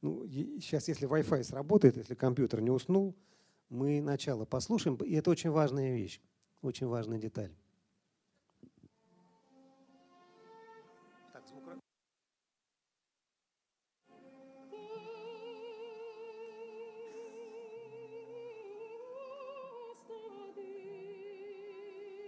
Ну, 0.00 0.26
сейчас, 0.26 0.88
если 0.88 1.08
Wi-Fi 1.08 1.44
сработает, 1.44 1.96
если 1.96 2.14
компьютер 2.14 2.60
не 2.60 2.70
уснул, 2.70 3.16
мы 3.70 4.00
начало 4.00 4.44
послушаем, 4.44 4.96
и 4.96 5.14
это 5.14 5.30
очень 5.30 5.50
важная 5.50 5.94
вещь, 5.94 6.20
очень 6.62 6.86
важная 6.86 7.18
деталь. 7.18 7.54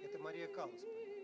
Это 0.05 0.19
Мария 0.19 0.49
Каллас. 0.49 1.20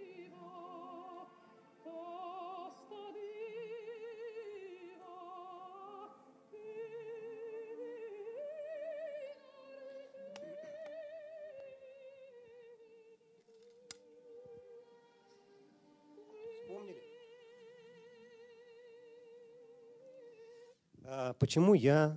Почему 21.38 21.74
я 21.74 22.16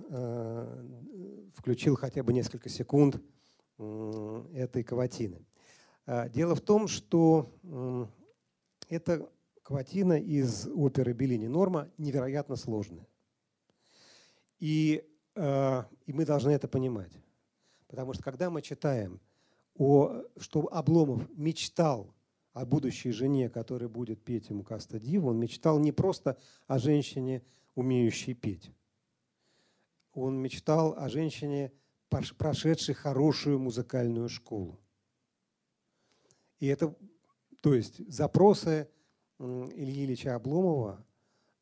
включил 1.54 1.96
хотя 1.96 2.22
бы 2.22 2.32
несколько 2.32 2.68
секунд 2.68 3.20
этой 4.54 4.82
каватины? 4.82 5.46
Дело 6.30 6.54
в 6.54 6.60
том, 6.60 6.88
что 6.88 7.50
эта 8.88 9.28
каватина 9.62 10.18
из 10.18 10.66
оперы 10.66 11.12
Беллини 11.12 11.46
Норма 11.46 11.88
невероятно 11.98 12.56
сложная. 12.56 13.06
И, 14.58 15.04
и 15.36 16.12
мы 16.12 16.24
должны 16.24 16.50
это 16.50 16.66
понимать. 16.68 17.12
Потому 17.86 18.12
что 18.14 18.22
когда 18.22 18.50
мы 18.50 18.62
читаем, 18.62 19.20
о, 19.76 20.24
что 20.36 20.68
Обломов 20.72 21.28
мечтал 21.36 22.14
о 22.52 22.66
будущей 22.66 23.12
жене, 23.12 23.48
которая 23.48 23.88
будет 23.88 24.22
петь 24.22 24.50
ему 24.50 24.64
Каста 24.64 24.98
Диву, 24.98 25.30
он 25.30 25.38
мечтал 25.38 25.78
не 25.78 25.92
просто 25.92 26.36
о 26.66 26.78
женщине, 26.78 27.42
умеющей 27.74 28.34
петь. 28.34 28.72
Он 30.12 30.36
мечтал 30.36 30.94
о 30.96 31.08
женщине, 31.08 31.72
прошедшей 32.08 32.94
хорошую 32.94 33.58
музыкальную 33.58 34.28
школу. 34.28 34.80
И 36.58 36.66
это, 36.66 36.94
то 37.60 37.74
есть 37.74 38.06
запросы 38.10 38.88
Ильи 39.38 40.04
Ильича 40.04 40.34
Обломова 40.34 41.04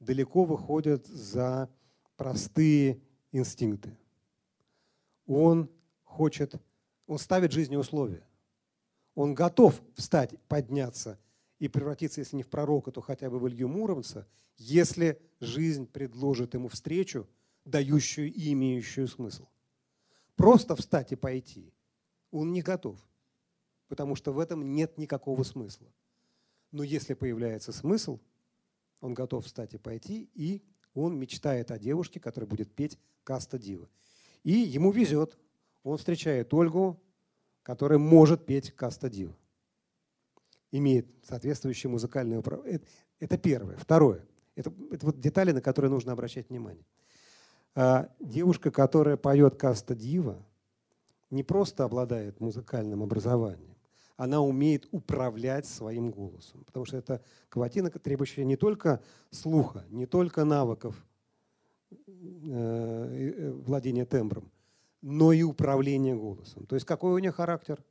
далеко 0.00 0.44
выходят 0.44 1.06
за 1.06 1.70
простые 2.16 3.00
инстинкты. 3.30 3.96
Он 5.26 5.70
хочет, 6.04 6.54
он 7.06 7.18
ставит 7.18 7.52
жизни 7.52 7.76
условия. 7.76 8.26
Он 9.14 9.34
готов 9.34 9.80
встать, 9.94 10.38
подняться 10.48 11.18
и 11.58 11.68
превратиться, 11.68 12.20
если 12.20 12.36
не 12.36 12.42
в 12.42 12.48
пророка, 12.48 12.90
то 12.90 13.00
хотя 13.00 13.28
бы 13.30 13.38
в 13.38 13.48
Илью 13.48 13.68
Муромца, 13.68 14.26
если 14.56 15.20
жизнь 15.40 15.86
предложит 15.86 16.54
ему 16.54 16.68
встречу, 16.68 17.28
дающую 17.70 18.32
и 18.32 18.52
имеющую 18.52 19.08
смысл. 19.08 19.46
Просто 20.36 20.76
встать 20.76 21.12
и 21.12 21.16
пойти 21.16 21.72
он 22.30 22.52
не 22.52 22.62
готов, 22.62 22.98
потому 23.88 24.14
что 24.16 24.32
в 24.32 24.38
этом 24.38 24.74
нет 24.74 24.98
никакого 24.98 25.42
смысла. 25.42 25.88
Но 26.70 26.82
если 26.82 27.14
появляется 27.14 27.72
смысл, 27.72 28.20
он 29.00 29.14
готов 29.14 29.46
встать 29.46 29.74
и 29.74 29.78
пойти, 29.78 30.28
и 30.34 30.62
он 30.94 31.18
мечтает 31.18 31.70
о 31.70 31.78
девушке, 31.78 32.20
которая 32.20 32.48
будет 32.48 32.72
петь 32.74 32.98
Каста 33.24 33.58
Дива. 33.58 33.88
И 34.42 34.52
ему 34.52 34.90
везет. 34.90 35.38
Он 35.82 35.96
встречает 35.96 36.52
Ольгу, 36.52 37.00
которая 37.62 37.98
может 37.98 38.44
петь 38.44 38.72
Каста 38.72 39.08
Дива. 39.08 39.34
Имеет 40.70 41.06
соответствующее 41.22 41.90
музыкальное 41.90 42.40
управление. 42.40 42.82
Это 43.20 43.38
первое. 43.38 43.76
Второе. 43.76 44.26
Это, 44.54 44.72
это 44.90 45.06
вот 45.06 45.20
детали, 45.20 45.52
на 45.52 45.62
которые 45.62 45.90
нужно 45.90 46.12
обращать 46.12 46.50
внимание. 46.50 46.84
А 47.74 48.08
девушка, 48.20 48.70
которая 48.70 49.16
поет 49.16 49.56
Каста 49.56 49.94
Дива, 49.94 50.44
не 51.30 51.42
просто 51.42 51.84
обладает 51.84 52.40
музыкальным 52.40 53.02
образованием, 53.02 53.76
она 54.16 54.40
умеет 54.40 54.88
управлять 54.90 55.66
своим 55.66 56.10
голосом. 56.10 56.64
Потому 56.64 56.84
что 56.84 56.96
это 56.96 57.22
каватина, 57.48 57.90
требующая 57.90 58.44
не 58.44 58.56
только 58.56 59.00
слуха, 59.30 59.84
не 59.90 60.06
только 60.06 60.44
навыков 60.44 60.96
э, 61.90 61.96
э, 62.46 63.50
владения 63.52 64.04
тембром, 64.04 64.50
но 65.00 65.32
и 65.32 65.42
управления 65.42 66.16
голосом. 66.16 66.66
То 66.66 66.74
есть 66.74 66.84
какой 66.84 67.12
у 67.12 67.18
нее 67.18 67.30
характер? 67.30 67.82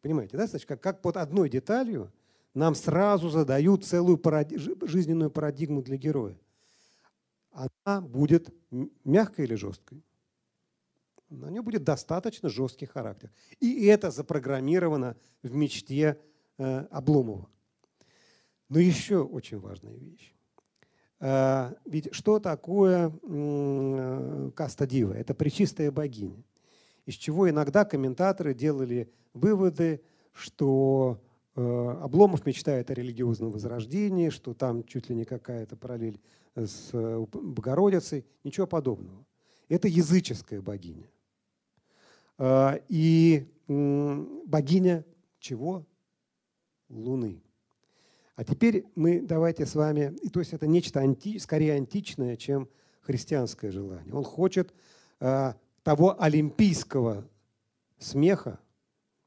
Понимаете, 0.00 0.38
да? 0.38 0.46
Как, 0.66 0.80
как 0.80 1.02
под 1.02 1.18
одной 1.18 1.50
деталью 1.50 2.10
нам 2.54 2.74
сразу 2.74 3.28
задают 3.28 3.84
целую 3.84 4.16
паради... 4.16 4.56
жизненную 4.56 5.30
парадигму 5.30 5.82
для 5.82 5.96
героя. 5.96 6.36
Она 7.52 8.00
будет 8.00 8.54
мягкой 9.04 9.44
или 9.46 9.54
жесткой? 9.54 10.02
на 11.30 11.48
нее 11.48 11.62
будет 11.62 11.84
достаточно 11.84 12.48
жесткий 12.48 12.86
характер. 12.86 13.30
И 13.60 13.86
это 13.86 14.10
запрограммировано 14.10 15.16
в 15.42 15.54
мечте 15.54 16.18
э, 16.58 16.86
Обломова. 16.90 17.48
Но 18.68 18.78
еще 18.78 19.22
очень 19.22 19.58
важная 19.58 19.94
вещь. 19.94 20.34
Э, 21.20 21.72
ведь 21.84 22.14
что 22.14 22.40
такое 22.40 23.12
э, 23.22 24.50
каста 24.54 24.86
дива? 24.86 25.12
Это 25.12 25.34
причистая 25.34 25.90
богиня. 25.90 26.42
Из 27.06 27.14
чего 27.14 27.48
иногда 27.48 27.84
комментаторы 27.84 28.54
делали 28.54 29.10
выводы, 29.32 30.02
что 30.32 31.22
э, 31.54 31.60
Обломов 32.02 32.44
мечтает 32.44 32.90
о 32.90 32.94
религиозном 32.94 33.50
возрождении, 33.52 34.30
что 34.30 34.54
там 34.54 34.84
чуть 34.84 35.08
ли 35.08 35.14
не 35.14 35.24
какая-то 35.24 35.76
параллель 35.76 36.20
с 36.54 36.90
э, 36.92 37.26
Богородицей. 37.32 38.24
Ничего 38.44 38.66
подобного. 38.66 39.24
Это 39.68 39.88
языческая 39.88 40.60
богиня. 40.60 41.08
А, 42.38 42.80
и 42.88 43.46
богиня 43.68 45.04
чего? 45.38 45.86
Луны. 46.88 47.42
А 48.34 48.44
теперь 48.44 48.86
мы 48.94 49.20
давайте 49.20 49.66
с 49.66 49.74
вами, 49.74 50.16
то 50.32 50.40
есть 50.40 50.54
это 50.54 50.66
нечто 50.66 51.00
анти, 51.00 51.38
скорее 51.38 51.74
античное, 51.74 52.36
чем 52.36 52.68
христианское 53.02 53.70
желание. 53.70 54.14
Он 54.14 54.24
хочет 54.24 54.74
э, 55.20 55.52
того 55.82 56.20
олимпийского 56.20 57.28
смеха, 57.98 58.58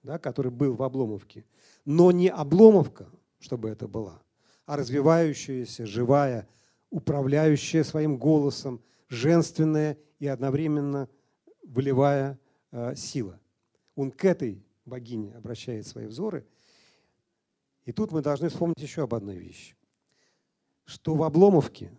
да, 0.01 0.17
который 0.17 0.51
был 0.51 0.73
в 0.73 0.83
Обломовке, 0.83 1.45
но 1.85 2.11
не 2.11 2.29
Обломовка, 2.29 3.07
чтобы 3.39 3.69
это 3.69 3.87
была, 3.87 4.21
а 4.65 4.77
развивающаяся, 4.77 5.85
живая, 5.85 6.47
управляющая 6.93 7.83
своим 7.83 8.17
голосом, 8.17 8.81
женственная 9.09 9.97
и 10.19 10.27
одновременно 10.27 11.09
выливая 11.63 12.37
Э, 12.75 12.95
сила. 12.95 13.39
Он 13.95 14.09
к 14.09 14.25
этой 14.25 14.65
богине 14.83 15.35
обращает 15.35 15.85
свои 15.85 16.07
взоры. 16.07 16.43
И 17.85 17.91
тут 17.91 18.11
мы 18.11 18.23
должны 18.23 18.49
вспомнить 18.49 18.81
еще 18.81 19.03
об 19.03 19.13
одной 19.13 19.37
вещи. 19.37 19.75
Что 20.85 21.13
в 21.13 21.21
Обломовке 21.21 21.91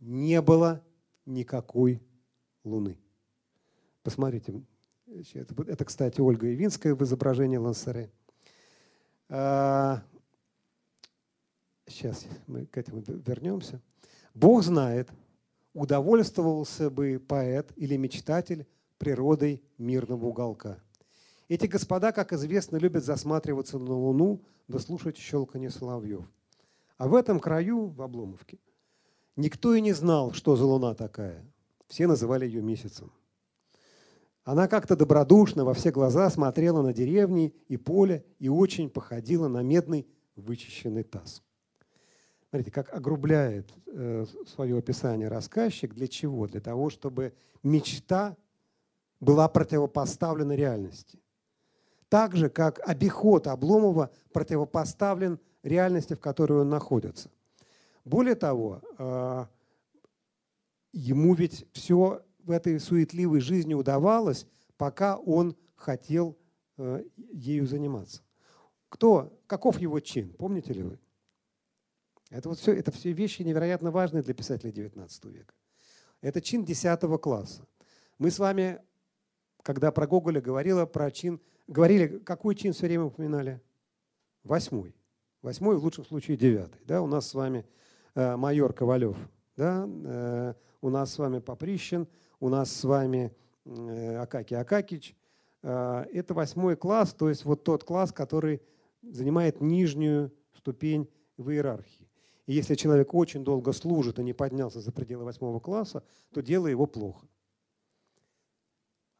не 0.00 0.42
было 0.42 0.84
никакой 1.24 2.02
луны. 2.62 2.98
Посмотрите, 4.02 4.62
это, 5.32 5.62
это 5.62 5.84
кстати, 5.86 6.20
Ольга 6.20 6.52
Ивинская 6.52 6.94
в 6.94 7.02
изображении 7.02 7.56
Лансере. 7.56 8.12
Сейчас 11.86 12.26
мы 12.46 12.66
к 12.66 12.76
этому 12.76 13.02
вернемся. 13.06 13.80
Бог 14.34 14.62
знает, 14.62 15.08
удовольствовался 15.72 16.90
бы 16.90 17.22
поэт 17.26 17.72
или 17.76 17.96
мечтатель 17.96 18.66
природой 18.98 19.62
мирного 19.78 20.26
уголка. 20.26 20.78
Эти 21.48 21.66
господа, 21.66 22.12
как 22.12 22.32
известно, 22.32 22.76
любят 22.76 23.04
засматриваться 23.04 23.78
на 23.78 23.94
Луну 23.94 24.42
да 24.68 24.78
слушать 24.78 25.16
щелканье 25.16 25.70
соловьев. 25.70 26.24
А 26.98 27.08
в 27.08 27.14
этом 27.14 27.38
краю, 27.38 27.86
в 27.86 28.02
Обломовке, 28.02 28.58
никто 29.36 29.74
и 29.74 29.80
не 29.80 29.92
знал, 29.92 30.32
что 30.32 30.56
за 30.56 30.64
Луна 30.64 30.94
такая. 30.94 31.44
Все 31.86 32.06
называли 32.06 32.46
ее 32.46 32.62
месяцем. 32.62 33.12
Она 34.42 34.66
как-то 34.66 34.96
добродушно 34.96 35.64
во 35.64 35.74
все 35.74 35.90
глаза 35.90 36.30
смотрела 36.30 36.82
на 36.82 36.92
деревни 36.92 37.54
и 37.68 37.76
поле 37.76 38.24
и 38.38 38.48
очень 38.48 38.90
походила 38.90 39.48
на 39.48 39.62
медный 39.62 40.06
вычищенный 40.36 41.02
таз. 41.04 41.42
Смотрите, 42.56 42.70
как 42.70 42.94
огрубляет 42.94 43.70
э, 43.86 44.24
свое 44.46 44.78
описание 44.78 45.28
рассказчик. 45.28 45.92
Для 45.92 46.08
чего? 46.08 46.46
Для 46.46 46.62
того, 46.62 46.88
чтобы 46.88 47.34
мечта 47.62 48.34
была 49.20 49.46
противопоставлена 49.46 50.56
реальности. 50.56 51.18
Так 52.08 52.34
же, 52.34 52.48
как 52.48 52.80
обиход 52.88 53.46
Обломова 53.46 54.10
противопоставлен 54.32 55.38
реальности, 55.62 56.14
в 56.14 56.20
которой 56.20 56.62
он 56.62 56.70
находится. 56.70 57.30
Более 58.06 58.36
того, 58.36 58.80
а, 58.96 59.50
ему 60.94 61.34
ведь 61.34 61.66
все 61.72 62.22
в 62.38 62.50
этой 62.50 62.80
суетливой 62.80 63.40
жизни 63.40 63.74
удавалось, 63.74 64.46
пока 64.78 65.18
он 65.18 65.56
хотел 65.74 66.38
э, 66.78 67.04
ею 67.34 67.66
заниматься. 67.66 68.22
Кто, 68.88 69.38
каков 69.46 69.78
его 69.78 70.00
чин, 70.00 70.32
помните 70.32 70.72
ли 70.72 70.84
вы? 70.84 70.98
Это, 72.30 72.48
вот 72.48 72.58
все, 72.58 72.72
это 72.72 72.90
все 72.90 73.12
вещи 73.12 73.42
невероятно 73.42 73.90
важные 73.90 74.22
для 74.22 74.34
писателя 74.34 74.70
XIX 74.70 75.08
века. 75.30 75.54
Это 76.20 76.40
чин 76.40 76.64
10 76.64 77.00
класса. 77.20 77.66
Мы 78.18 78.30
с 78.30 78.38
вами 78.38 78.80
когда 79.66 79.90
про 79.90 80.06
Гоголя 80.06 80.40
говорила 80.40 80.86
про 80.86 81.10
чин, 81.10 81.40
говорили, 81.66 82.18
какой 82.18 82.54
чин 82.54 82.72
все 82.72 82.86
время 82.86 83.06
упоминали? 83.06 83.60
Восьмой. 84.44 84.94
Восьмой, 85.42 85.76
в 85.76 85.82
лучшем 85.82 86.04
случае 86.04 86.36
девятый. 86.36 86.80
Да? 86.84 87.02
У 87.02 87.08
нас 87.08 87.28
с 87.28 87.34
вами 87.34 87.66
э, 88.14 88.36
майор 88.36 88.72
Ковалев, 88.72 89.16
да? 89.56 89.84
э, 89.88 90.54
у 90.80 90.88
нас 90.88 91.12
с 91.12 91.18
вами 91.18 91.40
Поприщин, 91.40 92.06
у 92.38 92.48
нас 92.48 92.70
с 92.70 92.84
вами 92.84 93.34
э, 93.64 94.16
Акакий 94.18 94.56
Акакич. 94.56 95.16
Э, 95.64 96.04
это 96.12 96.32
восьмой 96.32 96.76
класс, 96.76 97.12
то 97.12 97.28
есть 97.28 97.44
вот 97.44 97.64
тот 97.64 97.82
класс, 97.82 98.12
который 98.12 98.62
занимает 99.02 99.60
нижнюю 99.60 100.32
ступень 100.56 101.10
в 101.36 101.50
иерархии. 101.50 102.05
И 102.46 102.54
если 102.54 102.76
человек 102.76 103.12
очень 103.12 103.44
долго 103.44 103.72
служит 103.72 104.18
и 104.18 104.24
не 104.24 104.32
поднялся 104.32 104.80
за 104.80 104.92
пределы 104.92 105.24
восьмого 105.24 105.58
класса, 105.58 106.04
то 106.32 106.40
дело 106.40 106.68
его 106.68 106.86
плохо. 106.86 107.26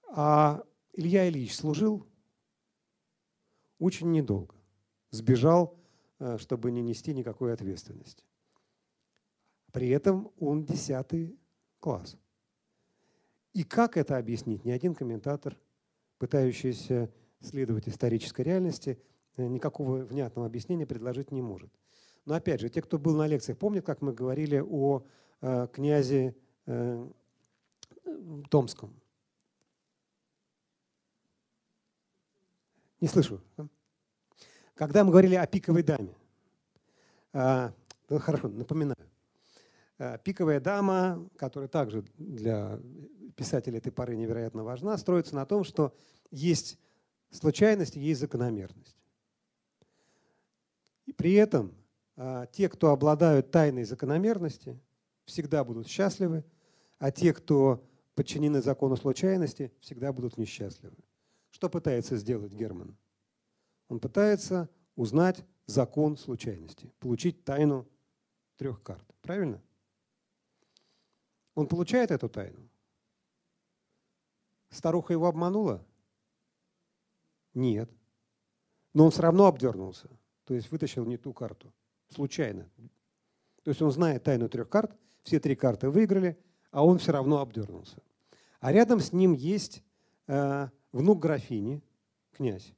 А 0.09 0.63
Илья 0.93 1.29
Ильич 1.29 1.55
служил 1.55 2.07
очень 3.79 4.13
недолго. 4.13 4.55
Сбежал, 5.11 5.77
э, 6.19 6.39
чтобы 6.39 6.71
не 6.71 6.83
нести 6.83 7.13
никакой 7.13 7.53
ответственности. 7.53 8.25
При 9.73 9.89
этом 9.89 10.33
он 10.39 10.65
десятый 10.65 11.39
класс. 11.81 12.17
И 13.53 13.65
как 13.65 13.97
это 13.97 14.17
объяснить? 14.17 14.65
Ни 14.65 14.71
один 14.71 14.95
комментатор, 14.95 15.59
пытающийся 16.19 17.13
следовать 17.41 17.89
исторической 17.89 18.43
реальности, 18.43 19.03
э, 19.37 19.47
никакого 19.47 20.05
внятного 20.05 20.47
объяснения 20.47 20.87
предложить 20.87 21.33
не 21.33 21.43
может. 21.43 21.73
Но 22.27 22.35
опять 22.35 22.61
же, 22.61 22.69
те, 22.69 22.83
кто 22.83 22.99
был 22.99 23.17
на 23.17 23.27
лекциях, 23.27 23.57
помнят, 23.57 23.87
как 23.87 24.03
мы 24.03 24.13
говорили 24.13 24.59
о 24.59 25.05
э, 25.41 25.69
князе 25.73 26.35
э, 26.67 27.09
Томском? 28.51 28.93
Не 33.01 33.07
слышу. 33.07 33.41
Когда 34.75 35.05
мы 35.05 35.11
говорили 35.13 35.37
о 35.37 35.47
пиковой 35.47 35.85
даме, 35.85 36.17
э, 37.33 37.71
ну, 38.09 38.19
хорошо, 38.19 38.49
напоминаю. 38.49 38.97
Э, 39.99 40.19
пиковая 40.19 40.59
дама, 40.59 41.29
которая 41.37 41.69
также 41.69 42.05
для 42.19 42.81
писателя 43.37 43.79
этой 43.79 43.93
поры 43.93 44.17
невероятно 44.17 44.65
важна, 44.65 44.99
строится 44.99 45.37
на 45.37 45.47
том, 45.47 45.63
что 45.63 45.95
есть 46.33 46.77
случайность 47.31 47.97
и 47.97 48.01
есть 48.01 48.19
закономерность. 48.19 48.97
И 51.05 51.13
при 51.13 51.35
этом 51.35 51.69
а, 51.69 51.86
те, 52.53 52.69
кто 52.69 52.91
обладают 52.91 53.51
тайной 53.51 53.85
закономерности, 53.85 54.81
всегда 55.25 55.65
будут 55.65 55.87
счастливы, 55.87 56.45
а 56.99 57.11
те, 57.11 57.35
кто 57.35 57.85
подчинены 58.15 58.63
закону 58.63 58.97
случайности, 58.97 59.73
всегда 59.81 60.13
будут 60.13 60.39
несчастливы. 60.39 60.97
Что 61.51 61.69
пытается 61.69 62.17
сделать 62.17 62.53
Герман? 62.53 62.97
Он 63.89 64.01
пытается 64.01 64.69
узнать 64.95 65.45
закон 65.67 66.17
случайности, 66.17 66.93
получить 66.99 67.45
тайну 67.45 67.87
трех 68.57 68.83
карт. 68.83 69.07
Правильно? 69.21 69.63
Он 71.55 71.67
получает 71.67 72.11
эту 72.11 72.29
тайну. 72.29 72.69
Старуха 74.71 75.13
его 75.13 75.27
обманула? 75.27 75.85
Нет. 77.55 77.91
Но 78.95 79.05
он 79.05 79.11
все 79.11 79.23
равно 79.23 79.47
обдернулся. 79.47 80.09
То 80.45 80.55
есть 80.55 80.71
вытащил 80.71 81.05
не 81.05 81.17
ту 81.17 81.33
карту. 81.33 81.73
Случайно. 82.09 82.71
То 83.63 83.71
есть 83.71 83.83
он 83.83 83.91
знает 83.91 84.23
тайну 84.23 84.49
трех 84.49 84.69
карт, 84.69 84.97
все 85.23 85.41
три 85.41 85.57
карты 85.57 85.91
выиграли, 85.91 86.39
а 86.71 86.85
он 86.85 86.99
все 86.99 87.13
равно 87.13 87.41
обдернулся. 87.41 88.03
А 88.61 88.73
рядом 88.73 89.01
с 89.01 89.13
ним 89.13 89.33
есть 89.33 89.83
э, 90.29 90.69
внук 90.93 91.21
графини, 91.21 91.83
князь, 92.33 92.73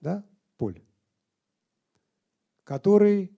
да, 0.00 0.24
Поль, 0.56 0.82
который 2.64 3.36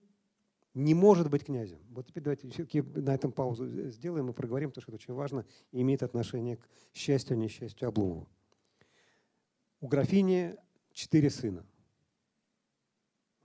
не 0.73 0.93
может 0.93 1.29
быть 1.29 1.45
князем. 1.45 1.79
Вот 1.89 2.07
теперь 2.07 2.23
давайте 2.23 2.49
все-таки 2.49 2.81
на 2.81 3.13
этом 3.13 3.31
паузу 3.31 3.67
сделаем 3.89 4.29
и 4.29 4.33
проговорим, 4.33 4.71
потому 4.71 4.81
что 4.81 4.91
это 4.91 5.03
очень 5.03 5.13
важно 5.13 5.45
и 5.71 5.81
имеет 5.81 6.03
отношение 6.03 6.57
к 6.57 6.67
счастью, 6.93 7.37
несчастью 7.37 7.87
Обломова. 7.87 8.27
У 9.79 9.87
графини 9.87 10.55
четыре 10.93 11.29
сына. 11.29 11.65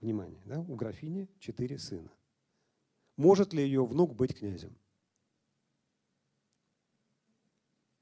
Внимание, 0.01 0.41
да? 0.45 0.61
у 0.61 0.75
графини 0.75 1.27
четыре 1.39 1.77
сына. 1.77 2.09
Может 3.17 3.51
ли 3.53 3.63
ее 3.63 3.85
внук 3.85 4.15
быть 4.15 4.37
князем? 4.37 4.73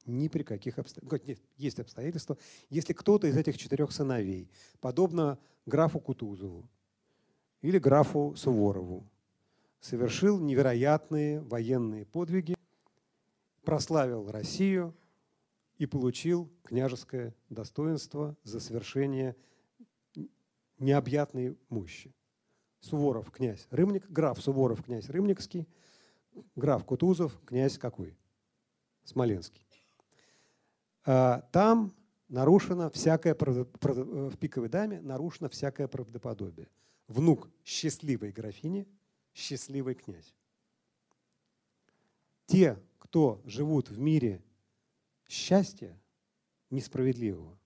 Ни 0.05 0.27
при 0.27 0.43
каких 0.43 0.77
обстоятельствах. 0.77 1.27
Нет, 1.27 1.39
есть 1.57 1.79
обстоятельства. 1.79 2.37
Если 2.69 2.93
кто-то 2.93 3.27
из 3.27 3.35
этих 3.35 3.57
четырех 3.57 3.91
сыновей, 3.91 4.49
подобно 4.79 5.39
графу 5.65 5.99
Кутузову 5.99 6.69
или 7.61 7.79
графу 7.79 8.35
Суворову, 8.37 9.03
совершил 9.79 10.39
невероятные 10.39 11.41
военные 11.41 12.05
подвиги, 12.05 12.55
прославил 13.63 14.29
Россию 14.29 14.95
и 15.77 15.85
получил 15.85 16.49
княжеское 16.63 17.35
достоинство 17.49 18.37
за 18.43 18.59
совершение 18.59 19.35
необъятной 20.79 21.57
мощи. 21.69 22.13
Суворов 22.79 23.31
князь 23.31 23.67
Рымник, 23.71 24.09
граф 24.09 24.41
Суворов 24.41 24.83
князь 24.83 25.09
Рымникский, 25.09 25.67
граф 26.55 26.85
Кутузов 26.85 27.39
князь 27.45 27.77
какой? 27.77 28.17
Смоленский. 29.03 29.65
А, 31.05 31.41
там 31.51 31.93
нарушено 32.27 32.89
всякое, 32.91 33.35
в 33.35 34.37
пиковой 34.37 34.69
даме 34.69 35.01
нарушено 35.01 35.49
всякое 35.49 35.87
правдоподобие. 35.87 36.67
Внук 37.07 37.49
счастливой 37.63 38.31
графини– 38.31 38.87
счастливый 39.37 39.93
князь. 39.93 40.33
Те, 42.47 42.81
кто 42.97 43.41
живут 43.45 43.89
в 43.89 43.99
мире 43.99 44.43
счастья 45.27 46.01
несправедливого, 46.71 47.59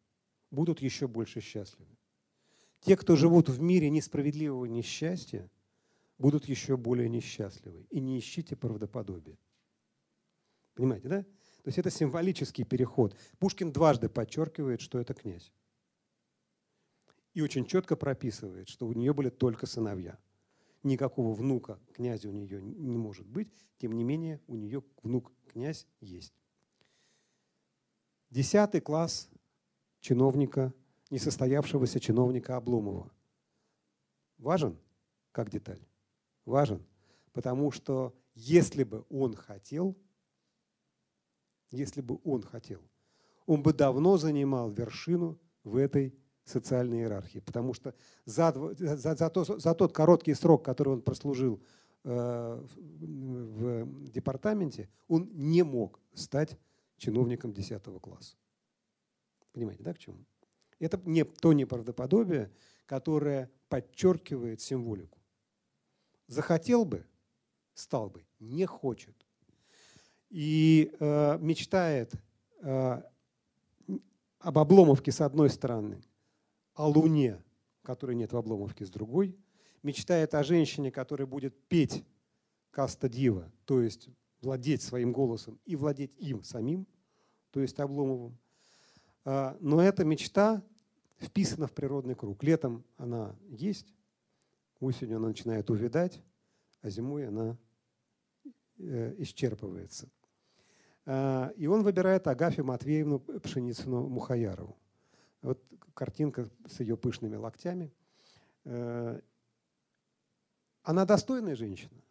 будут 0.51 0.81
еще 0.81 1.07
больше 1.07 1.39
счастливы. 1.39 1.97
Те, 2.81 2.97
кто 2.97 3.15
живут 3.15 3.49
в 3.49 3.61
мире 3.61 3.89
несправедливого 3.89 4.65
несчастья, 4.65 5.49
будут 6.17 6.45
еще 6.45 6.77
более 6.77 7.09
несчастливы. 7.09 7.85
И 7.89 7.99
не 7.99 8.19
ищите 8.19 8.55
правдоподобия. 8.55 9.37
Понимаете, 10.75 11.07
да? 11.07 11.23
То 11.23 11.67
есть 11.67 11.77
это 11.77 11.89
символический 11.89 12.63
переход. 12.63 13.15
Пушкин 13.39 13.71
дважды 13.71 14.09
подчеркивает, 14.09 14.81
что 14.81 14.99
это 14.99 15.13
князь. 15.13 15.51
И 17.33 17.41
очень 17.41 17.65
четко 17.65 17.95
прописывает, 17.95 18.67
что 18.67 18.87
у 18.87 18.93
нее 18.93 19.13
были 19.13 19.29
только 19.29 19.65
сыновья– 19.65 20.19
никакого 20.83 21.33
внука 21.33 21.79
князя 21.93 22.29
у 22.29 22.31
нее 22.31 22.61
не 22.61 22.97
может 22.97 23.27
быть, 23.27 23.51
тем 23.77 23.93
не 23.93 24.03
менее 24.03 24.41
у 24.47 24.55
нее 24.55 24.83
внук-князь 25.03 25.87
есть. 25.99 26.33
Десятый 28.29 28.81
класс 28.81 29.29
чиновника, 29.99 30.73
несостоявшегося 31.11 31.99
чиновника 31.99 32.57
Обломова. 32.57 33.11
Важен 34.37 34.77
как 35.31 35.49
деталь? 35.49 35.79
Важен, 36.45 36.83
потому 37.33 37.71
что 37.71 38.15
если 38.33 38.83
бы 38.83 39.05
он 39.09 39.35
хотел, 39.35 39.95
если 41.69 42.01
бы 42.01 42.19
он 42.23 42.41
хотел, 42.41 42.81
он 43.45 43.61
бы 43.63 43.73
давно 43.73 44.17
занимал 44.17 44.71
вершину 44.71 45.39
в 45.63 45.75
этой 45.77 46.15
социальной 46.43 46.99
иерархии. 46.99 47.39
Потому 47.39 47.73
что 47.73 47.93
за, 48.25 48.51
за, 48.77 49.15
за, 49.15 49.29
то, 49.29 49.43
за 49.43 49.73
тот 49.73 49.93
короткий 49.93 50.33
срок, 50.33 50.65
который 50.65 50.93
он 50.93 51.01
прослужил 51.01 51.61
э, 52.03 52.09
в, 52.09 53.83
в 53.85 54.09
департаменте, 54.09 54.89
он 55.07 55.29
не 55.33 55.63
мог 55.63 55.99
стать 56.13 56.57
чиновником 56.97 57.53
10 57.53 57.83
класса. 58.01 58.35
Понимаете, 59.53 59.83
да, 59.83 59.93
к 59.93 59.99
чему? 59.99 60.17
Это 60.81 60.99
не 61.05 61.23
то 61.23 61.53
неправдоподобие, 61.53 62.51
которое 62.87 63.51
подчеркивает 63.69 64.61
символику. 64.61 65.19
Захотел 66.27 66.85
бы, 66.85 67.05
стал 67.73 68.09
бы, 68.09 68.25
не 68.39 68.65
хочет. 68.65 69.15
И 70.29 70.91
э, 70.99 71.37
мечтает 71.39 72.13
э, 72.61 73.01
об 74.39 74.57
Обломовке 74.57 75.11
с 75.11 75.21
одной 75.21 75.51
стороны, 75.51 76.01
о 76.73 76.87
Луне, 76.87 77.43
которой 77.83 78.15
нет 78.15 78.33
в 78.33 78.37
Обломовке, 78.37 78.85
с 78.85 78.89
другой. 78.89 79.37
Мечтает 79.83 80.33
о 80.33 80.43
женщине, 80.43 80.91
которая 80.91 81.27
будет 81.27 81.55
петь 81.67 82.03
каста 82.71 83.07
дива, 83.07 83.51
то 83.65 83.81
есть 83.81 84.09
владеть 84.41 84.81
своим 84.81 85.11
голосом 85.11 85.59
и 85.65 85.75
владеть 85.75 86.17
им 86.17 86.43
самим, 86.43 86.87
то 87.51 87.59
есть 87.59 87.79
Обломовым. 87.79 88.37
А, 89.25 89.57
но 89.59 89.81
эта 89.81 90.03
мечта 90.03 90.63
вписана 91.21 91.67
в 91.67 91.73
природный 91.73 92.15
круг. 92.15 92.43
Летом 92.43 92.83
она 92.97 93.35
есть, 93.49 93.93
осенью 94.79 95.17
она 95.17 95.29
начинает 95.29 95.69
увядать, 95.69 96.21
а 96.81 96.89
зимой 96.89 97.27
она 97.27 97.57
э, 98.77 99.15
исчерпывается. 99.19 100.09
А, 101.05 101.53
и 101.55 101.67
он 101.67 101.83
выбирает 101.83 102.27
Агафью 102.27 102.65
Матвеевну 102.65 103.19
Пшеницыну 103.19 104.07
Мухаярову. 104.07 104.77
Вот 105.41 105.63
картинка 105.93 106.49
с 106.67 106.79
ее 106.79 106.97
пышными 106.97 107.35
локтями. 107.35 107.91
Э, 108.65 109.19
она 110.83 111.05
достойная 111.05 111.55
женщина? 111.55 112.01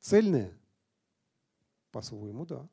Цельная? 0.00 0.52
По-своему, 1.90 2.46
да. 2.46 2.68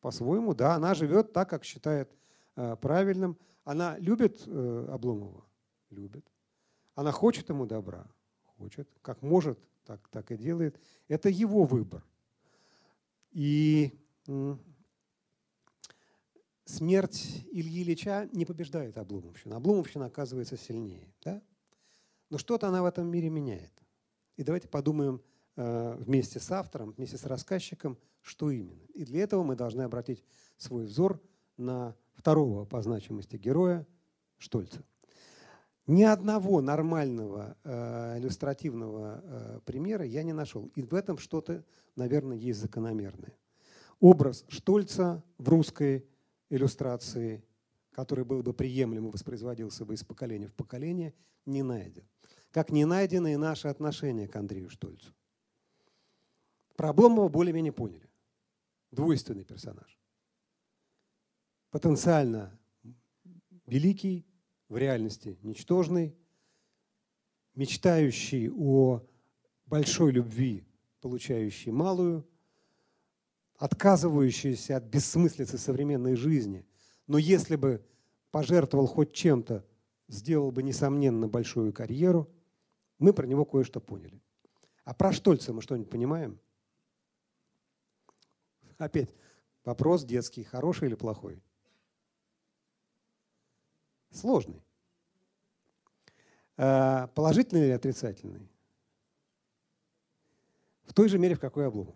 По-своему, 0.00 0.54
да. 0.54 0.74
Она 0.74 0.94
живет 0.94 1.32
так, 1.32 1.50
как 1.50 1.64
считает 1.64 2.10
э, 2.56 2.76
правильным. 2.76 3.36
Она 3.68 3.98
любит 3.98 4.44
э, 4.46 4.86
Обломова? 4.88 5.44
Любит. 5.90 6.24
Она 6.94 7.12
хочет 7.12 7.50
ему 7.50 7.66
добра? 7.66 8.06
хочет, 8.56 8.88
как 9.02 9.20
может, 9.20 9.58
так, 9.84 10.08
так 10.08 10.30
и 10.32 10.38
делает. 10.38 10.80
Это 11.06 11.28
его 11.28 11.64
выбор. 11.64 12.02
И 13.30 13.92
смерть 16.64 17.44
Ильи 17.52 17.82
Ильича 17.82 18.30
не 18.32 18.46
побеждает 18.46 18.96
Обломовщину. 18.96 19.54
Обломовщина 19.54 20.06
оказывается 20.06 20.56
сильнее. 20.56 21.12
Да? 21.22 21.42
Но 22.30 22.38
что-то 22.38 22.68
она 22.68 22.82
в 22.82 22.86
этом 22.86 23.06
мире 23.06 23.28
меняет. 23.28 23.72
И 24.38 24.44
давайте 24.44 24.66
подумаем 24.66 25.20
э, 25.56 25.94
вместе 25.98 26.40
с 26.40 26.50
автором, 26.50 26.92
вместе 26.92 27.18
с 27.18 27.24
рассказчиком, 27.24 27.98
что 28.22 28.50
именно. 28.50 28.86
И 28.94 29.04
для 29.04 29.24
этого 29.24 29.42
мы 29.42 29.56
должны 29.56 29.82
обратить 29.82 30.24
свой 30.56 30.86
взор 30.86 31.20
на 31.58 31.94
второго 32.18 32.64
по 32.64 32.82
значимости 32.82 33.36
героя 33.36 33.86
Штольца. 34.38 34.82
Ни 35.86 36.02
одного 36.02 36.60
нормального 36.60 37.56
э, 37.64 38.18
иллюстративного 38.18 39.22
э, 39.22 39.60
примера 39.64 40.04
я 40.04 40.22
не 40.22 40.34
нашел. 40.34 40.70
И 40.74 40.82
в 40.82 40.92
этом 40.92 41.16
что-то, 41.16 41.64
наверное, 41.96 42.36
есть 42.36 42.60
закономерное. 42.60 43.34
Образ 44.00 44.44
Штольца 44.48 45.22
в 45.38 45.48
русской 45.48 46.06
иллюстрации, 46.50 47.42
который 47.92 48.24
был 48.24 48.42
бы 48.42 48.52
приемлем 48.52 49.08
и 49.08 49.10
воспроизводился 49.10 49.86
бы 49.86 49.94
из 49.94 50.04
поколения 50.04 50.48
в 50.48 50.54
поколение, 50.54 51.14
не 51.46 51.62
найден. 51.62 52.04
Как 52.50 52.70
не 52.70 52.84
найдено 52.84 53.28
и 53.28 53.36
наше 53.36 53.68
отношение 53.68 54.28
к 54.28 54.36
Андрею 54.36 54.68
Штольцу. 54.68 55.14
Про 56.76 56.90
Обломова 56.90 57.28
более-менее 57.28 57.72
поняли. 57.72 58.08
Двойственный 58.90 59.44
персонаж. 59.44 59.98
Потенциально 61.70 62.58
великий, 63.66 64.26
в 64.68 64.76
реальности 64.76 65.38
ничтожный, 65.42 66.16
мечтающий 67.54 68.50
о 68.50 69.02
большой 69.66 70.12
любви, 70.12 70.66
получающий 71.00 71.72
малую, 71.72 72.26
отказывающийся 73.56 74.76
от 74.76 74.84
бессмыслицы 74.84 75.58
современной 75.58 76.14
жизни, 76.14 76.66
но 77.06 77.18
если 77.18 77.56
бы 77.56 77.84
пожертвовал 78.30 78.86
хоть 78.86 79.12
чем-то, 79.12 79.66
сделал 80.06 80.50
бы, 80.52 80.62
несомненно, 80.62 81.28
большую 81.28 81.72
карьеру, 81.72 82.30
мы 82.98 83.12
про 83.12 83.26
него 83.26 83.44
кое-что 83.44 83.80
поняли. 83.80 84.22
А 84.84 84.94
про 84.94 85.12
Штольца 85.12 85.52
мы 85.52 85.60
что-нибудь 85.60 85.90
понимаем? 85.90 86.38
Опять 88.78 89.14
вопрос 89.64 90.04
детский, 90.04 90.44
хороший 90.44 90.88
или 90.88 90.94
плохой? 90.94 91.42
Сложный. 94.10 94.62
А, 96.56 97.06
положительный 97.08 97.66
или 97.66 97.72
отрицательный? 97.72 98.48
В 100.84 100.94
той 100.94 101.08
же 101.08 101.18
мере, 101.18 101.34
в 101.34 101.40
какой 101.40 101.66
Обломов. 101.66 101.94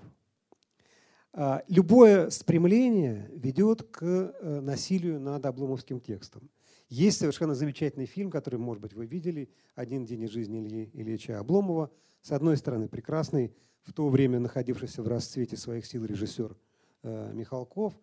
А, 1.32 1.64
любое 1.68 2.28
спрямление 2.30 3.30
ведет 3.34 3.82
к 3.82 4.02
э, 4.02 4.60
насилию 4.60 5.18
над 5.18 5.46
обломовским 5.46 5.98
текстом. 5.98 6.50
Есть 6.90 7.18
совершенно 7.18 7.54
замечательный 7.54 8.04
фильм, 8.04 8.30
который, 8.30 8.58
может 8.58 8.82
быть, 8.82 8.92
вы 8.92 9.06
видели, 9.06 9.48
«Один 9.74 10.04
день 10.04 10.24
из 10.24 10.30
жизни 10.30 10.66
Ильи 10.66 10.90
Ильича 10.92 11.38
Обломова». 11.38 11.90
С 12.20 12.32
одной 12.32 12.58
стороны, 12.58 12.86
прекрасный, 12.86 13.54
в 13.80 13.94
то 13.94 14.10
время 14.10 14.38
находившийся 14.38 15.02
в 15.02 15.08
расцвете 15.08 15.56
своих 15.56 15.86
сил 15.86 16.04
режиссер 16.04 16.54
э, 17.02 17.32
Михалков. 17.32 17.98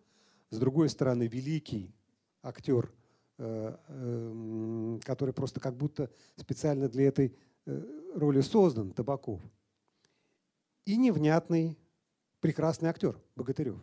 С 0.50 0.58
другой 0.58 0.90
стороны, 0.90 1.28
великий 1.28 1.94
актер, 2.42 2.92
который 3.40 5.34
просто 5.34 5.62
как 5.62 5.78
будто 5.78 6.12
специально 6.36 6.90
для 6.90 7.08
этой 7.08 7.34
роли 8.14 8.42
создан, 8.42 8.92
Табаков. 8.92 9.42
И 10.84 10.98
невнятный 10.98 11.78
прекрасный 12.42 12.90
актер 12.90 13.18
Богатырев, 13.36 13.80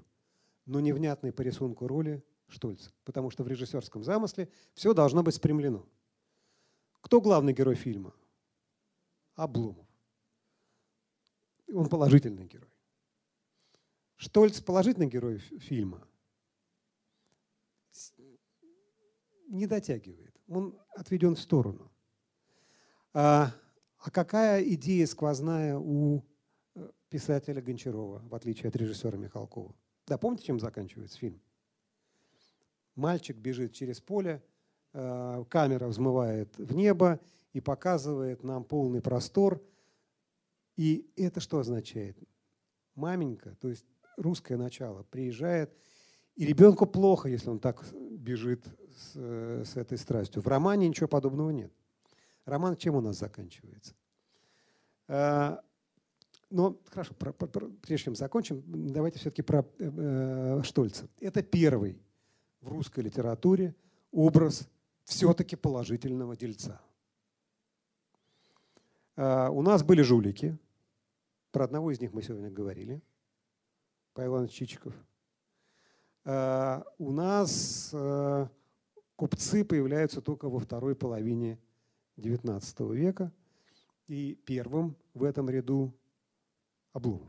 но 0.66 0.80
невнятный 0.80 1.32
по 1.32 1.40
рисунку 1.40 1.86
роли 1.86 2.22
Штольц, 2.48 2.90
потому 3.04 3.30
что 3.30 3.44
в 3.44 3.48
режиссерском 3.48 4.04
замысле 4.04 4.50
все 4.74 4.92
должно 4.92 5.22
быть 5.22 5.34
спрямлено. 5.34 5.86
Кто 7.00 7.20
главный 7.22 7.54
герой 7.54 7.76
фильма? 7.76 8.12
Обломов. 9.36 9.86
Он 11.72 11.88
положительный 11.88 12.46
герой. 12.46 12.70
Штольц 14.16 14.60
положительный 14.60 15.08
герой 15.08 15.38
фильма 15.38 16.06
не 19.46 19.66
дотягивает. 19.66 20.34
Он 20.48 20.78
отведен 20.90 21.34
в 21.34 21.40
сторону. 21.40 21.90
А, 23.12 23.52
а 23.98 24.10
какая 24.10 24.62
идея 24.64 25.06
сквозная 25.06 25.76
у 25.78 26.24
писателя 27.08 27.62
Гончарова, 27.62 28.22
в 28.28 28.34
отличие 28.34 28.68
от 28.68 28.76
режиссера 28.76 29.16
Михалкова. 29.16 29.74
Да, 30.06 30.18
помните, 30.18 30.44
чем 30.44 30.60
заканчивается 30.60 31.18
фильм? 31.18 31.40
Мальчик 32.94 33.36
бежит 33.36 33.72
через 33.72 34.00
поле, 34.00 34.42
э, 34.92 35.44
камера 35.48 35.86
взмывает 35.86 36.56
в 36.58 36.74
небо 36.74 37.20
и 37.52 37.60
показывает 37.60 38.42
нам 38.42 38.64
полный 38.64 39.02
простор. 39.02 39.62
И 40.76 41.10
это 41.16 41.40
что 41.40 41.58
означает? 41.58 42.16
Маменька, 42.94 43.56
то 43.60 43.68
есть 43.68 43.86
русское 44.16 44.56
начало, 44.56 45.02
приезжает, 45.04 45.74
и 46.34 46.44
ребенку 46.46 46.86
плохо, 46.86 47.28
если 47.28 47.50
он 47.50 47.58
так 47.58 47.84
бежит 47.92 48.66
с, 48.96 49.14
с 49.64 49.76
этой 49.76 49.98
страстью. 49.98 50.42
В 50.42 50.46
романе 50.46 50.88
ничего 50.88 51.08
подобного 51.08 51.50
нет. 51.50 51.72
Роман 52.44 52.76
чем 52.76 52.94
у 52.94 53.00
нас 53.00 53.18
заканчивается? 53.18 53.94
Э, 55.08 55.58
но 56.50 56.78
хорошо, 56.90 57.14
про, 57.14 57.32
про, 57.32 57.46
про, 57.46 57.68
прежде 57.82 58.04
чем 58.04 58.14
закончим, 58.14 58.62
давайте 58.66 59.18
все-таки 59.18 59.42
про 59.42 59.64
э, 59.78 60.60
Штольца. 60.62 61.08
Это 61.20 61.42
первый 61.42 62.00
в 62.60 62.68
русской 62.68 63.00
литературе 63.00 63.74
образ 64.12 64.68
все-таки 65.04 65.56
положительного 65.56 66.36
дельца. 66.36 66.80
Э, 69.16 69.48
у 69.48 69.62
нас 69.62 69.82
были 69.82 70.02
жулики. 70.02 70.56
Про 71.50 71.64
одного 71.64 71.90
из 71.90 72.00
них 72.00 72.12
мы 72.12 72.22
сегодня 72.22 72.50
говорили. 72.50 73.00
Павел 74.12 74.32
Иванович 74.32 74.52
Чичиков. 74.52 74.94
Э, 76.24 76.82
у 76.98 77.12
нас 77.12 77.90
э, 77.92 78.48
купцы 79.16 79.64
появляются 79.64 80.20
только 80.20 80.48
во 80.48 80.58
второй 80.58 80.94
половине 80.94 81.58
XIX 82.16 82.94
века. 82.94 83.32
И 84.06 84.34
первым 84.44 84.96
в 85.14 85.24
этом 85.24 85.50
ряду 85.50 85.92
Обломов, 86.92 87.28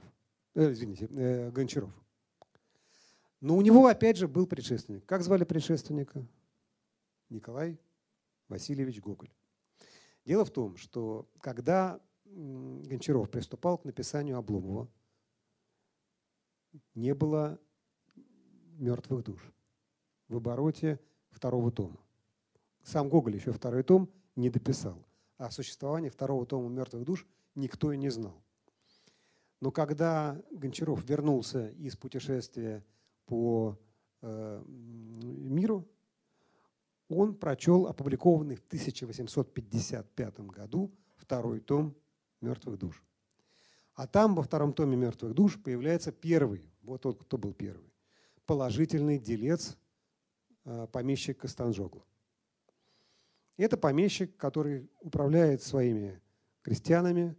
э, 0.53 0.71
извините, 0.71 1.07
э, 1.09 1.49
Гончаров. 1.51 1.91
Но 3.41 3.57
у 3.57 3.61
него, 3.61 3.87
опять 3.87 4.17
же, 4.17 4.27
был 4.27 4.45
предшественник. 4.45 5.05
Как 5.05 5.23
звали 5.23 5.43
предшественника? 5.43 6.25
Николай 7.29 7.79
Васильевич 8.47 9.01
Гоголь. 9.01 9.31
Дело 10.23 10.45
в 10.45 10.51
том, 10.51 10.77
что 10.77 11.29
когда 11.41 11.99
Гончаров 12.25 13.29
приступал 13.29 13.77
к 13.77 13.85
написанию 13.85 14.37
Обломова, 14.37 14.89
не 16.95 17.13
было 17.13 17.59
мертвых 18.77 19.23
душ 19.23 19.41
в 20.27 20.37
обороте 20.37 20.99
второго 21.37 21.71
тома. 21.71 21.99
Сам 22.83 23.09
Гоголь 23.09 23.35
еще 23.35 23.51
второй 23.51 23.83
том 23.83 24.09
не 24.35 24.49
дописал. 24.49 25.05
А 25.37 25.45
о 25.45 25.51
существовании 25.51 26.09
второго 26.09 26.45
тома 26.45 26.69
«Мертвых 26.69 27.05
душ» 27.05 27.27
никто 27.55 27.91
и 27.91 27.97
не 27.97 28.09
знал. 28.09 28.41
Но 29.61 29.71
когда 29.71 30.41
Гончаров 30.51 31.03
вернулся 31.07 31.69
из 31.69 31.95
путешествия 31.95 32.83
по 33.25 33.77
э, 34.21 34.63
миру, 34.65 35.87
он 37.09 37.35
прочел 37.35 37.87
опубликованный 37.87 38.55
в 38.55 38.65
1855 38.65 40.39
году 40.41 40.91
второй 41.15 41.59
том 41.59 41.95
«Мертвых 42.41 42.77
душ». 42.77 43.03
А 43.93 44.07
там 44.07 44.35
во 44.35 44.43
втором 44.43 44.73
томе 44.73 44.95
«Мертвых 44.95 45.33
душ» 45.33 45.61
появляется 45.61 46.11
первый, 46.11 46.69
вот 46.83 47.01
тот, 47.01 47.19
кто 47.23 47.37
был 47.37 47.53
первый, 47.53 47.91
положительный 48.45 49.17
делец 49.19 49.77
помещик 50.91 51.39
Костанжоглу. 51.39 52.05
Это 53.57 53.77
помещик, 53.77 54.37
который 54.37 54.89
управляет 54.99 55.63
своими 55.63 56.21
крестьянами, 56.61 57.35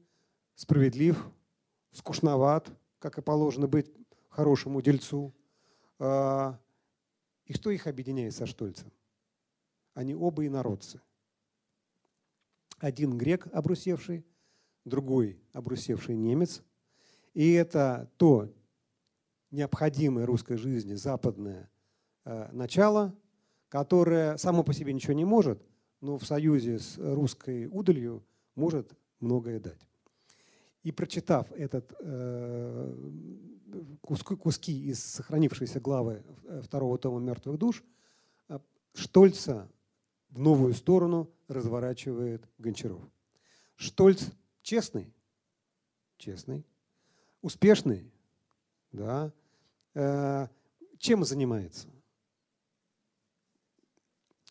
справедлив, 0.55 1.31
скучноват, 1.93 2.71
как 2.99 3.19
и 3.19 3.23
положено 3.23 3.69
быть 3.69 3.93
хорошему 4.29 4.81
дельцу. 4.81 5.33
А, 5.99 6.59
и 7.45 7.53
что 7.53 7.71
их 7.71 7.87
объединяет 7.87 8.35
со 8.35 8.47
Штольцем? 8.47 8.91
Они 9.95 10.15
оба 10.15 10.47
инородцы. 10.47 11.01
Один 12.79 13.17
грек, 13.17 13.47
обрусевший, 13.53 14.25
другой 14.85 15.41
обрусевший 15.53 16.17
немец. 16.17 16.63
И 17.35 17.53
это 17.53 18.11
то 18.17 18.53
необходимое 19.51 20.27
русской 20.27 20.57
жизни 20.57 20.95
западное 20.95 21.71
начало, 22.53 23.15
которое 23.69 24.37
само 24.37 24.63
по 24.63 24.73
себе 24.73 24.93
ничего 24.93 25.15
не 25.15 25.25
может, 25.25 25.63
но 26.01 26.19
в 26.19 26.25
союзе 26.25 26.79
с 26.79 26.99
русской 26.99 27.67
удалью 27.67 28.25
может 28.55 28.93
многое 29.21 29.61
дать. 29.61 29.81
И 30.83 30.93
прочитав 30.93 31.51
этот, 31.53 31.93
э, 32.01 32.95
куски, 34.01 34.37
куски 34.37 34.87
из 34.89 35.03
сохранившейся 35.05 35.81
главы 35.81 36.23
второго 36.63 36.99
тома 36.99 37.21
«Мертвых 37.21 37.59
душ», 37.59 37.85
Штольца 38.95 39.71
в 40.31 40.39
новую 40.39 40.75
сторону 40.75 41.31
разворачивает 41.47 42.49
Гончаров. 42.59 43.01
Штольц 43.77 44.25
честный, 44.63 45.15
честный, 46.17 46.67
успешный, 47.41 48.13
да. 48.91 49.33
Э, 49.95 50.49
чем 50.99 51.25
занимается? 51.25 51.89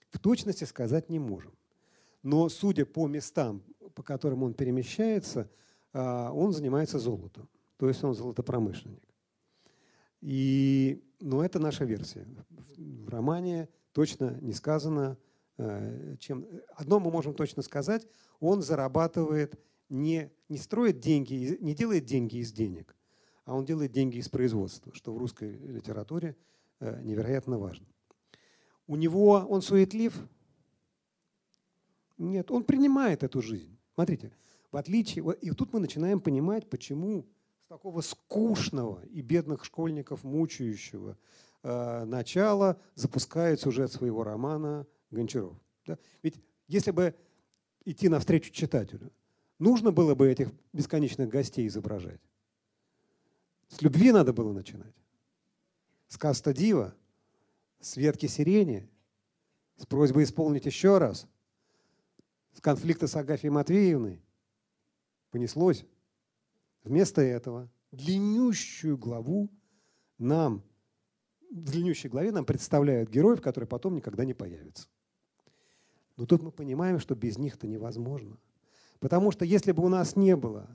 В 0.09 0.19
точности 0.19 0.63
сказать 0.63 1.09
не 1.09 1.19
можем. 1.19 1.53
Но 2.23 2.49
судя 2.49 2.85
по 2.85 3.07
местам, 3.07 3.63
по 3.93 4.03
которым 4.03 4.43
он 4.43 4.53
перемещается, 4.53 5.49
э, 5.93 6.29
он 6.29 6.51
занимается 6.53 6.99
золотом. 6.99 7.47
То 7.77 7.87
есть 7.87 8.03
он 8.03 8.13
золотопромышленник. 8.13 9.03
И, 10.21 11.03
но 11.19 11.43
это 11.43 11.59
наша 11.59 11.85
версия. 11.85 12.27
В 12.77 13.09
романе 13.09 13.69
точно 13.91 14.37
не 14.41 14.53
сказано, 14.53 15.17
э, 15.57 16.15
чем... 16.19 16.45
Одно 16.75 16.99
мы 16.99 17.11
можем 17.11 17.33
точно 17.33 17.61
сказать, 17.61 18.07
он 18.39 18.61
зарабатывает, 18.61 19.59
не, 19.89 20.31
не 20.49 20.57
строит 20.57 20.99
деньги, 20.99 21.57
не 21.61 21.73
делает 21.73 22.05
деньги 22.05 22.37
из 22.37 22.51
денег, 22.51 22.95
а 23.45 23.55
он 23.55 23.65
делает 23.65 23.91
деньги 23.91 24.17
из 24.17 24.27
производства, 24.29 24.93
что 24.93 25.13
в 25.13 25.17
русской 25.17 25.57
литературе 25.57 26.35
э, 26.79 27.01
невероятно 27.03 27.57
важно. 27.57 27.85
У 28.87 28.95
него 28.95 29.45
он 29.49 29.61
суетлив? 29.61 30.17
Нет, 32.17 32.49
он 32.49 32.63
принимает 32.63 33.23
эту 33.23 33.41
жизнь. 33.41 33.77
Смотрите, 33.93 34.31
в 34.71 34.77
отличие... 34.77 35.23
И 35.41 35.51
тут 35.51 35.73
мы 35.73 35.79
начинаем 35.79 36.19
понимать, 36.19 36.69
почему 36.69 37.27
с 37.65 37.67
такого 37.67 38.01
скучного 38.01 39.05
и 39.07 39.21
бедных 39.21 39.65
школьников 39.65 40.23
мучающего 40.23 41.17
э, 41.63 42.05
начала 42.05 42.79
запускает 42.95 43.59
сюжет 43.59 43.91
своего 43.91 44.23
романа 44.23 44.87
Гончаров. 45.11 45.57
Да? 45.85 45.97
Ведь 46.23 46.41
если 46.67 46.91
бы 46.91 47.13
идти 47.83 48.09
навстречу 48.09 48.51
читателю, 48.51 49.11
нужно 49.59 49.91
было 49.91 50.15
бы 50.15 50.29
этих 50.29 50.49
бесконечных 50.73 51.29
гостей 51.29 51.67
изображать. 51.67 52.21
С 53.67 53.81
любви 53.81 54.11
надо 54.11 54.31
было 54.31 54.53
начинать. 54.53 54.95
С 56.07 56.17
Каста 56.17 56.53
Дива, 56.53 56.95
с 57.79 57.97
ветки 57.97 58.25
сирени, 58.25 58.89
с 59.77 59.85
просьбой 59.85 60.23
исполнить 60.23 60.65
еще 60.65 60.97
раз, 60.97 61.27
с 62.53 62.61
конфликта 62.61 63.07
с 63.07 63.15
Агафьей 63.15 63.51
Матвеевной. 63.51 64.21
Понеслось. 65.31 65.85
Вместо 66.83 67.21
этого 67.21 67.69
длиннющую 67.91 68.97
главу 68.97 69.49
нам, 70.17 70.63
в 71.51 71.69
длиннющей 71.71 72.09
главе 72.09 72.31
нам 72.31 72.45
представляют 72.45 73.09
героев, 73.09 73.41
которые 73.41 73.67
потом 73.67 73.95
никогда 73.95 74.25
не 74.25 74.33
появятся. 74.33 74.87
Но 76.15 76.25
тут 76.25 76.41
мы 76.41 76.51
понимаем, 76.51 76.99
что 76.99 77.13
без 77.13 77.37
них 77.37 77.55
это 77.55 77.67
невозможно. 77.67 78.37
Потому 78.99 79.31
что 79.31 79.45
если 79.45 79.71
бы 79.71 79.83
у 79.83 79.89
нас 79.89 80.15
не 80.15 80.35
было 80.35 80.67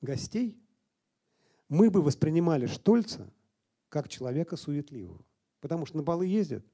гостей, 0.00 0.62
мы 1.68 1.90
бы 1.90 2.00
воспринимали 2.00 2.66
Штольца 2.66 3.32
как 3.88 4.08
человека 4.08 4.56
суетливого. 4.56 5.24
Потому 5.66 5.84
что 5.84 5.96
на 5.96 6.04
балы 6.04 6.28
ездит, 6.28 6.64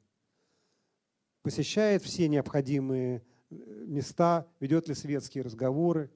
посещает 1.41 2.03
все 2.03 2.29
необходимые 2.29 3.23
э, 3.49 3.55
места, 3.87 4.47
ведет 4.61 4.87
ли 4.87 4.95
светские 4.95 5.45
разговоры. 5.45 6.11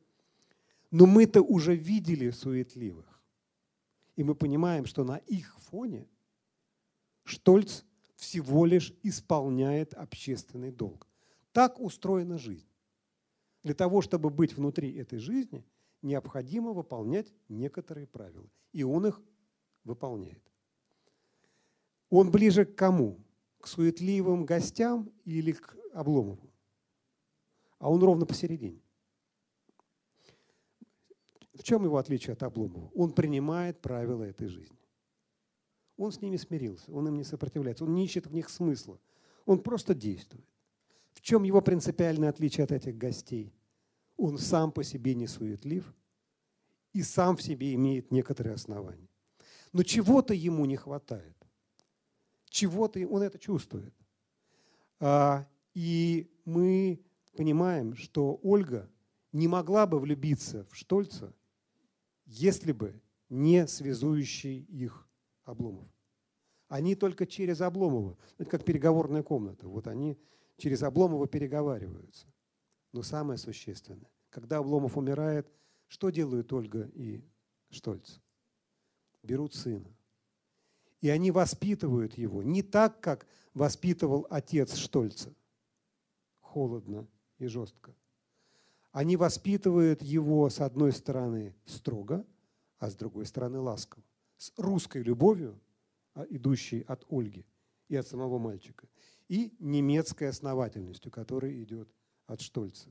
Но 0.91 1.07
мы-то 1.07 1.41
уже 1.41 1.75
видели 1.75 2.29
суетливых. 2.29 3.23
И 4.17 4.25
мы 4.25 4.35
понимаем, 4.35 4.85
что 4.85 5.05
на 5.05 5.17
их 5.17 5.59
фоне 5.71 6.07
Штольц 7.25 7.85
всего 8.15 8.67
лишь 8.67 8.93
исполняет 9.03 9.95
общественный 9.95 10.71
долг. 10.71 11.09
Так 11.53 11.81
устроена 11.81 12.37
жизнь. 12.37 12.69
Для 13.63 13.75
того, 13.75 14.03
чтобы 14.03 14.29
быть 14.29 14.55
внутри 14.55 14.95
этой 14.95 15.19
жизни– 15.19 15.65
необходимо 16.03 16.73
выполнять 16.73 17.33
некоторые 17.49 18.07
правила. 18.07 18.49
И 18.73 18.83
он 18.83 19.07
их 19.07 19.21
выполняет. 19.85 20.43
Он 22.11 22.31
ближе 22.31 22.65
к 22.65 22.75
кому? 22.75 23.19
К 23.61 23.67
суетливым 23.67 24.45
гостям 24.45 25.11
или 25.25 25.53
к 25.53 25.77
Обломову? 25.93 26.51
А 27.79 27.91
он 27.91 28.03
ровно 28.03 28.27
посередине. 28.27 28.81
В 31.53 31.63
чем 31.63 31.85
его 31.85 31.97
отличие 31.97 32.35
от 32.35 32.43
Обломова? 32.43 32.91
Он 32.95 33.13
принимает 33.13 33.81
правила 33.81 34.23
этой 34.23 34.49
жизни. 34.49 34.79
Он 35.97 36.13
с 36.13 36.21
ними 36.21 36.37
смирился, 36.37 36.93
он 36.93 37.09
им 37.09 37.17
не 37.17 37.25
сопротивляется, 37.25 37.85
он 37.85 37.95
не 37.95 38.05
ищет 38.05 38.27
в 38.27 38.35
них 38.35 38.51
смысла. 38.51 39.01
Он 39.47 39.63
просто 39.63 39.95
действует. 39.95 40.47
В 41.13 41.23
чем 41.23 41.43
его 41.45 41.63
принципиальное 41.63 42.29
отличие 42.29 42.65
от 42.65 42.73
этих 42.73 42.99
гостей? 42.99 43.57
он 44.17 44.39
сам 44.39 44.73
по 44.73 44.83
себе 44.83 45.15
не 45.15 45.27
суетлив 45.27 45.95
и 46.93 47.03
сам 47.03 47.37
в 47.37 47.43
себе 47.43 47.75
имеет 47.75 48.11
некоторые 48.11 48.55
основания. 48.55 49.09
Но 49.73 49.83
чего-то 49.83 50.33
ему 50.33 50.65
не 50.65 50.77
хватает. 50.77 51.36
Чего-то 52.49 53.07
он 53.07 53.23
это 53.23 53.39
чувствует. 53.39 53.95
А, 55.01 55.47
и 55.75 56.31
мы 56.45 57.01
понимаем, 57.37 57.95
что 57.95 58.41
Ольга 58.43 58.91
не 59.33 59.49
могла 59.49 59.87
бы 59.87 59.99
влюбиться 60.01 60.67
в 60.71 60.77
Штольца, 60.77 61.35
если 62.25 62.73
бы 62.73 63.01
не 63.29 63.67
связующий 63.67 64.61
их 64.61 65.09
Обломов. 65.45 65.89
Они 66.69 66.95
только 66.97 67.27
через 67.27 67.61
Обломова, 67.61 68.17
это 68.39 68.51
как 68.51 68.65
переговорная 68.65 69.23
комната, 69.23 69.69
вот 69.69 69.87
они 69.87 70.19
через 70.57 70.83
Обломова 70.83 71.29
переговариваются. 71.29 72.27
Но 72.93 73.03
самое 73.03 73.39
существенное, 73.39 74.11
когда 74.31 74.59
Обломов 74.59 74.97
умирает, 74.97 75.47
что 75.87 76.11
делают 76.11 76.53
Ольга 76.53 76.91
и 76.95 77.23
Штольц? 77.71 78.19
Берут 79.23 79.55
сына. 79.55 79.95
И 81.01 81.09
они 81.09 81.31
воспитывают 81.31 82.17
его 82.17 82.43
не 82.43 82.63
так, 82.63 83.01
как 83.01 83.27
воспитывал 83.55 84.27
отец 84.31 84.75
Штольца, 84.77 85.35
холодно 86.41 87.07
и 87.39 87.47
жестко. 87.47 87.95
Они 88.93 89.17
воспитывают 89.17 90.03
его, 90.03 90.49
с 90.49 90.61
одной 90.61 90.93
стороны, 90.93 91.55
строго, 91.67 92.25
а 92.79 92.91
с 92.91 92.97
другой 92.97 93.27
стороны, 93.27 93.59
ласково. 93.59 94.03
С 94.39 94.53
русской 94.57 95.03
любовью, 95.03 95.61
а, 96.15 96.25
идущей 96.31 96.81
от 96.81 97.05
Ольги 97.11 97.45
и 97.89 97.97
от 97.97 98.07
самого 98.07 98.39
мальчика, 98.39 98.89
и 99.29 99.55
немецкой 99.59 100.29
основательностью, 100.29 101.11
которая 101.11 101.53
идет 101.63 101.91
от 102.27 102.41
Штольца. 102.41 102.91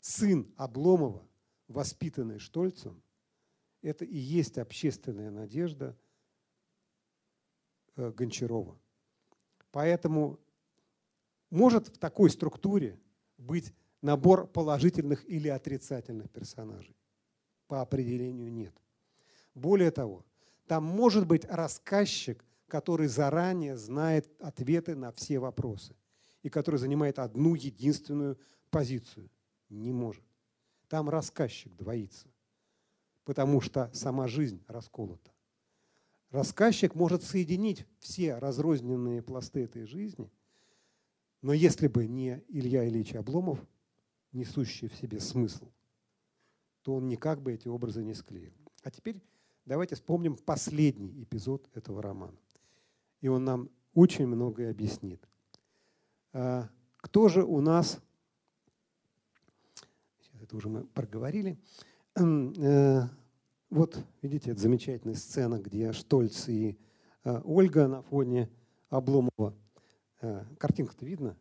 Сын 0.00 0.52
Обломова, 0.56 1.26
воспитанный 1.66 2.38
Штольцем, 2.38 3.02
это 3.82 4.04
и 4.04 4.16
есть 4.16 4.58
общественная 4.58 5.30
надежда 5.30 5.96
Гончарова. 7.96 8.76
Поэтому 9.70 10.38
может 11.50 11.88
в 11.88 11.98
такой 11.98 12.30
структуре 12.30 12.98
быть 13.38 13.72
набор 14.02 14.46
положительных 14.46 15.28
или 15.28 15.48
отрицательных 15.48 16.30
персонажей? 16.30 16.96
По 17.66 17.80
определению 17.80 18.52
нет. 18.52 18.74
Более 19.54 19.90
того, 19.90 20.24
там 20.66 20.84
может 20.84 21.26
быть 21.26 21.44
рассказчик, 21.46 22.44
который 22.66 23.06
заранее 23.06 23.76
знает 23.76 24.28
ответы 24.40 24.94
на 24.94 25.12
все 25.12 25.38
вопросы 25.38 25.94
и 26.42 26.48
который 26.48 26.76
занимает 26.76 27.18
одну 27.18 27.54
единственную 27.54 28.38
позицию. 28.70 29.30
Не 29.68 29.92
может. 29.92 30.24
Там 30.88 31.08
рассказчик 31.08 31.74
двоится, 31.74 32.28
потому 33.24 33.60
что 33.60 33.90
сама 33.92 34.28
жизнь 34.28 34.62
расколота. 34.68 35.33
Рассказчик 36.34 36.96
может 36.96 37.22
соединить 37.22 37.86
все 38.00 38.38
разрозненные 38.38 39.22
пласты 39.22 39.62
этой 39.62 39.86
жизни, 39.86 40.28
но 41.42 41.52
если 41.52 41.86
бы 41.86 42.08
не 42.08 42.42
Илья 42.48 42.88
Ильич 42.88 43.14
Обломов, 43.14 43.64
несущий 44.32 44.88
в 44.88 44.96
себе 44.96 45.20
смысл, 45.20 45.68
то 46.82 46.96
он 46.96 47.06
никак 47.06 47.40
бы 47.40 47.52
эти 47.52 47.68
образы 47.68 48.02
не 48.02 48.14
склеил. 48.14 48.52
А 48.82 48.90
теперь 48.90 49.22
давайте 49.64 49.94
вспомним 49.94 50.34
последний 50.34 51.22
эпизод 51.22 51.70
этого 51.72 52.02
романа. 52.02 52.36
И 53.20 53.28
он 53.28 53.44
нам 53.44 53.70
очень 53.94 54.26
многое 54.26 54.72
объяснит. 54.72 55.24
А, 56.32 56.68
кто 56.96 57.28
же 57.28 57.44
у 57.44 57.60
нас 57.60 58.00
это 60.42 60.56
уже 60.56 60.68
мы 60.68 60.82
проговорили. 60.82 61.56
Э, 63.74 63.76
вот, 63.76 63.98
видите, 64.22 64.52
это 64.52 64.60
замечательная 64.60 65.16
сцена, 65.16 65.58
где 65.58 65.92
Штольц 65.92 66.48
и 66.48 66.78
э, 67.24 67.40
Ольга 67.44 67.88
на 67.88 68.02
фоне 68.02 68.48
Обломова. 68.88 69.54
Э, 70.20 70.44
картинка-то 70.58 71.04
видно? 71.04 71.36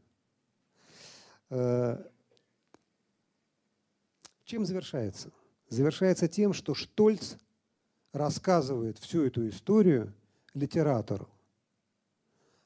Чем 4.45 4.65
завершается? 4.65 5.31
завершается 5.69 6.27
тем, 6.27 6.53
что 6.53 6.73
Штольц 6.73 7.35
рассказывает 8.11 8.97
всю 8.97 9.23
эту 9.23 9.47
историю 9.47 10.13
литератору. 10.53 11.29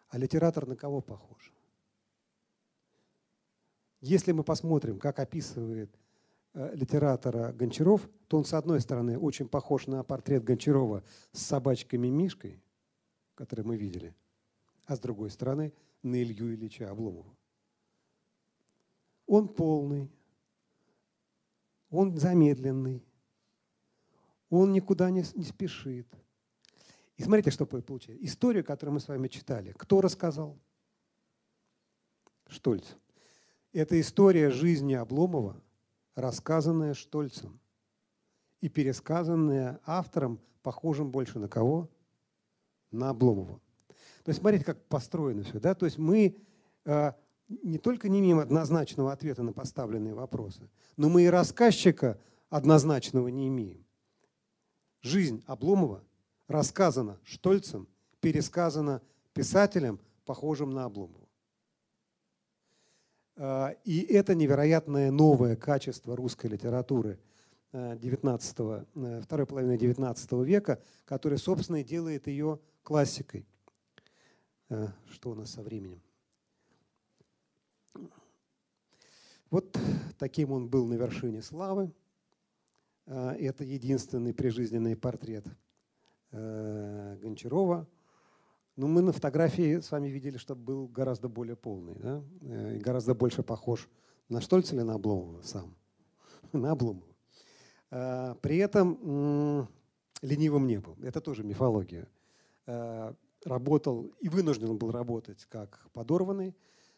А 0.10 0.18
литератор 0.18 0.68
на 0.68 0.76
кого 0.76 1.02
похож? 1.02 1.54
Если 4.00 4.32
мы 4.32 4.44
посмотрим, 4.44 5.00
как 5.00 5.20
описывает 5.20 5.90
э, 5.94 6.07
литератора 6.74 7.54
Гончаров, 7.54 8.10
то 8.28 8.38
он, 8.38 8.46
с 8.46 8.54
одной 8.54 8.82
стороны, 8.82 9.18
очень 9.18 9.48
похож 9.48 9.88
на 9.88 10.04
портрет 10.04 10.44
Гончарова 10.44 11.04
с 11.32 11.42
собачками 11.42 12.08
Мишкой, 12.08 12.62
который 13.36 13.64
мы 13.64 13.78
видели, 13.78 14.16
а 14.86 14.96
с 14.96 15.00
другой 15.00 15.30
стороны, 15.30 15.74
на 16.02 16.22
Илью 16.22 16.54
Ильича 16.54 16.90
Обломова. 16.90 17.36
Он 19.28 19.48
полный, 19.48 20.10
он 21.90 22.18
замедленный, 22.18 23.04
он 24.50 24.72
никуда 24.72 25.12
не, 25.12 25.24
не 25.36 25.44
спешит. 25.44 26.08
И 27.18 27.24
смотрите, 27.24 27.52
что 27.52 27.66
получается. 27.66 28.26
Историю, 28.26 28.64
которую 28.64 28.94
мы 28.96 29.00
с 29.00 29.08
вами 29.08 29.28
читали, 29.28 29.74
кто 29.78 30.02
рассказал? 30.02 30.58
Штольц. 32.48 32.86
Это 33.74 34.00
история 34.00 34.50
жизни 34.50 34.94
Обломова, 34.94 35.62
рассказанная 36.18 36.96
Штольцем 36.96 37.60
и 38.60 38.70
пересказанная 38.70 39.80
автором, 39.86 40.40
похожим 40.64 41.12
больше 41.12 41.38
на 41.38 41.48
кого? 41.48 41.90
На 42.92 43.12
Обломова. 43.12 43.62
То 44.24 44.30
есть 44.30 44.42
смотрите, 44.42 44.66
как 44.66 44.84
построено 44.88 45.44
все. 45.44 45.60
Да? 45.60 45.76
То 45.76 45.86
есть 45.86 46.00
мы 46.00 46.36
э, 46.86 47.12
не 47.48 47.78
только 47.78 48.10
не 48.10 48.20
имеем 48.20 48.40
однозначного 48.40 49.12
ответа 49.12 49.44
на 49.44 49.54
поставленные 49.54 50.16
вопросы, 50.16 50.70
но 50.98 51.08
мы 51.08 51.24
и 51.24 51.28
рассказчика 51.28 52.20
однозначного 52.50 53.28
не 53.28 53.48
имеем. 53.48 53.86
Жизнь 55.02 55.44
Обломова 55.46 56.04
рассказана 56.48 57.20
Штольцем, 57.24 57.88
пересказана 58.22 59.04
писателем, 59.34 60.00
похожим 60.26 60.72
на 60.72 60.86
Обломова. 60.86 61.27
А, 63.40 63.76
и 63.84 64.02
это 64.02 64.34
невероятное 64.34 65.12
новое 65.12 65.56
качество 65.56 66.16
русской 66.16 66.48
литературы 66.48 67.20
19, 67.72 68.56
э, 68.60 68.86
э, 68.96 69.22
второй 69.22 69.46
половины 69.46 69.78
XIX 69.78 70.44
века, 70.44 70.82
которое, 71.06 71.38
собственно, 71.38 71.78
и 71.78 71.84
делает 71.84 72.26
ее 72.28 72.60
классикой. 72.82 73.46
Э, 74.70 74.88
что 75.12 75.32
у 75.32 75.36
нас 75.36 75.52
со 75.52 75.62
временем? 75.62 76.02
Вот 79.52 79.78
таким 80.18 80.52
он 80.52 80.68
был 80.68 80.88
на 80.88 80.96
вершине 80.96 81.42
славы. 81.42 81.94
Это 83.06 83.64
единственный 83.64 84.34
прижизненный 84.34 84.98
портрет 84.98 85.46
Гончарова– 86.32 87.88
ну, 88.78 88.88
мы 88.88 89.02
на 89.02 89.12
фотографии 89.12 89.80
с 89.80 89.90
вами 89.90 90.08
видели, 90.08 90.38
что 90.38 90.56
был 90.56 90.88
гораздо 90.88 91.28
более 91.28 91.56
полный, 91.56 91.96
да? 91.96 92.24
Э, 92.42 92.76
и 92.78 92.80
гораздо 92.80 93.16
больше 93.16 93.42
похож 93.42 93.90
на 94.30 94.40
Штольца 94.40 94.76
или 94.76 94.84
на 94.84 94.94
Обломова 94.94 95.42
сам? 95.42 95.76
На 96.54 96.72
Обломова. 96.72 97.08
А, 97.90 98.36
при 98.36 98.58
этом 98.58 99.68
ленивым 100.22 100.68
не 100.68 100.80
был. 100.80 100.96
Это 101.02 101.22
тоже 101.22 101.44
мифология. 101.44 102.08
А, 102.68 103.16
работал 103.46 104.12
и 104.20 104.30
вынужден 104.30 104.78
был 104.78 104.92
работать 104.92 105.48
как 105.50 105.88
подорванный, 105.94 106.56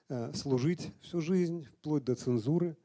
а, 0.09 0.33
служить 0.33 0.91
всю 0.99 1.21
жизнь, 1.21 1.65
вплоть 1.65 2.03
до 2.03 2.15
цензуры, 2.15 2.77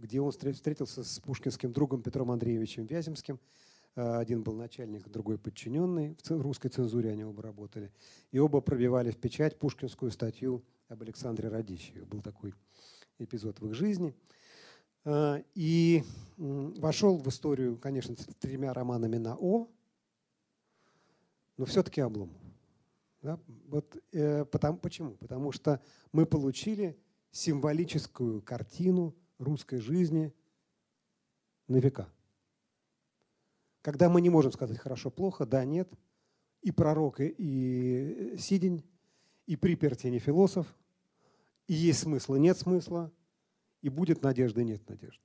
где 0.00 0.20
он 0.20 0.32
встретился 0.32 1.02
с 1.02 1.18
пушкинским 1.20 1.72
другом 1.72 2.02
Петром 2.02 2.30
Андреевичем 2.30 2.84
Вяземским– 2.84 3.40
один 3.96 4.42
был 4.42 4.54
начальник, 4.54 5.08
другой 5.08 5.38
подчиненный. 5.38 6.16
В 6.22 6.40
русской 6.42 6.68
цензуре 6.68 7.10
они 7.10 7.24
оба 7.24 7.42
работали. 7.42 7.90
И 8.30 8.38
оба 8.38 8.60
пробивали 8.60 9.10
в 9.10 9.16
печать 9.16 9.58
пушкинскую 9.58 10.10
статью 10.10 10.62
об 10.88 11.02
Александре 11.02 11.48
Радищеве. 11.48 12.04
Был 12.04 12.20
такой 12.20 12.54
эпизод 13.18 13.58
в 13.60 13.66
их 13.68 13.74
жизни. 13.74 14.14
Э, 15.06 15.42
и 15.54 16.04
вошел 16.36 17.16
в 17.16 17.26
историю, 17.28 17.78
конечно, 17.78 18.14
с 18.16 18.26
тремя 18.38 18.74
романами 18.74 19.16
на 19.16 19.34
«О», 19.36 19.68
но 21.56 21.64
все-таки 21.64 22.02
Обломов. 22.02 22.36
Да? 23.22 23.40
Вот, 23.68 23.96
э, 24.12 24.44
потому, 24.44 24.78
почему? 24.78 25.12
Потому 25.12 25.52
что 25.52 25.80
мы 26.12 26.26
получили 26.26 26.98
символическую 27.30 28.42
картину 28.42 29.16
русской 29.38 29.78
жизни 29.78 30.34
на 31.66 31.78
века 31.78 32.10
когда 33.86 34.08
мы 34.08 34.20
не 34.20 34.30
можем 34.30 34.50
сказать 34.50 34.78
хорошо, 34.78 35.12
плохо, 35.12 35.46
да, 35.46 35.64
нет, 35.64 35.88
и 36.60 36.72
пророк, 36.72 37.20
и 37.20 38.34
сидень, 38.36 38.82
и 39.46 39.54
приперти 39.54 40.08
не 40.08 40.18
философ, 40.18 40.66
и 41.68 41.74
есть 41.74 42.00
смысл, 42.00 42.34
и 42.34 42.40
нет 42.40 42.58
смысла, 42.58 43.12
и 43.82 43.88
будет 43.88 44.22
надежда, 44.22 44.62
и 44.62 44.64
нет 44.64 44.88
надежды. 44.88 45.22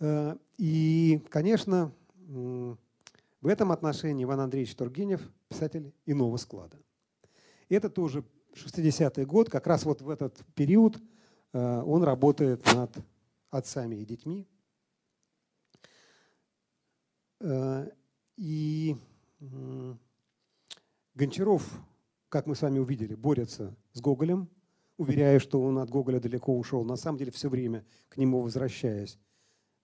Э, 0.00 0.36
и, 0.58 1.24
конечно, 1.30 1.92
в 2.26 3.46
этом 3.46 3.70
отношении 3.70 4.24
Иван 4.24 4.40
Андреевич 4.40 4.74
Тургенев 4.74 5.20
писатель 5.48 5.94
иного 6.06 6.36
склада. 6.38 6.76
И 7.68 7.76
это 7.76 7.88
тоже 7.88 8.24
60-й 8.54 9.24
год, 9.26 9.48
как 9.48 9.68
раз 9.68 9.84
вот 9.84 10.02
в 10.02 10.10
этот 10.10 10.44
период 10.56 10.98
э, 11.52 11.82
он 11.82 12.02
работает 12.02 12.66
над 12.74 12.90
отцами 13.50 13.94
и 13.94 14.04
детьми. 14.04 14.48
Э, 17.48 17.88
и 18.36 18.96
Гончаров, 21.14 21.62
как 22.28 22.46
мы 22.46 22.56
с 22.56 22.62
вами 22.62 22.80
увидели, 22.80 23.14
борется 23.14 23.76
с 23.92 24.00
Гоголем, 24.00 24.48
уверяя, 24.96 25.38
что 25.38 25.62
он 25.62 25.78
от 25.78 25.88
Гоголя 25.88 26.18
далеко 26.18 26.58
ушел, 26.58 26.84
на 26.84 26.96
самом 26.96 27.18
деле 27.18 27.30
все 27.30 27.48
время 27.48 27.84
к 28.08 28.16
нему 28.16 28.42
возвращаясь. 28.42 29.18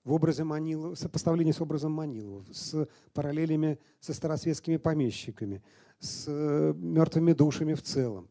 В 0.03 0.13
образе 0.13 0.43
Манилова, 0.43 0.97
сопоставлении 0.97 1.53
с 1.53 1.61
образом 1.61 1.93
Манилова, 1.93 2.45
с 2.53 2.89
параллелями 3.13 3.79
со 4.01 4.13
старосветскими 4.13 4.77
помещиками, 4.77 5.63
с 6.01 6.25
э, 6.27 6.75
мертвыми 6.77 7.33
душами 7.33 7.75
в 7.75 7.83
целом. 7.83 8.29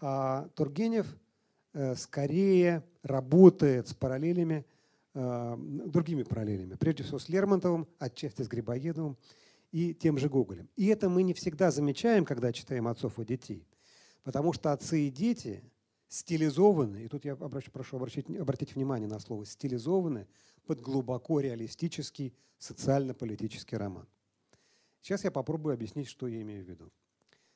А 0.00 0.48
Тургенев 0.54 1.06
э, 1.72 1.94
скорее 1.94 2.84
работает 3.02 3.88
с 3.88 3.94
параллелями 3.94 4.66
другими 5.14 6.22
параллелями. 6.22 6.74
Прежде 6.74 7.02
всего 7.02 7.18
с 7.18 7.28
Лермонтовым, 7.28 7.88
отчасти 7.98 8.42
с 8.42 8.48
Грибоедовым 8.48 9.16
и 9.72 9.94
тем 9.94 10.18
же 10.18 10.28
Гоголем. 10.28 10.68
И 10.76 10.86
это 10.86 11.08
мы 11.08 11.22
не 11.22 11.34
всегда 11.34 11.70
замечаем, 11.70 12.24
когда 12.24 12.52
читаем 12.52 12.86
отцов 12.86 13.18
и 13.18 13.24
детей. 13.24 13.66
Потому 14.22 14.52
что 14.52 14.72
отцы 14.72 15.08
и 15.08 15.10
дети 15.10 15.64
стилизованы, 16.08 17.04
и 17.04 17.08
тут 17.08 17.24
я 17.24 17.32
обращу, 17.32 17.70
прошу 17.70 17.96
обратить, 17.96 18.28
обратить 18.30 18.74
внимание 18.74 19.08
на 19.08 19.18
слово 19.20 19.46
стилизованы 19.46 20.26
под 20.66 20.80
глубоко 20.80 21.40
реалистический 21.40 22.34
социально-политический 22.58 23.76
роман. 23.76 24.06
Сейчас 25.00 25.24
я 25.24 25.30
попробую 25.30 25.72
объяснить, 25.72 26.08
что 26.08 26.26
я 26.28 26.42
имею 26.42 26.64
в 26.64 26.68
виду. 26.68 26.92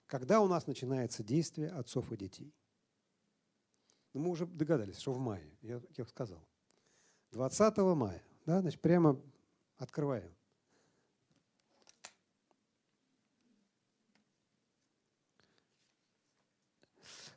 Когда 0.06 0.40
у 0.40 0.48
нас 0.48 0.66
начинается 0.66 1.22
действие 1.22 1.70
отцов 1.70 2.10
и 2.12 2.16
детей? 2.16 2.54
Ну, 4.14 4.20
мы 4.20 4.30
уже 4.30 4.46
догадались, 4.46 4.98
что 4.98 5.12
в 5.12 5.18
мае, 5.18 5.50
я, 5.60 5.82
я 5.96 6.06
сказал. 6.06 6.40
20 7.34 7.76
мая. 7.78 8.22
Да, 8.46 8.60
значит, 8.60 8.80
прямо 8.80 9.20
открываем. 9.76 10.30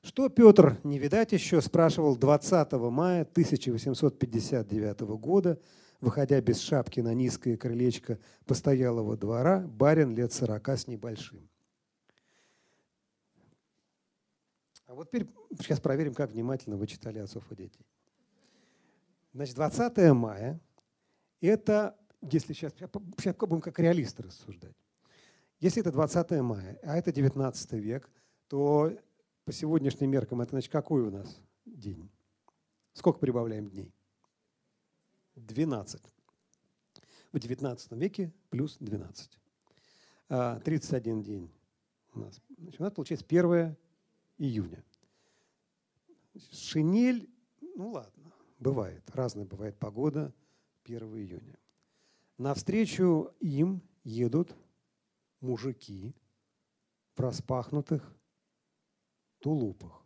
Что 0.04 0.30
Петр, 0.30 0.80
не 0.84 1.00
видать 1.00 1.34
еще, 1.34 1.62
спрашивал 1.62 2.16
20 2.16 2.72
мая 2.74 3.24
1859 3.24 5.02
года, 5.20 5.60
выходя 6.00 6.40
без 6.42 6.60
шапки 6.60 7.00
на 7.00 7.14
низкое 7.14 7.58
крылечко 7.58 8.20
постоялого 8.46 9.18
двора, 9.18 9.62
барин 9.62 10.16
лет 10.16 10.32
сорока 10.32 10.78
с 10.78 10.88
небольшим. 10.88 11.50
А 14.86 14.94
вот 14.94 15.10
теперь 15.10 15.28
сейчас 15.60 15.82
проверим, 15.82 16.14
как 16.14 16.32
внимательно 16.32 16.78
вы 16.78 16.88
читали 16.88 17.18
отцов 17.18 17.52
и 17.52 17.56
детей. 17.56 17.86
Значит, 19.34 19.56
20 19.56 19.98
мая– 20.14 20.60
это, 21.42 21.98
если 22.22 22.54
сейчас, 22.54 22.74
сейчас 22.74 23.36
будем 23.36 23.62
как 23.62 23.80
реалисты 23.80 24.24
рассуждать, 24.24 24.76
если 25.60 25.82
это 25.82 25.92
20 25.92 26.32
мая, 26.42 26.80
а 26.84 26.98
это 26.98 27.12
19 27.12 27.74
век, 27.74 28.10
то 28.48 28.92
по 29.44 29.52
сегодняшним 29.52 30.12
меркам 30.12 30.42
это 30.42 30.52
значит 30.52 30.72
какой 30.72 31.04
у 31.04 31.10
нас 31.10 31.42
день? 31.66 32.10
Сколько 32.94 33.20
прибавляем 33.20 33.70
дней? 33.70 33.94
12. 35.36 36.02
В 37.32 37.40
19 37.40 37.92
веке 37.94 38.34
плюс 38.50 38.78
12. 38.80 39.40
31 40.28 41.20
а, 41.20 41.24
день 41.24 41.52
у 42.14 42.20
нас. 42.20 42.42
Значит, 42.58 42.82
у 42.82 42.84
нас 42.84 42.94
получается 42.94 43.26
1 43.28 43.76
июня. 44.38 44.84
Шинель, 46.52 47.30
ну 47.76 47.92
ладно, 47.92 48.17
Бывает. 48.60 49.04
Разная 49.14 49.46
бывает 49.46 49.78
погода 49.78 50.34
1 50.86 51.02
июня. 51.18 51.58
Навстречу 52.38 53.34
им 53.40 53.82
едут 54.04 54.56
мужики 55.42 56.16
в 57.16 57.20
распахнутых 57.20 58.16
тулупах. 59.40 60.04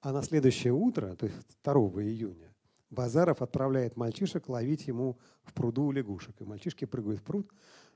А 0.00 0.12
на 0.12 0.22
следующее 0.22 0.72
утро, 0.72 1.16
то 1.16 1.26
есть 1.26 1.36
2 1.64 1.72
июня, 2.02 2.54
Базаров 2.90 3.42
отправляет 3.42 3.96
мальчишек 3.96 4.48
ловить 4.48 4.86
ему 4.86 5.18
в 5.42 5.52
пруду 5.52 5.90
лягушек. 5.90 6.40
И 6.40 6.44
мальчишки 6.44 6.84
прыгают 6.84 7.20
в 7.20 7.24
пруд. 7.24 7.50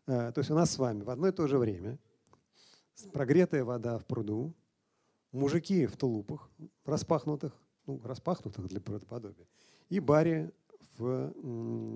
Э, 0.06 0.32
то 0.32 0.40
есть 0.40 0.50
у 0.50 0.54
нас 0.54 0.72
с 0.72 0.78
вами 0.78 1.02
в 1.02 1.10
одно 1.10 1.28
и 1.28 1.32
то 1.32 1.46
же 1.46 1.58
время 1.58 1.98
прогретая 3.12 3.64
вода 3.64 3.98
в 3.98 4.04
пруду, 4.04 4.54
мужики 5.32 5.86
в 5.86 5.96
тулупах 5.96 6.50
распахнутых, 6.84 7.52
ну, 7.86 8.00
распахнутых 8.04 8.66
для 8.68 8.80
правдоподобия, 8.80 9.46
и 9.88 10.00
Барри 10.00 10.52
в 10.98 11.32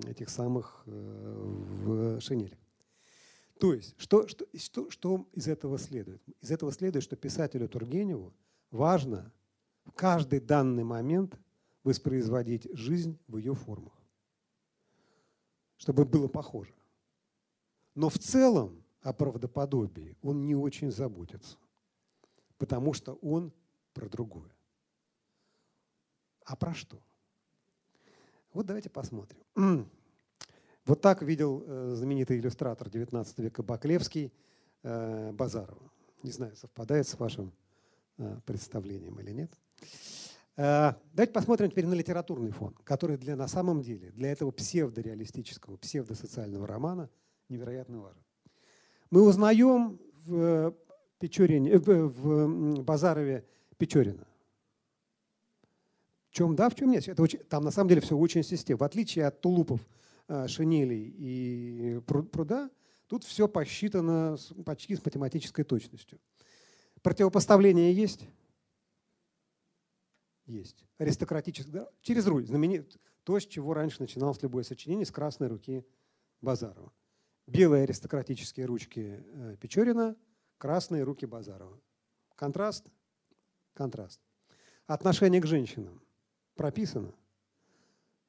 этих 0.07 0.31
самых 0.31 0.83
э, 0.87 0.91
в 0.91 2.21
шинелях. 2.21 2.59
То 3.59 3.73
есть, 3.73 3.95
что, 3.99 4.27
что, 4.27 4.47
что, 4.57 4.91
что 4.91 5.29
из 5.33 5.47
этого 5.47 5.79
следует? 5.79 6.23
Из 6.41 6.51
этого 6.51 6.73
следует, 6.73 7.05
что 7.05 7.17
писателю 7.17 7.69
Тургеневу 7.69 8.35
важно 8.71 9.33
в 9.85 9.93
каждый 9.93 10.41
данный 10.41 10.85
момент 10.85 11.39
воспроизводить 11.85 12.67
жизнь 12.73 13.19
в 13.29 13.37
ее 13.37 13.55
формах, 13.55 13.93
чтобы 15.77 16.05
было 16.05 16.29
похоже. 16.29 16.75
Но 17.95 18.09
в 18.09 18.19
целом 18.19 18.83
о 19.03 19.13
правдоподобии 19.13 20.17
он 20.23 20.47
не 20.47 20.57
очень 20.57 20.91
заботится, 20.91 21.59
потому 22.65 22.95
что 22.95 23.13
он 23.21 23.53
про 23.93 24.09
другое. 24.09 24.51
А 26.47 26.57
про 26.57 26.73
что? 26.73 26.99
Вот 28.55 28.65
давайте 28.65 28.89
посмотрим. 28.89 29.43
Вот 30.87 31.01
так 31.01 31.23
видел 31.23 31.65
э, 31.67 31.95
знаменитый 31.95 32.39
иллюстратор 32.39 32.89
XIX 32.89 33.27
века 33.39 33.63
Баклевский 33.63 34.35
э, 34.83 35.33
Базарова. 35.33 35.91
Не 36.23 36.31
знаю, 36.31 36.55
совпадает 36.57 37.09
с 37.09 37.19
вашим 37.19 37.55
э, 38.19 38.39
представлением 38.45 39.19
или 39.21 39.33
нет. 39.33 39.53
Давайте 40.57 41.33
посмотрим 41.33 41.71
теперь 41.71 41.87
на 41.87 41.95
литературный 41.95 42.51
фон, 42.51 42.75
который 42.85 43.17
для, 43.17 43.35
на 43.35 43.49
самом 43.49 43.83
деле 43.83 44.11
для 44.11 44.31
этого 44.31 44.51
псевдореалистического, 44.53 45.79
псевдосоциального 45.79 46.67
романа 46.67 47.11
невероятно 47.49 48.01
важен. 48.01 48.23
Мы 49.11 49.23
узнаем 49.23 49.99
Печорине, 51.25 51.79
в 51.79 52.83
Базарове 52.83 53.47
Печорина. 53.79 54.27
В 56.29 56.35
чем 56.35 56.55
да, 56.55 56.69
в 56.69 56.75
чем 56.75 56.91
нет. 56.91 57.09
Это 57.09 57.23
очень, 57.23 57.39
там 57.39 57.65
на 57.65 57.71
самом 57.71 57.89
деле 57.89 58.03
все 58.03 58.15
очень 58.15 58.43
системно. 58.43 58.81
В 58.81 58.83
отличие 58.83 59.25
от 59.25 59.41
тулупов, 59.41 59.81
шинелей 60.47 61.15
и 61.17 62.01
пруда, 62.07 62.71
тут 63.07 63.25
все 63.25 63.49
посчитано 63.49 64.37
почти 64.67 64.97
с 64.97 65.03
математической 65.03 65.63
точностью. 65.63 66.19
Противопоставление 67.01 67.95
есть? 67.95 68.29
есть. 70.45 70.85
Аристократический, 70.99 71.73
да, 71.73 71.89
через 72.03 72.27
руль, 72.27 72.47
знаменит, 72.47 72.99
то, 73.23 73.41
с 73.41 73.47
чего 73.47 73.73
раньше 73.73 74.03
начиналось 74.03 74.43
любое 74.43 74.63
сочинение, 74.63 75.07
с 75.07 75.11
красной 75.11 75.49
руки 75.49 75.87
Базарова. 76.43 76.93
Белые 77.47 77.85
аристократические 77.85 78.67
ручки 78.67 79.25
э, 79.25 79.57
Печорина, 79.59 80.17
красные 80.59 81.03
руки 81.03 81.27
Базарова. 81.27 81.81
Контраст? 82.37 82.87
Контраст. 83.75 84.21
Отношение 84.87 85.41
к 85.41 85.47
женщинам 85.47 86.03
прописано. 86.55 87.15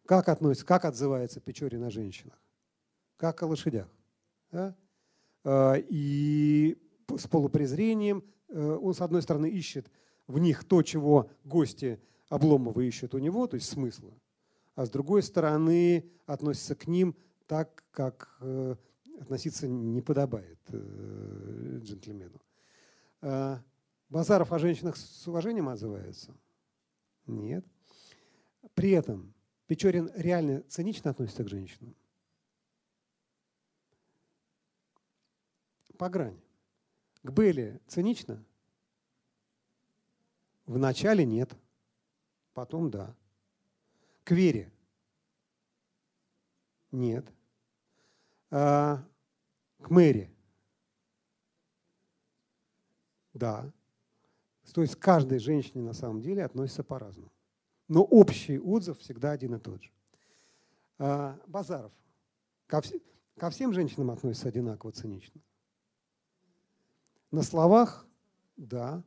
Как 0.06 0.30
относится, 0.30 0.66
как 0.66 0.86
отзывается 0.86 1.40
Печорин 1.40 1.84
о 1.84 1.90
женщинах? 1.90 2.40
Как 3.18 3.42
о 3.42 3.48
лошадях. 3.48 3.90
Да? 4.52 4.76
Э, 5.44 5.76
и 5.90 6.78
с 7.16 7.28
полупрезрением 7.28 8.24
э, 8.50 8.78
он, 8.82 8.94
с 8.94 9.02
одной 9.02 9.22
стороны, 9.22 9.50
ищет 9.50 9.90
в 10.28 10.40
них 10.40 10.64
то, 10.64 10.82
чего 10.82 11.30
гости 11.44 12.00
Обломова 12.30 12.82
ищут 12.82 13.14
у 13.14 13.20
него, 13.20 13.48
то 13.48 13.56
есть 13.56 13.70
смысла, 13.70 14.12
а 14.76 14.86
с 14.86 14.90
другой 14.90 15.22
стороны 15.22 16.10
относится 16.26 16.76
к 16.76 16.88
ним 16.88 17.16
так, 17.46 17.84
как 17.92 18.38
э, 18.42 18.76
относиться 19.20 19.68
не 19.68 20.02
подобает 20.02 20.60
э, 20.70 21.80
джентльмену. 21.82 22.42
Э, 23.22 23.58
Базаров 24.10 24.52
о 24.52 24.60
женщинах 24.60 24.98
с 24.98 25.28
уважением 25.28 25.70
отзывается? 25.70 26.36
Нет. 27.26 27.66
При 28.74 28.92
этом 28.92 29.34
Печорин 29.68 30.12
реально 30.16 30.62
цинично 30.64 31.12
относится 31.12 31.44
к 31.44 31.50
женщинам. 31.50 31.96
По 35.98 36.10
грани. 36.10 36.42
К 37.24 37.32
Белли 37.32 37.80
цинично? 37.88 38.44
В 40.66 40.78
начале 40.78 41.26
нет, 41.26 41.56
потом 42.54 42.90
да. 42.90 43.16
К 44.24 44.32
вере 44.32 44.72
нет. 46.92 47.26
А, 48.57 49.03
к 49.82 49.90
мэри 49.90 50.34
да. 53.34 53.69
То 54.73 54.82
есть 54.82 54.95
к 54.95 54.99
каждой 54.99 55.40
женщине 55.40 55.84
на 55.84 55.91
самом 55.91 56.22
деле 56.22 56.45
относится 56.45 56.82
по-разному. 56.82 57.32
Но 57.90 58.02
общий 58.02 58.57
отзыв 58.57 58.98
всегда 58.99 59.32
один 59.32 59.56
и 59.56 59.60
тот 59.60 59.84
же. 59.84 59.91
А, 60.98 61.38
Базаров. 61.48 61.91
Ко, 62.68 62.80
вс 62.80 62.94
ко 63.38 63.49
всем 63.49 63.73
женщинам 63.73 64.10
относится 64.10 64.48
одинаково 64.48 64.94
цинично. 64.94 65.41
На 67.32 67.41
словах– 67.41 68.07
да, 68.57 69.03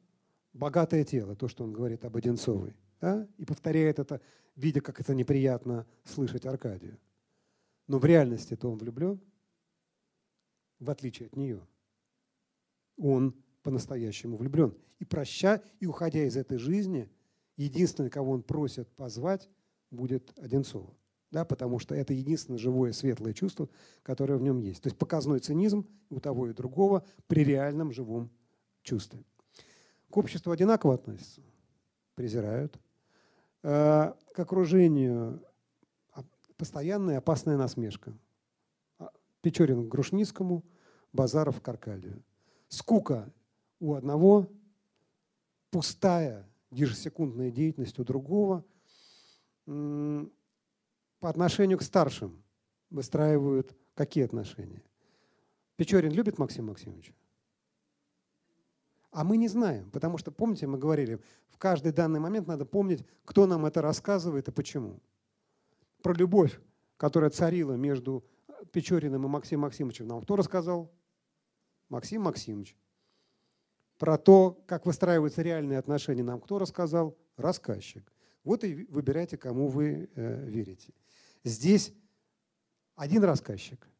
богатое 0.52 1.04
тело, 1.04 1.34
то, 1.34 1.48
что 1.48 1.64
он 1.64 1.72
говорит 1.72 2.04
об 2.04 2.14
Одинцовой, 2.14 2.76
да? 3.00 3.26
и 3.38 3.46
повторяет 3.46 3.98
это, 3.98 4.20
видя, 4.56 4.82
как 4.82 5.00
это 5.00 5.14
неприятно 5.14 5.86
слышать 6.04 6.44
Аркадию. 6.44 6.98
Но 7.86 7.98
в 7.98 8.04
реальности-то 8.04 8.70
он 8.70 8.76
влюблен, 8.76 9.18
в 10.80 10.90
отличие 10.90 11.26
от 11.26 11.36
нее. 11.36 11.66
Он 12.96 13.34
по-настоящему 13.62 14.36
влюблен. 14.36 14.74
И 14.98 15.04
проща, 15.04 15.62
и 15.80 15.86
уходя 15.86 16.24
из 16.24 16.36
этой 16.36 16.58
жизни, 16.58 17.08
единственное, 17.56 18.10
кого 18.10 18.32
он 18.32 18.42
просит 18.42 18.88
позвать, 18.88 19.48
будет 19.90 20.36
Одинцова. 20.38 20.94
Да, 21.30 21.44
потому 21.44 21.78
что 21.78 21.94
это 21.94 22.14
единственное 22.14 22.58
живое 22.58 22.92
светлое 22.92 23.34
чувство, 23.34 23.68
которое 24.02 24.38
в 24.38 24.42
нем 24.42 24.58
есть. 24.60 24.82
То 24.82 24.86
есть 24.86 24.96
показной 24.96 25.40
цинизм 25.40 25.86
у 26.08 26.20
того 26.20 26.48
и 26.48 26.54
другого 26.54 27.04
при 27.26 27.44
реальном 27.44 27.92
живом 27.92 28.30
чувстве. 28.82 29.22
К 30.08 30.16
обществу 30.16 30.52
одинаково 30.52 30.94
относятся, 30.94 31.42
презирают. 32.14 32.78
Э, 33.62 34.14
к 34.32 34.38
окружению 34.38 35.42
постоянная 36.56 37.18
опасная 37.18 37.56
насмешка. 37.56 38.12
Печорин 39.40 39.86
к 39.86 39.88
Грушницкому, 39.88 40.64
Базаров 41.12 41.60
к 41.60 41.68
Аркадию. 41.68 42.22
Скука 42.68 43.32
у 43.80 43.94
одного, 43.94 44.48
пустая 45.70 46.48
ежесекундная 46.70 47.50
деятельность 47.50 47.98
у 47.98 48.04
другого. 48.04 48.64
По 49.66 51.28
отношению 51.28 51.78
к 51.78 51.82
старшим 51.82 52.42
выстраивают 52.90 53.76
какие 53.94 54.24
отношения? 54.24 54.82
Печорин 55.76 56.12
любит 56.12 56.38
Максима 56.38 56.68
Максимовича? 56.68 57.12
А 59.10 59.24
мы 59.24 59.36
не 59.36 59.48
знаем, 59.48 59.90
потому 59.90 60.18
что, 60.18 60.30
помните, 60.30 60.66
мы 60.66 60.78
говорили, 60.78 61.20
в 61.48 61.56
каждый 61.56 61.92
данный 61.92 62.20
момент 62.20 62.46
надо 62.46 62.66
помнить, 62.66 63.04
кто 63.24 63.46
нам 63.46 63.64
это 63.64 63.80
рассказывает 63.80 64.48
и 64.48 64.52
почему. 64.52 65.00
Про 66.02 66.12
любовь, 66.12 66.60
которая 66.96 67.30
царила 67.30 67.74
между 67.74 68.24
Печориным 68.72 69.24
и 69.24 69.28
Максимом 69.28 69.62
Максимовичем, 69.62 70.06
нам 70.06 70.22
кто 70.22 70.36
рассказал? 70.36 70.92
Максим 71.88 72.22
Максимович. 72.22 72.76
Про 73.98 74.18
то, 74.18 74.62
как 74.66 74.86
выстраиваются 74.86 75.42
реальные 75.42 75.78
отношения, 75.78 76.22
нам 76.22 76.40
кто 76.40 76.58
рассказал? 76.58 77.16
Рассказчик. 77.36 78.12
Вот 78.44 78.64
и 78.64 78.86
выбирайте, 78.86 79.36
кому 79.36 79.68
вы 79.68 80.10
э, 80.14 80.44
верите. 80.48 80.92
Здесь 81.44 81.92
один 82.94 83.24
рассказчик– 83.24 83.88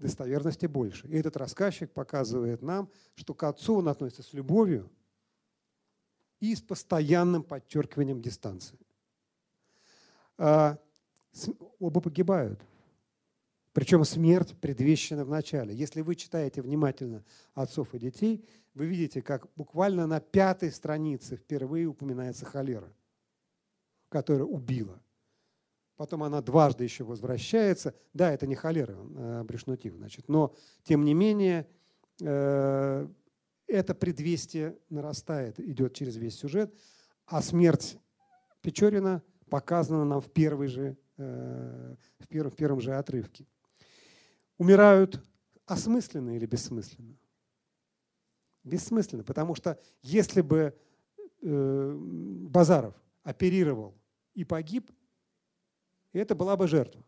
достоверности 0.00 0.66
больше. 0.66 1.06
И 1.08 1.16
этот 1.16 1.36
рассказчик 1.36 1.92
показывает 1.92 2.62
нам, 2.62 2.90
что 3.14 3.34
к 3.34 3.42
отцу 3.44 3.76
он 3.76 3.88
относится 3.88 4.22
с 4.22 4.32
любовью 4.32 4.90
и 6.40 6.54
с 6.54 6.62
постоянным 6.62 7.42
подчеркиванием 7.42 8.20
дистанции. 8.20 8.78
А, 10.38 10.78
оба 11.78 12.00
погибают. 12.00 12.60
Причем 13.72 14.04
смерть 14.04 14.56
предвещена 14.60 15.24
в 15.24 15.30
начале. 15.30 15.74
Если 15.74 16.00
вы 16.00 16.16
читаете 16.16 16.60
внимательно 16.60 17.24
отцов 17.54 17.94
и 17.94 17.98
детей, 17.98 18.44
вы 18.74 18.86
видите, 18.86 19.22
как 19.22 19.46
буквально 19.56 20.06
на 20.06 20.20
пятой 20.20 20.72
странице 20.72 21.36
впервые 21.36 21.86
упоминается 21.86 22.46
холера, 22.46 22.92
которая 24.08 24.44
убила. 24.44 25.00
потом 25.96 26.22
она 26.22 26.40
дважды 26.40 26.82
еще 26.82 27.04
возвращается. 27.04 27.94
Да, 28.14 28.32
это 28.32 28.46
не 28.46 28.54
холера, 28.54 28.96
а 29.16 29.44
брешнутив, 29.44 29.94
значит, 29.94 30.28
но 30.28 30.54
тем 30.82 31.04
не 31.04 31.14
менее 31.14 31.68
э, 32.20 33.06
это 33.66 33.94
предвестие 33.94 34.78
нарастает, 34.88 35.60
идет 35.60 35.94
через 35.94 36.16
весь 36.16 36.36
сюжет, 36.36 36.74
а 37.26 37.42
смерть 37.42 37.98
Печорина 38.62 39.22
показана 39.48 40.04
нам 40.04 40.20
в, 40.20 40.30
первой 40.32 40.68
же, 40.68 40.96
э, 41.18 41.94
в, 42.18 42.28
первом, 42.28 42.50
в 42.50 42.56
первом 42.56 42.80
же 42.80 42.94
отрывке. 42.94 43.46
Умирают 44.60 45.18
осмысленно 45.64 46.36
или 46.36 46.44
бессмысленно? 46.44 47.16
Бессмысленно, 48.62 49.24
потому 49.24 49.54
что 49.54 49.80
если 50.02 50.42
бы 50.42 50.76
э, 51.40 51.96
Базаров 51.96 52.94
оперировал 53.22 53.94
и 54.34 54.44
погиб, 54.44 54.90
это 56.12 56.34
была 56.34 56.58
бы 56.58 56.68
жертва. 56.68 57.02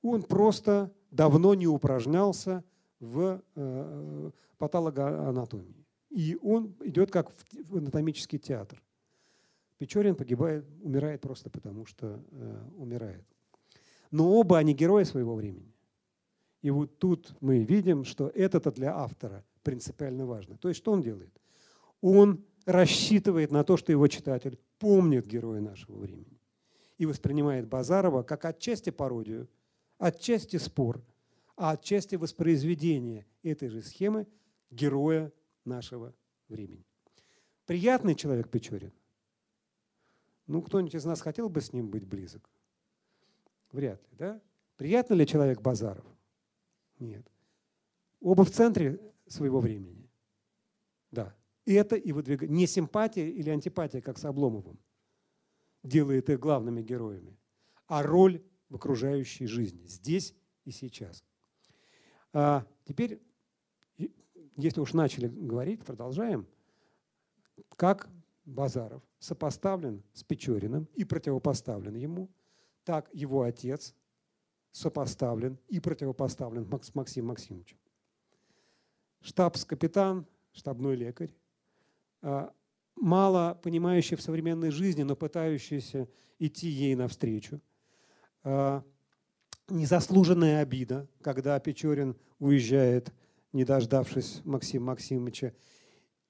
Он 0.00 0.22
просто 0.22 0.92
давно 1.10 1.54
не 1.54 1.66
упражнялся 1.66 2.62
в 3.00 3.42
э, 3.56 4.30
патологоанатомии. 4.58 5.84
И 6.10 6.38
он 6.40 6.72
идет 6.84 7.10
как 7.10 7.32
в 7.68 7.78
анатомический 7.78 8.38
театр. 8.38 8.80
Печорин 9.76 10.14
погибает, 10.14 10.64
умирает 10.82 11.20
просто 11.20 11.50
потому, 11.50 11.84
что 11.84 12.24
э, 12.30 12.68
умирает. 12.76 13.26
Но 14.12 14.30
оба 14.34 14.58
они 14.58 14.72
герои 14.72 15.02
своего 15.02 15.34
времени. 15.34 15.72
И 16.62 16.70
вот 16.70 16.98
тут 16.98 17.34
мы 17.40 17.64
видим, 17.64 18.04
что 18.04 18.28
это-то 18.28 18.70
для 18.70 18.96
автора 18.96 19.44
принципиально 19.62 20.26
важно. 20.26 20.56
То 20.56 20.68
есть 20.68 20.78
что 20.78 20.92
он 20.92 21.02
делает? 21.02 21.36
Он 22.00 22.44
рассчитывает 22.64 23.50
на 23.50 23.64
то, 23.64 23.76
что 23.76 23.92
его 23.92 24.06
читатель 24.06 24.58
помнит 24.78 25.26
героя 25.26 25.60
нашего 25.60 25.98
времени 25.98 26.40
и 26.98 27.06
воспринимает 27.06 27.66
Базарова 27.66 28.22
как 28.22 28.44
отчасти 28.44 28.90
пародию, 28.90 29.48
отчасти 29.98 30.56
спор, 30.56 31.02
а 31.56 31.72
отчасти 31.72 32.14
воспроизведение 32.14 33.26
этой 33.42 33.68
же 33.68 33.82
схемы 33.82 34.28
героя 34.70 35.32
нашего 35.64 36.14
времени. 36.48 36.86
Приятный 37.66 38.14
человек 38.14 38.48
Печорин. 38.48 38.92
Ну, 40.46 40.62
кто-нибудь 40.62 40.94
из 40.94 41.04
нас 41.04 41.20
хотел 41.20 41.48
бы 41.48 41.60
с 41.60 41.72
ним 41.72 41.88
быть 41.88 42.04
близок? 42.04 42.48
Вряд 43.72 44.00
ли, 44.10 44.16
да? 44.16 44.40
Приятно 44.76 45.14
ли 45.14 45.26
человек 45.26 45.60
Базаров? 45.60 46.04
Нет. 47.02 47.26
Оба 48.20 48.44
в 48.44 48.50
центре 48.50 49.00
своего 49.26 49.60
времени. 49.60 50.08
Да. 51.10 51.34
И 51.64 51.74
это 51.74 51.96
и 51.96 52.12
выдвигает. 52.12 52.50
Не 52.50 52.66
симпатия 52.66 53.28
или 53.28 53.50
антипатия, 53.50 54.00
как 54.00 54.18
с 54.18 54.24
Обломовым, 54.24 54.78
делает 55.82 56.30
их 56.30 56.38
главными 56.38 56.80
героями, 56.80 57.36
а 57.88 58.02
роль 58.02 58.40
в 58.68 58.76
окружающей 58.76 59.46
жизни, 59.46 59.84
здесь 59.86 60.34
и 60.64 60.70
сейчас. 60.70 61.24
А 62.32 62.64
теперь, 62.84 63.20
если 64.56 64.80
уж 64.80 64.92
начали 64.94 65.26
говорить, 65.26 65.84
продолжаем. 65.84 66.46
Как 67.76 68.08
Базаров 68.44 69.02
сопоставлен 69.18 70.02
с 70.12 70.22
Печориным 70.22 70.88
и 70.94 71.04
противопоставлен 71.04 71.96
ему, 71.96 72.30
так 72.84 73.10
его 73.12 73.42
отец 73.42 73.94
сопоставлен 74.72 75.58
и 75.68 75.78
противопоставлен 75.80 76.66
с 76.82 76.94
Максимом 76.94 77.28
Максимовичем. 77.28 77.76
Штабс-капитан, 79.20 80.26
штабной 80.52 80.96
лекарь, 80.96 81.32
а, 82.22 82.52
мало 82.96 83.58
понимающий 83.62 84.16
в 84.16 84.22
современной 84.22 84.70
жизни, 84.70 85.02
но 85.02 85.14
пытающийся 85.14 86.08
идти 86.38 86.68
ей 86.68 86.94
навстречу. 86.94 87.60
А, 88.42 88.82
незаслуженная 89.68 90.62
обида, 90.62 91.06
когда 91.20 91.58
Печорин 91.60 92.16
уезжает, 92.38 93.12
не 93.52 93.64
дождавшись 93.64 94.40
Максима 94.44 94.86
Максимовича, 94.86 95.52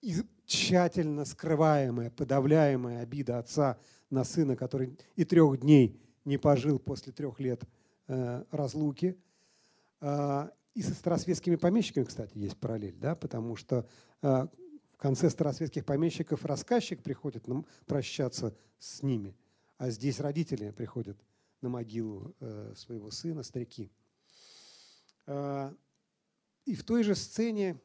и 0.01 0.17
тщательно 0.47 1.25
скрываемая, 1.25 2.11
подавляемая 2.11 3.03
обида 3.03 3.39
отца 3.39 3.79
на 4.11 4.25
сына, 4.25 4.57
который 4.57 4.99
и 5.15 5.25
трех 5.25 5.61
дней 5.61 6.01
не 6.25 6.37
пожил 6.37 6.79
после 6.79 7.13
трех 7.13 7.41
лет 7.41 7.63
разлуки. 8.07 9.19
Э, 10.03 10.51
и 10.75 10.83
со 10.83 10.95
старосветскими 10.95 11.57
помещиками, 11.57 12.05
кстати, 12.05 12.37
есть 12.37 12.57
параллель, 12.57 12.97
да, 12.97 13.15
потому 13.15 13.57
что 13.57 13.87
э, 14.23 14.47
в 14.93 14.97
конце 14.97 15.31
старосветских 15.31 15.85
помещиков 15.85 16.45
рассказчик 16.45 17.03
приходит 17.03 17.47
нам 17.47 17.67
прощаться 17.87 18.57
с 18.79 19.03
ними, 19.03 19.37
а 19.79 19.91
здесь 19.91 20.19
родители 20.19 20.71
приходят 20.71 21.19
на 21.61 21.69
могилу 21.69 22.35
э, 22.41 22.73
своего 22.75 23.11
сына, 23.11 23.43
старики. 23.43 23.91
Э, 25.27 25.73
и 26.65 26.75
в 26.75 26.85
той 26.85 27.03
же 27.03 27.15
сцене 27.15 27.81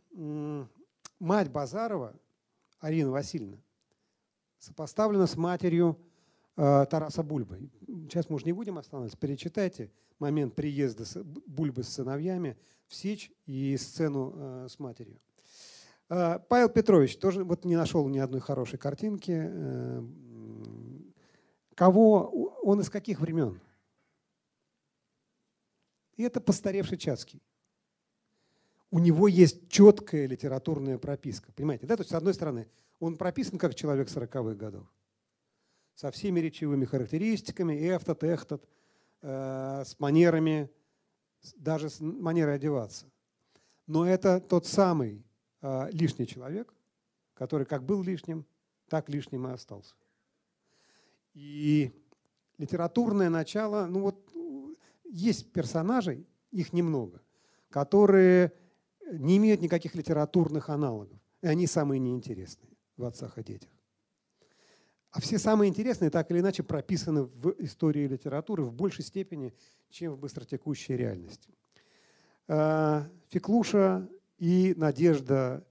мать 1.20 1.52
Базарова, 1.52 2.16
Арина 2.80 3.12
Васильевна, 3.12 3.58
сопоставлена 4.60 5.28
с 5.28 5.36
матерью 5.36 6.00
э, 6.00 6.17
Тараса 6.58 7.22
Бульбы. 7.22 7.70
Сейчас 8.10 8.30
мы 8.30 8.36
уже 8.38 8.46
не 8.46 8.52
будем 8.52 8.80
останавливаться, 8.80 9.18
перечитайте 9.20 9.92
момент 10.18 10.56
приезда 10.56 11.06
Бульбы 11.46 11.84
с 11.84 11.90
сыновьями 11.90 12.58
в 12.88 12.96
Сечь 12.96 13.32
и 13.46 13.78
сцену 13.78 14.68
с 14.68 14.80
матерью. 14.80 15.20
Павел 16.08 16.70
Петрович 16.70 17.18
тоже 17.18 17.44
вот 17.44 17.64
не 17.64 17.76
нашел 17.76 18.08
ни 18.08 18.18
одной 18.18 18.42
хорошей 18.42 18.80
картинки. 18.80 19.52
Кого, 21.76 22.56
он 22.64 22.82
из 22.82 22.90
каких 22.90 23.20
времен? 23.20 23.62
И 26.16 26.24
это 26.24 26.42
постаревший 26.42 26.98
Чацкий. 26.98 27.44
У 28.90 28.98
него 28.98 29.28
есть 29.28 29.70
четкая 29.70 30.26
литературная 30.26 30.98
прописка. 30.98 31.52
Понимаете, 31.52 31.86
да? 31.86 31.98
То 31.98 32.02
есть, 32.02 32.10
с 32.10 32.16
одной 32.16 32.34
стороны, 32.34 32.68
он 33.00 33.16
прописан 33.16 33.60
как 33.60 33.76
человек 33.76 34.08
40-х 34.08 34.56
годов. 34.56 34.88
Со 35.98 36.12
всеми 36.12 36.40
речевыми 36.40 36.86
характеристиками, 36.86 37.74
эфтот, 37.74 38.24
эхтот, 38.24 38.64
э, 39.24 39.84
с 39.84 40.00
манерами, 40.00 40.70
даже 41.56 41.90
с 41.90 42.00
манерой 42.00 42.58
одеваться. 42.58 43.08
Но 43.88 44.06
это 44.06 44.40
тот 44.40 44.68
самый 44.68 45.26
э, 45.64 45.90
лишний 45.92 46.28
человек, 46.28 46.72
который 47.34 47.66
как 47.66 47.84
был 47.84 48.04
лишним, 48.04 48.46
так 48.88 49.10
лишним 49.10 49.48
и 49.48 49.52
остался. 49.52 49.96
И 51.34 51.92
литературное 52.60 53.32
начало, 53.32 53.88
ну 53.88 54.02
вот 54.02 54.32
есть 55.04 55.52
персонажи, 55.52 56.28
их 56.52 56.74
немного, 56.74 57.24
которые 57.72 58.54
не 59.12 59.38
имеют 59.38 59.62
никаких 59.62 59.96
литературных 59.96 60.70
аналогов. 60.70 61.20
И 61.42 61.48
они 61.48 61.66
самые 61.66 61.98
неинтересные 61.98 62.78
в 62.98 63.04
«Отцах 63.04 63.40
и 63.40 63.44
детях». 63.44 63.72
А 65.18 65.20
все 65.20 65.40
самые 65.40 65.70
интересные 65.70 66.12
так 66.12 66.30
или 66.30 66.42
иначе 66.42 66.62
прописаны 66.62 67.24
в 67.24 67.56
истории 67.58 68.08
литературы 68.08 68.62
в 68.62 68.72
большей 68.72 69.04
степени, 69.04 69.52
чем 69.90 70.14
в 70.14 70.20
быстротекущей 70.20 70.96
реальности. 70.96 71.50
А, 72.48 73.10
Феклуша 73.30 74.08
и 74.38 74.76
надежда 74.78 75.66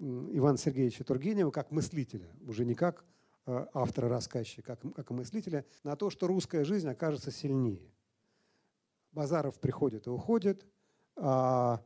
Ивана 0.00 0.58
Сергеевича 0.58 1.04
Тургенева 1.04 1.52
как 1.52 1.70
мыслителя, 1.70 2.28
уже 2.44 2.64
не 2.64 2.74
как 2.74 3.04
а, 3.46 3.68
автора-рассказчика, 3.72 4.74
как, 4.74 4.92
как 4.96 5.10
мыслителя, 5.10 5.64
на 5.84 5.94
то, 5.94 6.10
что 6.10 6.26
русская 6.26 6.64
жизнь 6.64 6.88
окажется 6.88 7.30
сильнее. 7.30 7.92
Базаров 9.12 9.60
приходит 9.60 10.08
и 10.08 10.10
уходит, 10.10 10.66
а 11.14 11.84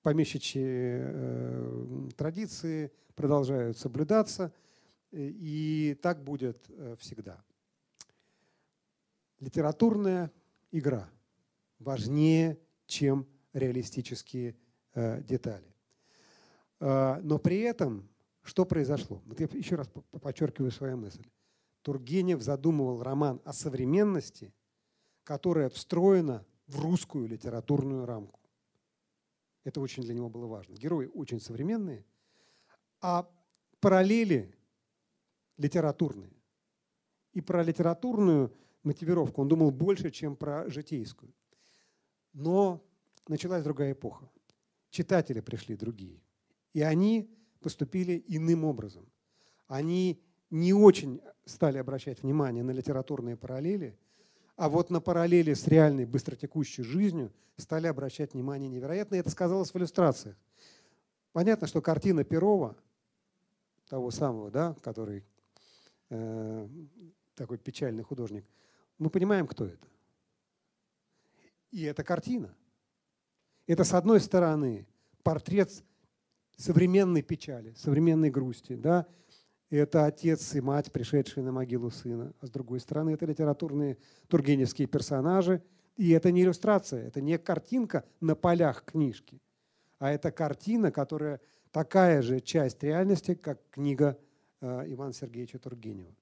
помещичьи 0.00 0.62
э, 0.64 2.08
традиции 2.16 2.90
продолжают 3.14 3.76
соблюдаться, 3.76 4.50
и 5.12 5.98
так 6.02 6.22
будет 6.22 6.64
э, 6.68 6.96
всегда. 6.98 7.42
Литературная 9.38 10.30
игра 10.70 11.08
важнее, 11.78 12.58
чем 12.86 13.26
реалистические 13.52 14.56
э, 14.94 15.22
детали. 15.22 15.66
Но 16.80 17.38
при 17.38 17.60
этом 17.60 18.08
что 18.42 18.64
произошло? 18.64 19.20
Вот 19.26 19.38
я 19.38 19.46
еще 19.52 19.74
раз 19.74 19.90
подчеркиваю 20.22 20.70
свою 20.70 20.96
мысль. 20.96 21.26
Тургенев 21.82 22.40
задумывал 22.40 23.02
роман 23.02 23.38
о 23.44 23.52
современности– 23.52 24.54
которая 25.30 25.68
встроена 25.68 26.44
в 26.66 26.80
русскую 26.80 27.28
литературную 27.28 28.04
рамку. 28.04 28.40
Это 29.62 29.80
очень 29.80 30.02
для 30.02 30.12
него 30.12 30.28
было 30.28 30.46
важно. 30.46 30.74
Герои 30.74 31.06
очень 31.06 31.40
современные, 31.40 32.04
а 33.00 33.30
параллели 33.78 34.52
литературные. 35.60 36.32
И 37.32 37.40
про 37.40 37.62
литературную 37.62 38.52
мотивировку 38.82 39.42
он 39.42 39.48
думал 39.48 39.70
больше, 39.70 40.10
чем 40.10 40.34
про 40.34 40.68
житейскую. 40.68 41.32
Но 42.32 42.82
началась 43.28 43.62
другая 43.62 43.92
эпоха. 43.92 44.28
Читатели 44.90 45.40
пришли 45.40 45.76
другие. 45.76 46.20
И 46.72 46.80
они 46.80 47.30
поступили 47.60 48.24
иным 48.26 48.64
образом. 48.64 49.06
Они 49.68 50.20
не 50.50 50.72
очень 50.72 51.20
стали 51.44 51.78
обращать 51.78 52.22
внимание 52.22 52.64
на 52.64 52.72
литературные 52.72 53.36
параллели– 53.36 53.96
А 54.60 54.68
вот 54.68 54.90
на 54.90 55.00
параллели 55.00 55.54
с 55.54 55.66
реальной 55.68 56.04
быстротекущей 56.04 56.84
жизнью 56.84 57.32
стали 57.56 57.86
обращать 57.86 58.34
внимание 58.34 58.68
невероятно. 58.68 59.14
И 59.14 59.18
это 59.18 59.30
сказалось 59.30 59.72
в 59.72 59.76
иллюстрациях. 59.76 60.36
Понятно, 61.32 61.66
что 61.66 61.80
картина 61.80 62.24
Перова, 62.24 62.76
того 63.88 64.10
самого, 64.10 64.50
да, 64.50 64.76
который 64.82 65.24
э, 66.10 66.68
такой 67.34 67.58
печальный 67.58 68.02
художник, 68.02 68.44
мы 68.98 69.10
понимаем, 69.10 69.46
кто 69.46 69.64
это. 69.64 69.86
И 71.70 71.82
это 71.84 72.04
картина. 72.04 72.54
Это, 73.66 73.84
с 73.84 73.94
одной 73.94 74.20
стороны, 74.20 74.86
портрет 75.22 75.70
современной 76.56 77.22
печали, 77.22 77.72
современной 77.74 78.30
грусти. 78.30 78.74
Да? 78.74 79.06
Это 79.70 80.04
отец 80.04 80.54
и 80.54 80.60
мать, 80.60 80.92
пришедшие 80.92 81.44
на 81.44 81.52
могилу 81.52 81.90
сына. 81.90 82.34
А 82.40 82.46
с 82.46 82.50
другой 82.50 82.80
стороны, 82.80 83.10
это 83.10 83.26
литературные 83.26 83.96
тургеневские 84.28 84.88
персонажи. 84.88 85.62
И 85.96 86.10
это 86.10 86.32
не 86.32 86.42
иллюстрация, 86.42 87.06
это 87.06 87.20
не 87.20 87.36
картинка 87.36 88.04
на 88.20 88.34
полях 88.34 88.84
книжки, 88.84 89.42
а 89.98 90.10
это 90.10 90.30
картина, 90.32 90.90
которая 90.90 91.40
такая 91.72 92.22
же 92.22 92.40
часть 92.40 92.82
реальности, 92.82 93.34
как 93.34 93.60
книга 93.70 94.18
Ивана 94.60 95.12
Сергеевича 95.12 95.58
Тургенева. 95.58 96.14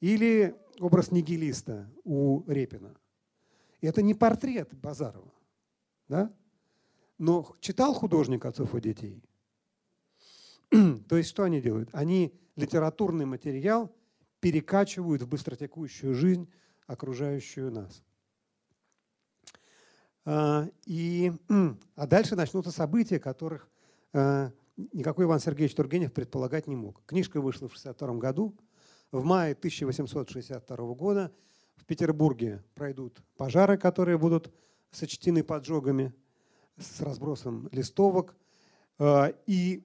Или 0.00 0.56
образ 0.78 1.10
нигилиста 1.10 1.90
у 2.04 2.42
Репина. 2.50 2.94
Это 3.80 4.02
не 4.02 4.14
портрет 4.14 4.72
Базарова. 4.74 5.32
Да? 6.08 6.32
Но 7.18 7.54
читал 7.60 7.94
художник 7.94 8.44
отцов 8.46 8.74
и 8.74 8.80
детей? 8.80 9.22
То 11.08 11.16
есть 11.16 11.28
что 11.28 11.42
они 11.42 11.60
делают? 11.60 11.90
Они 11.92 12.34
литературный 12.56 13.26
материал 13.26 13.94
перекачивают 14.40 15.22
в 15.22 15.28
быстротекущую 15.28 16.14
жизнь, 16.14 16.50
окружающую 16.86 17.70
нас. 17.70 18.02
А, 20.24 20.68
и, 20.86 21.32
а 21.94 22.06
дальше 22.06 22.36
начнутся 22.36 22.70
события, 22.70 23.18
которых 23.18 23.68
а, 24.12 24.50
никакой 24.92 25.24
Иван 25.24 25.40
Сергеевич 25.40 25.74
Тургенев 25.74 26.12
предполагать 26.12 26.66
не 26.66 26.76
мог. 26.76 27.02
Книжка 27.06 27.40
вышла 27.40 27.68
в 27.68 27.76
1962 27.76 28.14
году. 28.18 28.54
В 29.12 29.24
мае 29.24 29.52
1862 29.52 30.76
года 30.94 31.32
в 31.76 31.84
Петербурге 31.84 32.62
пройдут 32.74 33.20
пожары, 33.36 33.76
которые 33.76 34.18
будут 34.18 34.52
сочтены 34.90 35.42
поджогами 35.42 36.12
с 36.78 37.00
разбросом 37.00 37.68
листовок. 37.72 38.36
А, 38.98 39.32
и 39.46 39.84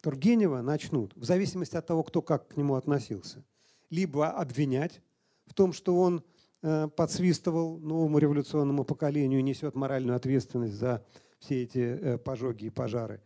Тургенева 0.00 0.60
начнут, 0.62 1.14
в 1.16 1.24
зависимости 1.24 1.76
от 1.76 1.86
того, 1.86 2.02
кто 2.02 2.22
как 2.22 2.48
к 2.48 2.56
нему 2.56 2.74
относился, 2.74 3.44
либо 3.90 4.30
обвинять 4.30 5.00
в 5.46 5.54
том, 5.54 5.72
что 5.72 5.98
он 5.98 6.22
э, 6.62 6.88
подсвистывал 6.88 7.78
новому 7.78 8.18
революционному 8.18 8.84
поколению 8.84 9.40
и 9.40 9.42
несет 9.42 9.74
моральную 9.74 10.16
ответственность 10.16 10.74
за 10.74 11.04
все 11.38 11.62
эти 11.62 11.78
э, 11.78 12.18
пожоги 12.18 12.66
и 12.66 12.70
пожары. 12.70 13.22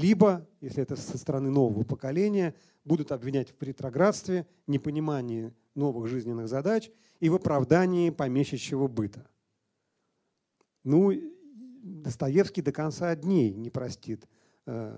Либо, 0.00 0.46
если 0.60 0.82
это 0.82 0.96
со 0.96 1.18
стороны 1.18 1.50
нового 1.50 1.84
поколения, 1.84 2.54
будут 2.84 3.12
обвинять 3.12 3.54
в 3.58 3.62
ретроградстве, 3.62 4.46
непонимании 4.66 5.52
новых 5.74 6.08
жизненных 6.08 6.48
задач 6.48 6.90
и 7.20 7.28
в 7.28 7.34
оправдании 7.34 8.10
помещичьего 8.10 8.88
быта. 8.88 9.28
Ну, 10.84 11.12
Достоевский 11.82 12.62
до 12.62 12.72
конца 12.72 13.14
дней 13.14 13.52
не 13.54 13.70
простит 13.70 14.26
Э, 14.70 14.92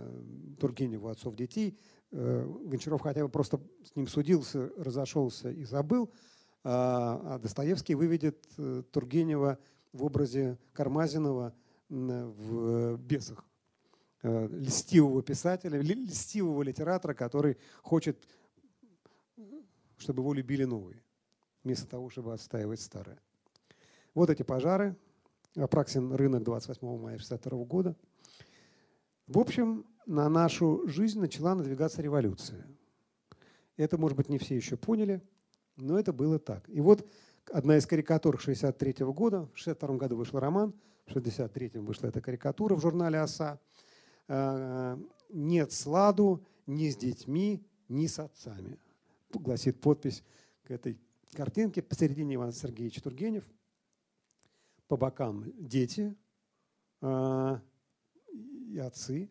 Тургеневу 0.59 1.09
«Отцов 1.09 1.37
детей». 1.37 1.79
Э, 2.11 2.45
Гончаров 2.65 3.03
хотя 3.03 3.23
бы 3.23 3.29
просто 3.29 3.61
с 3.85 3.95
ним 3.95 4.09
судился, 4.09 4.69
разошелся 4.77 5.49
и 5.49 5.63
забыл, 5.63 6.11
а, 6.65 7.37
а 7.37 7.39
Достоевский 7.39 7.95
выведет 7.95 8.49
э, 8.59 8.83
Тургенева 8.91 9.59
в 9.93 10.03
образе 10.03 10.59
Кармазинова 10.73 11.55
в 11.89 12.97
«Бесах». 12.97 13.45
Льстивого 14.23 15.23
писателя, 15.23 15.81
льстивого 15.81 16.63
литератора, 16.63 17.15
который 17.15 17.57
хочет, 17.83 18.23
чтобы 19.97 20.23
его 20.23 20.35
любили 20.35 20.65
новые, 20.65 21.03
вместо 21.65 21.87
того, 21.87 22.11
чтобы 22.11 22.35
отстаивать 22.35 22.81
старое. 22.81 23.19
Вот 24.15 24.31
эти 24.31 24.43
пожары. 24.43 24.97
Апраксин 25.57 26.13
рынок 26.13 26.45
28 26.45 26.87
мая 26.87 27.17
1962 27.17 27.65
года– 27.65 27.97
в 29.31 29.39
общем, 29.39 29.87
на 30.07 30.29
нашу 30.29 30.83
жизнь 30.89 31.21
начала 31.21 31.55
надвигаться 31.55 32.03
революция. 32.03 32.67
Это, 33.77 33.97
может 33.97 34.17
быть, 34.17 34.29
не 34.29 34.39
все 34.39 34.57
еще 34.57 34.77
поняли, 34.77 35.23
но 35.77 35.97
это 35.97 36.13
было 36.13 36.41
так. 36.41 36.69
И 36.69 36.81
вот 36.81 37.09
одна 37.53 37.77
из 37.77 37.87
карикатур 37.87 38.41
63 38.41 39.05
-го 39.05 39.15
года, 39.15 39.49
в 39.55 39.57
62 39.57 39.99
году 39.99 40.17
вышел 40.17 40.41
роман, 40.41 40.75
в 41.07 41.13
63-м 41.13 41.85
вышла 41.85 42.09
эта 42.09 42.21
карикатура 42.21 42.75
в 42.75 42.81
журнале 42.81 43.21
«Оса». 43.21 43.61
«Э, 44.33 44.97
«Нет 45.29 45.73
сладу 45.73 46.47
ни 46.67 46.89
с 46.89 46.97
детьми, 46.97 47.67
ни 47.89 48.07
с 48.07 48.19
отцами», 48.21 48.79
гласит 49.33 49.81
подпись 49.81 50.23
к 50.63 50.71
этой 50.71 50.99
картинке. 51.33 51.83
Посередине 51.83 52.37
Иван 52.37 52.53
Сергеевич 52.53 53.03
Тургенев, 53.03 53.45
по 54.87 54.97
бокам 54.97 55.45
дети, 55.57 56.17
э, 57.03 57.59
и 58.73 58.79
отцы. 58.79 59.31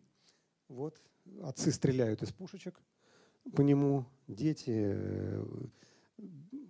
Вот, 0.68 1.00
отцы 1.42 1.72
стреляют 1.72 2.22
из 2.22 2.30
пушечек 2.32 2.80
по 3.54 3.62
нему, 3.62 4.04
дети 4.28 4.92
э, 4.94 5.44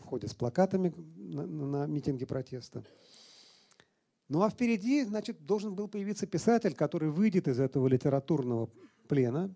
ходят 0.05 0.31
с 0.31 0.35
плакатами 0.35 0.93
на, 1.17 1.47
на 1.47 1.87
митинги 1.87 2.25
протеста. 2.25 2.85
Ну 4.31 4.41
а 4.43 4.49
впереди, 4.49 5.05
значит, 5.05 5.45
должен 5.45 5.75
был 5.75 5.89
появиться 5.89 6.27
писатель, 6.27 6.75
который 6.75 7.11
выйдет 7.11 7.49
из 7.49 7.61
этого 7.61 7.87
литературного 7.87 8.71
плена, 9.07 9.55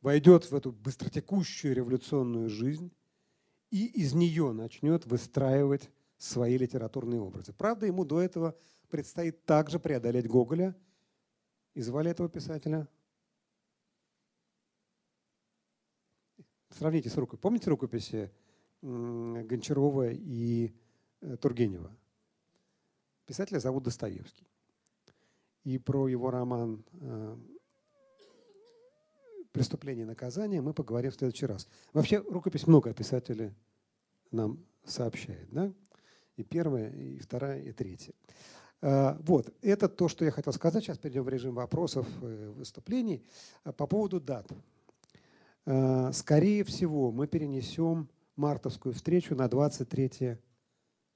войдет 0.00 0.48
в 0.48 0.54
эту 0.54 0.70
быстротекущую 0.70 1.74
революционную 1.74 2.48
жизнь 2.48 2.92
и 3.70 3.86
из 3.86 4.14
нее 4.14 4.52
начнет 4.52 5.04
выстраивать 5.06 5.90
свои 6.16 6.56
литературные 6.56 7.20
образы. 7.20 7.52
Правда, 7.52 7.86
ему 7.86 8.04
до 8.04 8.20
этого 8.20 8.56
предстоит 8.88 9.44
также 9.44 9.80
преодолеть 9.80 10.28
Гоголя– 10.28 10.76
и 11.74 11.82
звали 11.82 12.10
этого 12.10 12.28
писателя? 12.28 12.88
Сравните 16.70 17.10
с 17.10 17.16
рукой. 17.16 17.38
Помните 17.38 17.70
рукописи 17.70 18.32
Гончарова 18.80 20.10
и 20.12 20.72
э, 21.20 21.36
Тургенева? 21.36 21.96
Писателя 23.26 23.58
зовут 23.58 23.84
Достоевский. 23.84 24.46
И 25.64 25.78
про 25.78 26.08
его 26.08 26.30
роман 26.30 26.84
э, 27.00 27.36
«Преступление 29.52 30.04
и 30.04 30.06
наказание» 30.06 30.60
мы 30.60 30.74
поговорим 30.74 31.10
в 31.10 31.14
следующий 31.14 31.46
раз. 31.46 31.66
Вообще 31.94 32.18
рукопись 32.18 32.66
много 32.66 32.92
писателей 32.92 33.54
нам 34.30 34.58
сообщает. 34.84 35.48
Да? 35.50 35.72
И 36.36 36.42
первая, 36.42 36.90
и 36.90 37.18
вторая, 37.18 37.62
и 37.62 37.72
третья. 37.72 38.12
Э, 38.82 39.16
вот, 39.20 39.54
это 39.62 39.88
то, 39.88 40.08
что 40.08 40.26
я 40.26 40.30
хотел 40.30 40.52
сказать. 40.52 40.84
Сейчас 40.84 40.98
перейдем 40.98 41.22
в 41.22 41.30
режим 41.30 41.54
вопросов 41.54 42.06
и 42.22 42.52
выступлений. 42.56 43.24
Э, 43.64 43.72
по 43.72 43.86
поводу 43.86 44.20
дат. 44.20 44.46
Скорее 46.12 46.62
всего, 46.62 47.10
мы 47.10 47.26
перенесем 47.26 48.06
мартовскую 48.36 48.92
встречу 48.92 49.34
на 49.34 49.48
23 49.48 50.36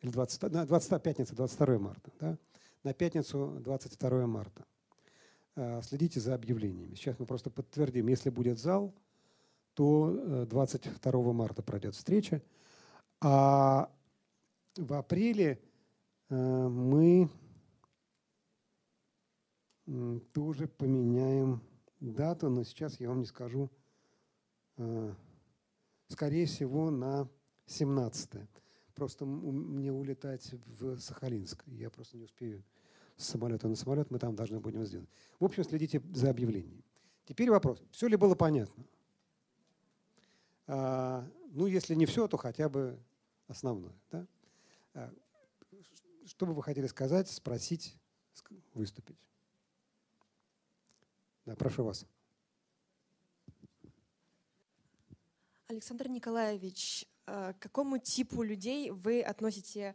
или 0.01 0.11
20, 0.11 0.43
на 0.53 0.67
20, 0.67 1.03
пятница, 1.03 1.35
22 1.35 1.79
марта. 1.79 2.11
Да? 2.21 2.39
На 2.85 2.93
пятницу 2.95 3.59
22 3.61 4.27
марта. 4.27 4.65
Следите 5.83 6.21
за 6.21 6.35
объявлениями. 6.35 6.95
Сейчас 6.95 7.19
мы 7.19 7.27
просто 7.27 7.51
подтвердим, 7.51 8.07
если 8.07 8.31
будет 8.31 8.59
зал, 8.59 8.95
то 9.75 10.47
22 10.49 11.33
марта 11.33 11.63
пройдет 11.63 11.95
встреча. 11.95 12.41
А 13.21 13.91
в 14.77 14.93
апреле 14.95 15.61
мы 16.29 17.29
тоже 20.33 20.69
поменяем 20.69 21.61
дату, 21.99 22.49
но 22.51 22.63
сейчас 22.63 23.01
я 23.01 23.09
вам 23.09 23.21
не 23.21 23.27
скажу. 23.27 23.69
Скорее 26.07 26.47
всего, 26.47 26.91
на 26.91 27.29
17 27.67 28.49
Просто 28.99 29.25
мне 29.25 29.93
улетать 29.93 30.53
в 30.67 30.99
Сахалинск. 30.99 31.63
Я 31.69 31.89
просто 31.89 32.17
не 32.17 32.25
успею 32.25 32.65
с 33.17 33.29
самолета 33.29 33.69
на 33.69 33.77
самолет. 33.77 34.11
Мы 34.11 34.19
там 34.19 34.35
должны 34.35 34.59
будем 34.59 34.85
сделать. 34.85 35.09
В 35.39 35.45
общем, 35.45 35.63
следите 35.63 36.03
за 36.13 36.31
объявлением. 36.31 36.83
Теперь 37.25 37.49
вопрос. 37.49 37.81
Все 37.93 38.09
ли 38.09 38.17
было 38.17 38.35
понятно? 38.35 38.85
А, 40.67 41.25
ну, 41.53 41.67
если 41.67 41.95
не 41.95 42.07
все, 42.07 42.27
то 42.27 42.37
хотя 42.37 42.69
бы 42.69 42.99
основное. 43.47 43.95
Да? 44.11 44.27
А, 44.95 45.15
что 46.27 46.47
бы 46.47 46.53
вы 46.53 46.65
хотели 46.65 46.89
сказать, 46.89 47.31
спросить, 47.31 47.95
выступить? 48.75 49.17
Да, 51.47 51.55
прошу 51.55 51.85
вас. 51.85 52.05
Александр 55.69 56.09
Николаевич, 56.09 57.08
к 57.29 57.57
какому 57.59 57.99
типу 57.99 58.43
людей 58.43 58.91
вы 58.91 59.23
относите 59.23 59.95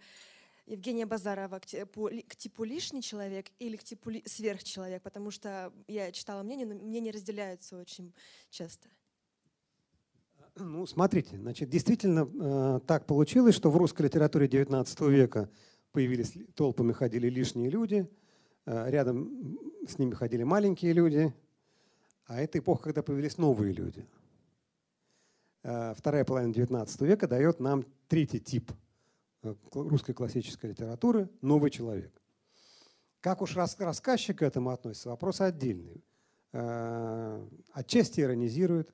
Евгения 0.66 1.06
Базарова 1.06 1.60
к 1.60 1.66
типу, 1.66 2.64
лишний 2.64 3.02
человек 3.02 3.48
или 3.60 3.76
к 3.76 3.84
типу 3.84 4.12
сверхчеловек? 4.26 5.02
Потому 5.02 5.32
что 5.32 5.74
я 5.88 6.12
читала 6.12 6.44
мнение, 6.44 6.66
но 6.66 6.76
мнения 6.76 7.12
разделяются 7.12 7.78
очень 7.78 8.14
часто. 8.50 8.88
Ну, 10.56 10.86
смотрите, 10.86 11.38
значит, 11.38 11.70
действительно 11.70 12.30
э, 12.30 12.80
так 12.86 13.08
получилось, 13.08 13.56
что 13.56 13.72
в 13.72 13.78
русской 13.78 14.04
литературе 14.04 14.46
XIX 14.46 15.10
века 15.10 15.50
появились 15.92 16.38
толпами 16.54 16.94
ходили 16.94 17.28
лишние 17.28 17.72
люди, 17.72 18.08
э, 18.66 18.92
рядом 18.92 19.58
с 19.88 19.98
ними 19.98 20.14
ходили 20.14 20.44
маленькие 20.44 20.94
люди, 20.94 21.34
а 22.26 22.40
это 22.40 22.60
эпоха, 22.60 22.84
когда 22.84 23.02
появились 23.02 23.40
новые 23.40 23.74
люди. 23.74 24.06
Э, 25.64 25.94
вторая 25.96 26.26
половина 26.26 26.52
XIX 26.52 27.06
века 27.06 27.28
дает 27.28 27.60
нам 27.60 27.86
третий 28.10 28.40
тип 28.40 28.72
э, 29.44 29.56
русской 29.72 30.14
классической 30.14 30.72
литературы– 30.72 31.30
новый 31.42 31.72
человек. 31.72 32.12
Как 33.22 33.42
уж 33.42 33.56
рассказчик 33.56 34.40
к 34.40 34.42
этому 34.42 34.72
относится, 34.72 35.10
вопрос 35.10 35.40
отдельный. 35.40 36.04
Э, 36.52 37.48
отчасти 37.72 38.20
иронизирует, 38.20 38.94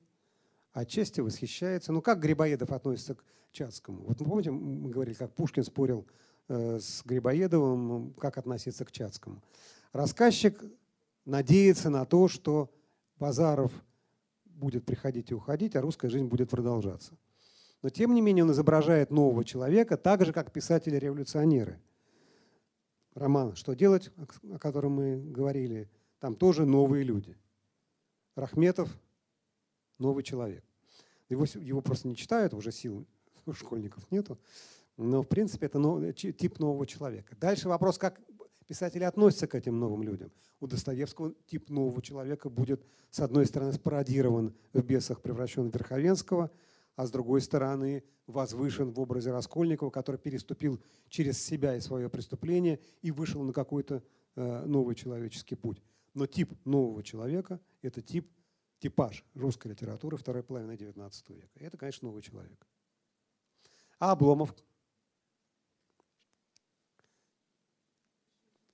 отчасти 0.72 1.20
восхищается. 1.20 1.92
Ну 1.92 2.02
как 2.02 2.20
Грибоедов 2.20 2.70
относится 2.70 3.16
к 3.16 3.24
Чацкому? 3.50 4.04
Вот 4.04 4.20
вы 4.20 4.28
помните, 4.28 4.52
мы 4.52 4.90
говорили, 4.90 5.14
как 5.14 5.34
Пушкин 5.34 5.64
спорил 5.64 6.06
с 6.48 7.04
Грибоедовым, 7.04 8.12
как 8.14 8.36
относиться 8.36 8.84
к 8.84 8.90
Чацкому. 8.90 9.40
Рассказчик 9.92 10.60
надеется 11.24 11.90
на 11.90 12.04
то, 12.04 12.26
что 12.28 12.72
Базаров– 13.18 13.72
будет 14.60 14.84
приходить 14.84 15.30
и 15.30 15.34
уходить, 15.34 15.74
а 15.74 15.80
русская 15.80 16.08
жизнь 16.08 16.26
будет 16.26 16.50
продолжаться. 16.50 17.16
Но 17.82 17.88
тем 17.88 18.14
не 18.14 18.20
менее 18.20 18.44
он 18.44 18.52
изображает 18.52 19.10
нового 19.10 19.44
человека, 19.44 19.96
так 19.96 20.24
же, 20.24 20.32
как 20.32 20.52
писатели-революционеры. 20.52 21.80
Роман 23.14 23.56
«Что 23.56 23.74
делать?», 23.74 24.12
о 24.52 24.58
котором 24.58 24.92
мы 24.92 25.20
говорили, 25.20 25.90
там 26.20 26.36
тоже 26.36 26.66
новые 26.66 27.02
люди. 27.02 27.36
Рахметов– 28.36 28.88
новый 29.98 30.22
человек. 30.22 30.64
Его, 31.28 31.46
его 31.54 31.80
просто 31.80 32.08
не 32.08 32.16
читают, 32.16 32.54
уже 32.54 32.70
сил 32.70 33.06
у 33.46 33.52
школьников 33.54 34.08
нету. 34.10 34.38
Но, 34.96 35.22
в 35.22 35.28
принципе, 35.28 35.66
это 35.66 35.78
нов, 35.78 36.14
тип 36.14 36.58
нового 36.58 36.86
человека. 36.86 37.34
Дальше 37.40 37.68
вопрос, 37.68 37.96
как 37.96 38.20
писатели 38.70 39.02
относятся 39.02 39.48
к 39.48 39.56
этим 39.56 39.80
новым 39.80 40.04
людям. 40.04 40.30
У 40.60 40.68
Достоевского 40.68 41.34
тип 41.48 41.70
нового 41.70 42.00
человека 42.00 42.48
будет, 42.48 42.86
с 43.10 43.18
одной 43.18 43.44
стороны, 43.46 43.72
спародирован 43.72 44.54
в 44.72 44.80
«Бесах», 44.80 45.22
превращен 45.22 45.68
в 45.68 45.74
Верховенского, 45.74 46.52
а 46.94 47.04
с 47.04 47.10
другой 47.10 47.40
стороны, 47.40 48.04
возвышен 48.28 48.92
в 48.92 49.00
образе 49.00 49.32
Раскольникова, 49.32 49.90
который 49.90 50.18
переступил 50.18 50.80
через 51.08 51.44
себя 51.44 51.74
и 51.74 51.80
свое 51.80 52.08
преступление 52.08 52.78
и 53.02 53.10
вышел 53.10 53.42
на 53.42 53.52
какой-то 53.52 54.04
э, 54.36 54.64
новый 54.66 54.94
человеческий 54.94 55.56
путь. 55.56 55.82
Но 56.14 56.28
тип 56.28 56.54
нового 56.64 57.02
человека– 57.02 57.58
это 57.82 58.00
тип, 58.00 58.30
типаж 58.78 59.24
русской 59.34 59.66
литературы 59.66 60.16
второй 60.16 60.44
половины 60.44 60.76
XIX 60.76 61.10
века. 61.34 61.58
И 61.58 61.64
это, 61.64 61.76
конечно, 61.76 62.06
новый 62.06 62.22
человек. 62.22 62.64
А 63.98 64.12
Обломов 64.12 64.54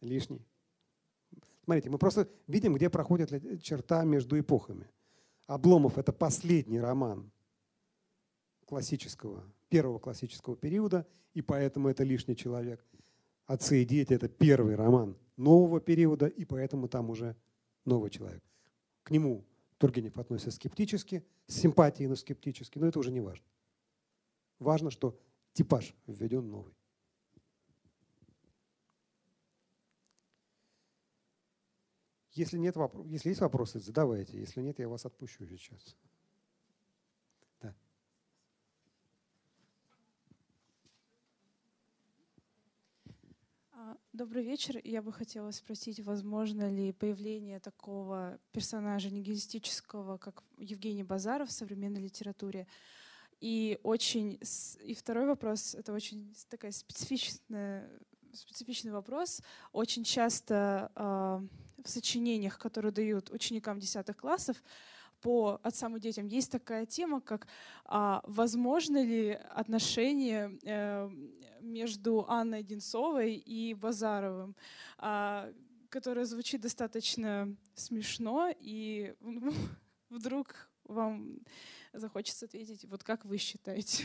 лишний. 0.01 0.47
Смотрите, 1.65 1.91
мы 1.91 1.99
просто 1.99 2.29
видим, 2.47 2.75
где 2.75 2.89
проходит 2.89 3.63
черта 3.63 4.05
между 4.05 4.39
эпохами. 4.39 4.89
Обломов– 5.47 5.99
это 5.99 6.13
последний 6.13 6.81
роман 6.81 7.31
классического, 8.67 9.45
первого 9.69 9.99
классического 9.99 10.57
периода, 10.57 11.07
и 11.35 11.43
поэтому 11.43 11.89
это 11.89 12.05
лишний 12.05 12.37
человек. 12.37 12.85
Отцы 13.47 13.83
и 13.83 13.85
дети– 13.85 14.13
это 14.15 14.29
первый 14.29 14.75
роман 14.75 15.17
нового 15.37 15.81
периода, 15.81 16.27
и 16.27 16.45
поэтому 16.45 16.89
там 16.89 17.11
уже 17.11 17.37
новый 17.85 18.11
человек. 18.11 18.43
К 19.03 19.11
нему 19.11 19.45
Тургенев 19.79 20.19
относится 20.19 20.51
скептически, 20.51 21.25
с 21.47 21.55
симпатией, 21.55 22.09
но 22.09 22.17
скептически, 22.17 22.79
но 22.79 22.87
это 22.87 22.99
уже 22.99 23.13
не 23.13 23.21
важно. 23.21 23.45
Важно, 24.59 24.91
что 24.91 25.19
типаж 25.53 25.95
введен 26.07 26.49
новый. 26.49 26.75
Если, 32.37 32.59
нет 32.59 32.77
вопрос, 32.77 33.07
если 33.07 33.31
есть 33.31 33.41
вопросы, 33.41 33.81
задавайте. 33.81 34.39
Если 34.39 34.61
нет, 34.61 34.79
я 34.79 34.89
вас 34.91 35.07
отпущу 35.07 35.47
сейчас. 35.47 35.97
Да. 37.63 37.75
А, 43.73 43.97
добрый 44.13 44.45
вечер. 44.45 44.79
Я 44.85 45.01
бы 45.01 45.15
хотела 45.15 45.51
спросить, 45.51 46.01
возможно 46.01 46.71
ли 46.71 46.93
появление 46.93 47.59
такого 47.59 48.39
персонажа 48.53 49.09
нигилистического, 49.09 50.19
как 50.19 50.45
Евгений 50.59 51.05
Базаров 51.05 51.49
в 51.49 51.53
современной 51.53 52.03
литературе? 52.03 52.67
И 53.41 53.81
очень 53.83 54.39
и 54.85 54.95
второй 54.95 55.27
вопрос, 55.27 55.75
это 55.75 55.95
очень 55.95 56.35
такая 56.51 56.73
специфичная 56.73 57.89
специфичный 58.37 58.93
вопрос. 58.93 59.41
Очень 59.73 60.05
часто 60.05 60.91
э, 60.95 61.03
в 61.83 61.89
сочинениях, 61.89 62.59
которые 62.59 62.93
дают 62.93 63.31
ученикам 63.31 63.79
10 63.81 64.17
классов, 64.17 64.57
по 65.21 65.59
отцам 65.63 65.97
и 65.97 66.01
детям 66.01 66.27
есть 66.27 66.53
такая 66.53 66.87
тема, 66.87 67.21
как 67.21 67.47
а, 67.85 68.23
возможно 68.27 69.03
ли 69.03 69.31
отношения 69.51 70.57
э, 70.63 71.11
между 71.61 72.27
Анной 72.29 72.61
Одинцовой 72.61 73.35
и 73.35 73.75
Базаровым, 73.75 74.55
а, 74.99 75.53
которая 75.89 76.27
звучит 76.27 76.61
достаточно 76.61 77.57
смешно, 77.75 78.53
и 78.61 79.15
вдруг 80.11 80.69
вам 80.85 81.41
захочется 81.93 82.45
ответить, 82.45 82.85
вот 82.85 83.03
как 83.03 83.25
вы 83.25 83.39
считаете? 83.39 84.05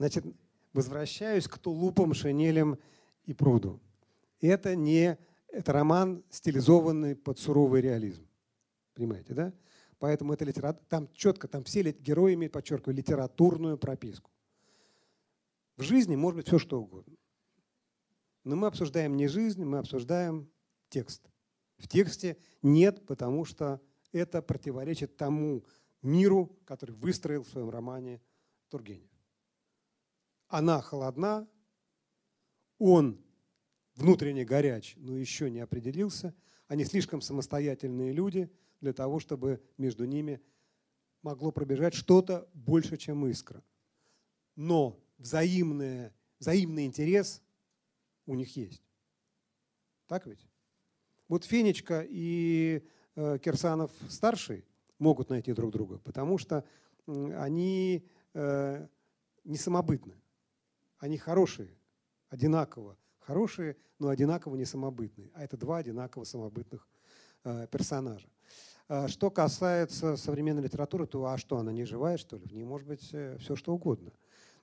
Значит, 0.00 0.24
возвращаюсь 0.72 1.46
к 1.46 1.58
тулупам, 1.58 2.14
шинелям 2.14 2.78
и 3.26 3.34
пруду. 3.34 3.78
Это 4.40 4.74
не 4.74 5.18
это 5.48 5.74
роман, 5.74 6.24
стилизованный 6.30 7.14
под 7.14 7.38
суровый 7.38 7.82
реализм. 7.82 8.26
Понимаете, 8.94 9.34
да? 9.34 9.52
Поэтому 9.98 10.32
это 10.32 10.46
литература. 10.46 10.82
Там 10.88 11.12
четко, 11.12 11.48
там 11.48 11.64
все 11.64 11.82
герои 11.82 12.32
имеют, 12.32 12.54
подчеркиваю, 12.54 12.96
литературную 12.96 13.76
прописку. 13.76 14.30
В 15.76 15.82
жизни 15.82 16.16
может 16.16 16.38
быть 16.38 16.46
все, 16.46 16.58
что 16.58 16.80
угодно. 16.80 17.18
Но 18.44 18.56
мы 18.56 18.68
обсуждаем 18.68 19.18
не 19.18 19.28
жизнь, 19.28 19.62
мы 19.62 19.76
обсуждаем 19.76 20.50
текст. 20.88 21.28
В 21.76 21.86
тексте 21.88 22.38
нет, 22.62 23.04
потому 23.04 23.44
что 23.44 23.82
это 24.12 24.40
противоречит 24.40 25.18
тому 25.18 25.62
миру, 26.00 26.58
который 26.64 26.92
выстроил 26.92 27.42
в 27.42 27.48
своем 27.48 27.68
романе 27.68 28.22
Тургенев 28.70 29.09
она 30.50 30.82
холодна, 30.82 31.48
он 32.78 33.22
внутренне 33.94 34.44
горяч, 34.44 34.94
но 34.96 35.16
еще 35.16 35.48
не 35.48 35.60
определился. 35.60 36.34
Они 36.66 36.84
слишком 36.84 37.20
самостоятельные 37.20 38.12
люди 38.12 38.50
для 38.80 38.92
того, 38.92 39.20
чтобы 39.20 39.62
между 39.78 40.04
ними 40.04 40.40
могло 41.22 41.52
пробежать 41.52 41.94
что-то 41.94 42.48
больше, 42.52 42.96
чем 42.96 43.26
искра. 43.26 43.62
Но 44.56 45.00
взаимное, 45.18 46.14
взаимный 46.38 46.84
интерес 46.84 47.42
у 48.26 48.34
них 48.34 48.56
есть. 48.56 48.82
Так 50.06 50.26
ведь? 50.26 50.48
Вот 51.28 51.44
Фенечка 51.44 52.04
и 52.08 52.84
э, 53.14 53.38
Кирсанов 53.38 53.92
старший 54.08 54.64
могут 54.98 55.30
найти 55.30 55.52
друг 55.52 55.70
друга, 55.70 55.98
потому 55.98 56.38
что 56.38 56.64
они 57.06 58.04
э, 58.34 58.88
не 59.44 59.56
самобытны. 59.56 60.19
Они 61.00 61.18
хорошие, 61.18 61.76
одинаково 62.28 62.96
хорошие, 63.18 63.76
но 63.98 64.08
одинаково 64.08 64.56
не 64.56 64.64
самобытные. 64.64 65.30
А 65.34 65.42
это 65.42 65.56
два 65.56 65.78
одинаково 65.78 66.24
самобытных 66.24 66.86
э, 67.44 67.66
персонажа. 67.70 68.28
А 68.88 69.08
что 69.08 69.30
касается 69.30 70.16
современной 70.16 70.62
литературы, 70.62 71.06
то 71.06 71.24
а 71.24 71.38
что, 71.38 71.56
она 71.56 71.72
не 71.72 71.84
живая, 71.84 72.18
что 72.18 72.36
ли? 72.36 72.44
В 72.44 72.52
ней 72.52 72.64
может 72.64 72.86
быть 72.86 73.08
э, 73.12 73.38
все, 73.38 73.56
что 73.56 73.72
угодно. 73.72 74.12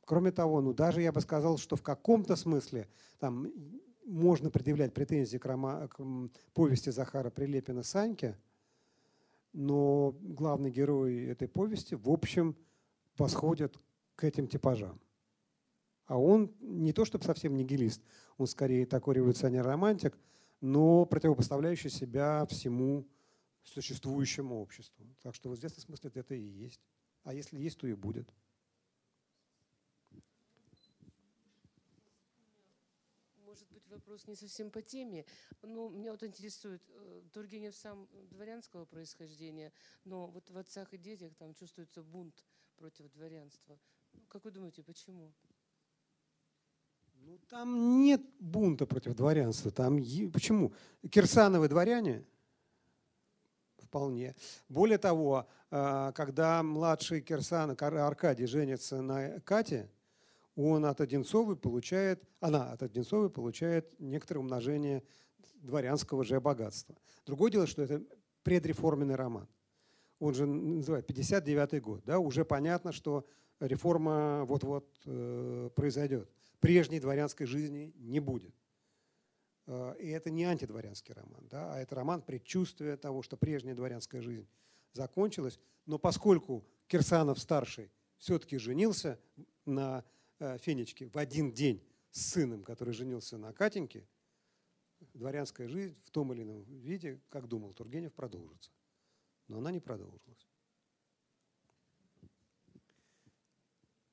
Кроме 0.05 0.31
того, 0.31 0.61
ну 0.61 0.73
даже 0.73 1.01
я 1.01 1.11
бы 1.11 1.21
сказал, 1.21 1.57
что 1.57 1.75
в 1.75 1.81
каком-то 1.81 2.35
смысле 2.35 2.87
там 3.19 3.51
можно 4.05 4.51
предъявлять 4.51 4.93
претензии 4.93 5.37
к, 5.37 5.45
рома, 5.45 5.87
к 5.87 6.01
повести 6.53 6.91
Захара 6.91 7.29
Прилепина 7.29 7.83
«Саньке», 7.83 8.37
но 9.53 10.15
главный 10.21 10.69
герой 10.69 11.25
этой 11.25 11.47
повести, 11.47 11.95
в 11.95 12.09
общем, 12.09 12.55
восходит 13.17 13.79
к 14.15 14.23
этим 14.23 14.47
типажам. 14.47 14.99
А 16.07 16.17
он 16.17 16.55
не 16.61 16.93
то 16.93 17.05
чтобы 17.05 17.25
совсем 17.25 17.55
нигилист, 17.55 18.01
он 18.37 18.47
скорее 18.47 18.85
такой 18.85 19.15
революционер-романтик, 19.15 20.17
но 20.61 21.05
противопоставляющий 21.05 21.89
себя 21.89 22.45
всему 22.47 23.05
существующему 23.63 24.61
обществу. 24.61 25.05
Так 25.21 25.35
что 25.35 25.49
в 25.49 25.55
известном 25.55 25.81
смысле, 25.81 26.11
это 26.15 26.33
и 26.33 26.41
есть. 26.41 26.81
А 27.23 27.33
если 27.33 27.59
есть, 27.59 27.77
то 27.77 27.87
и 27.87 27.93
будет. 27.93 28.33
Может 33.43 33.69
быть, 33.71 33.85
вопрос 33.89 34.27
не 34.27 34.35
совсем 34.35 34.71
по 34.71 34.81
теме, 34.81 35.25
но 35.61 35.89
меня 35.89 36.11
вот 36.11 36.23
интересует, 36.23 36.81
э, 36.89 37.21
Тургенев 37.33 37.75
сам 37.75 38.07
дворянского 38.29 38.85
происхождения, 38.85 39.73
но 40.05 40.27
вот 40.27 40.49
в 40.49 40.57
«Отцах 40.57 40.93
и 40.93 40.97
детях» 40.97 41.35
там 41.35 41.53
чувствуется 41.53 42.01
бунт 42.01 42.45
против 42.77 43.11
дворянства. 43.11 43.77
Как 44.29 44.45
вы 44.45 44.51
думаете, 44.51 44.83
почему? 44.83 45.33
Ну, 47.21 47.39
там 47.49 48.01
нет 48.01 48.21
бунта 48.39 48.85
против 48.85 49.15
дворянства. 49.15 49.71
Там 49.71 49.97
почему? 50.31 50.73
Кирсановы 51.09 51.67
дворяне 51.67 52.25
вполне. 53.77 54.35
Более 54.69 54.97
того, 54.97 55.47
а, 55.71 56.11
когда 56.11 56.61
младший 56.63 57.21
Кирсан 57.21 57.75
Аркадий 57.79 58.45
женится 58.45 59.01
на 59.01 59.39
Кате, 59.41 59.89
он 60.55 60.85
от 60.85 61.01
Одинцовой 61.01 61.55
получает, 61.55 62.23
она 62.39 62.71
от 62.71 62.83
Одинцовой 62.83 63.29
получает 63.29 63.99
некоторое 63.99 64.39
умножение 64.39 65.03
дворянского 65.55 66.23
же 66.23 66.39
богатства. 66.39 66.95
Другое 67.25 67.51
дело, 67.51 67.67
что 67.67 67.83
это 67.83 68.03
предреформенный 68.43 69.15
роман. 69.15 69.47
Он 70.19 70.33
же 70.33 70.45
называет 70.45 71.05
59 71.05 71.81
год. 71.81 72.01
Да? 72.05 72.19
Уже 72.19 72.43
понятно, 72.43 72.91
что 72.91 73.25
реформа 73.59 74.45
вот-вот 74.45 74.87
э, 75.05 75.69
произойдет. 75.75 76.29
Прежней 76.59 76.99
дворянской 76.99 77.45
жизни 77.45 77.93
не 77.97 78.19
будет. 78.19 78.53
Э, 79.67 79.95
И 79.99 80.07
это 80.09 80.29
не 80.29 80.43
антидворянский 80.43 81.13
роман, 81.13 81.47
да? 81.47 81.73
а 81.73 81.79
это 81.79 81.95
роман 81.95 82.21
предчувствия 82.21 82.97
того, 82.97 83.21
что 83.21 83.37
прежняя 83.37 83.75
дворянская 83.75 84.21
жизнь 84.21 84.47
закончилась. 84.93 85.59
Но 85.85 85.99
поскольку 85.99 86.65
Кирсанов-старший 86.87 87.91
все-таки 88.17 88.57
женился 88.57 89.19
на 89.65 90.03
э, 90.39 90.57
Фенечке 90.57 91.07
в 91.07 91.17
один 91.17 91.51
день 91.51 91.83
с 92.11 92.31
сыном, 92.31 92.63
который 92.63 92.93
женился 92.93 93.37
на 93.37 93.53
Катеньке, 93.53 94.07
дворянская 95.13 95.67
жизнь 95.67 95.95
в 96.05 96.09
том 96.09 96.33
или 96.33 96.41
ином 96.41 96.63
виде, 96.63 97.21
как 97.29 97.47
думал 97.47 97.73
Тургенев, 97.73 98.13
продолжится. 98.13 98.71
Но 99.47 99.59
она 99.59 99.71
не 99.71 99.79
продолжилась. 99.79 100.47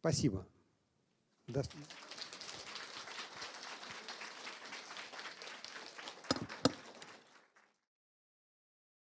Спасибо. 0.01 0.47
До- 1.47 1.63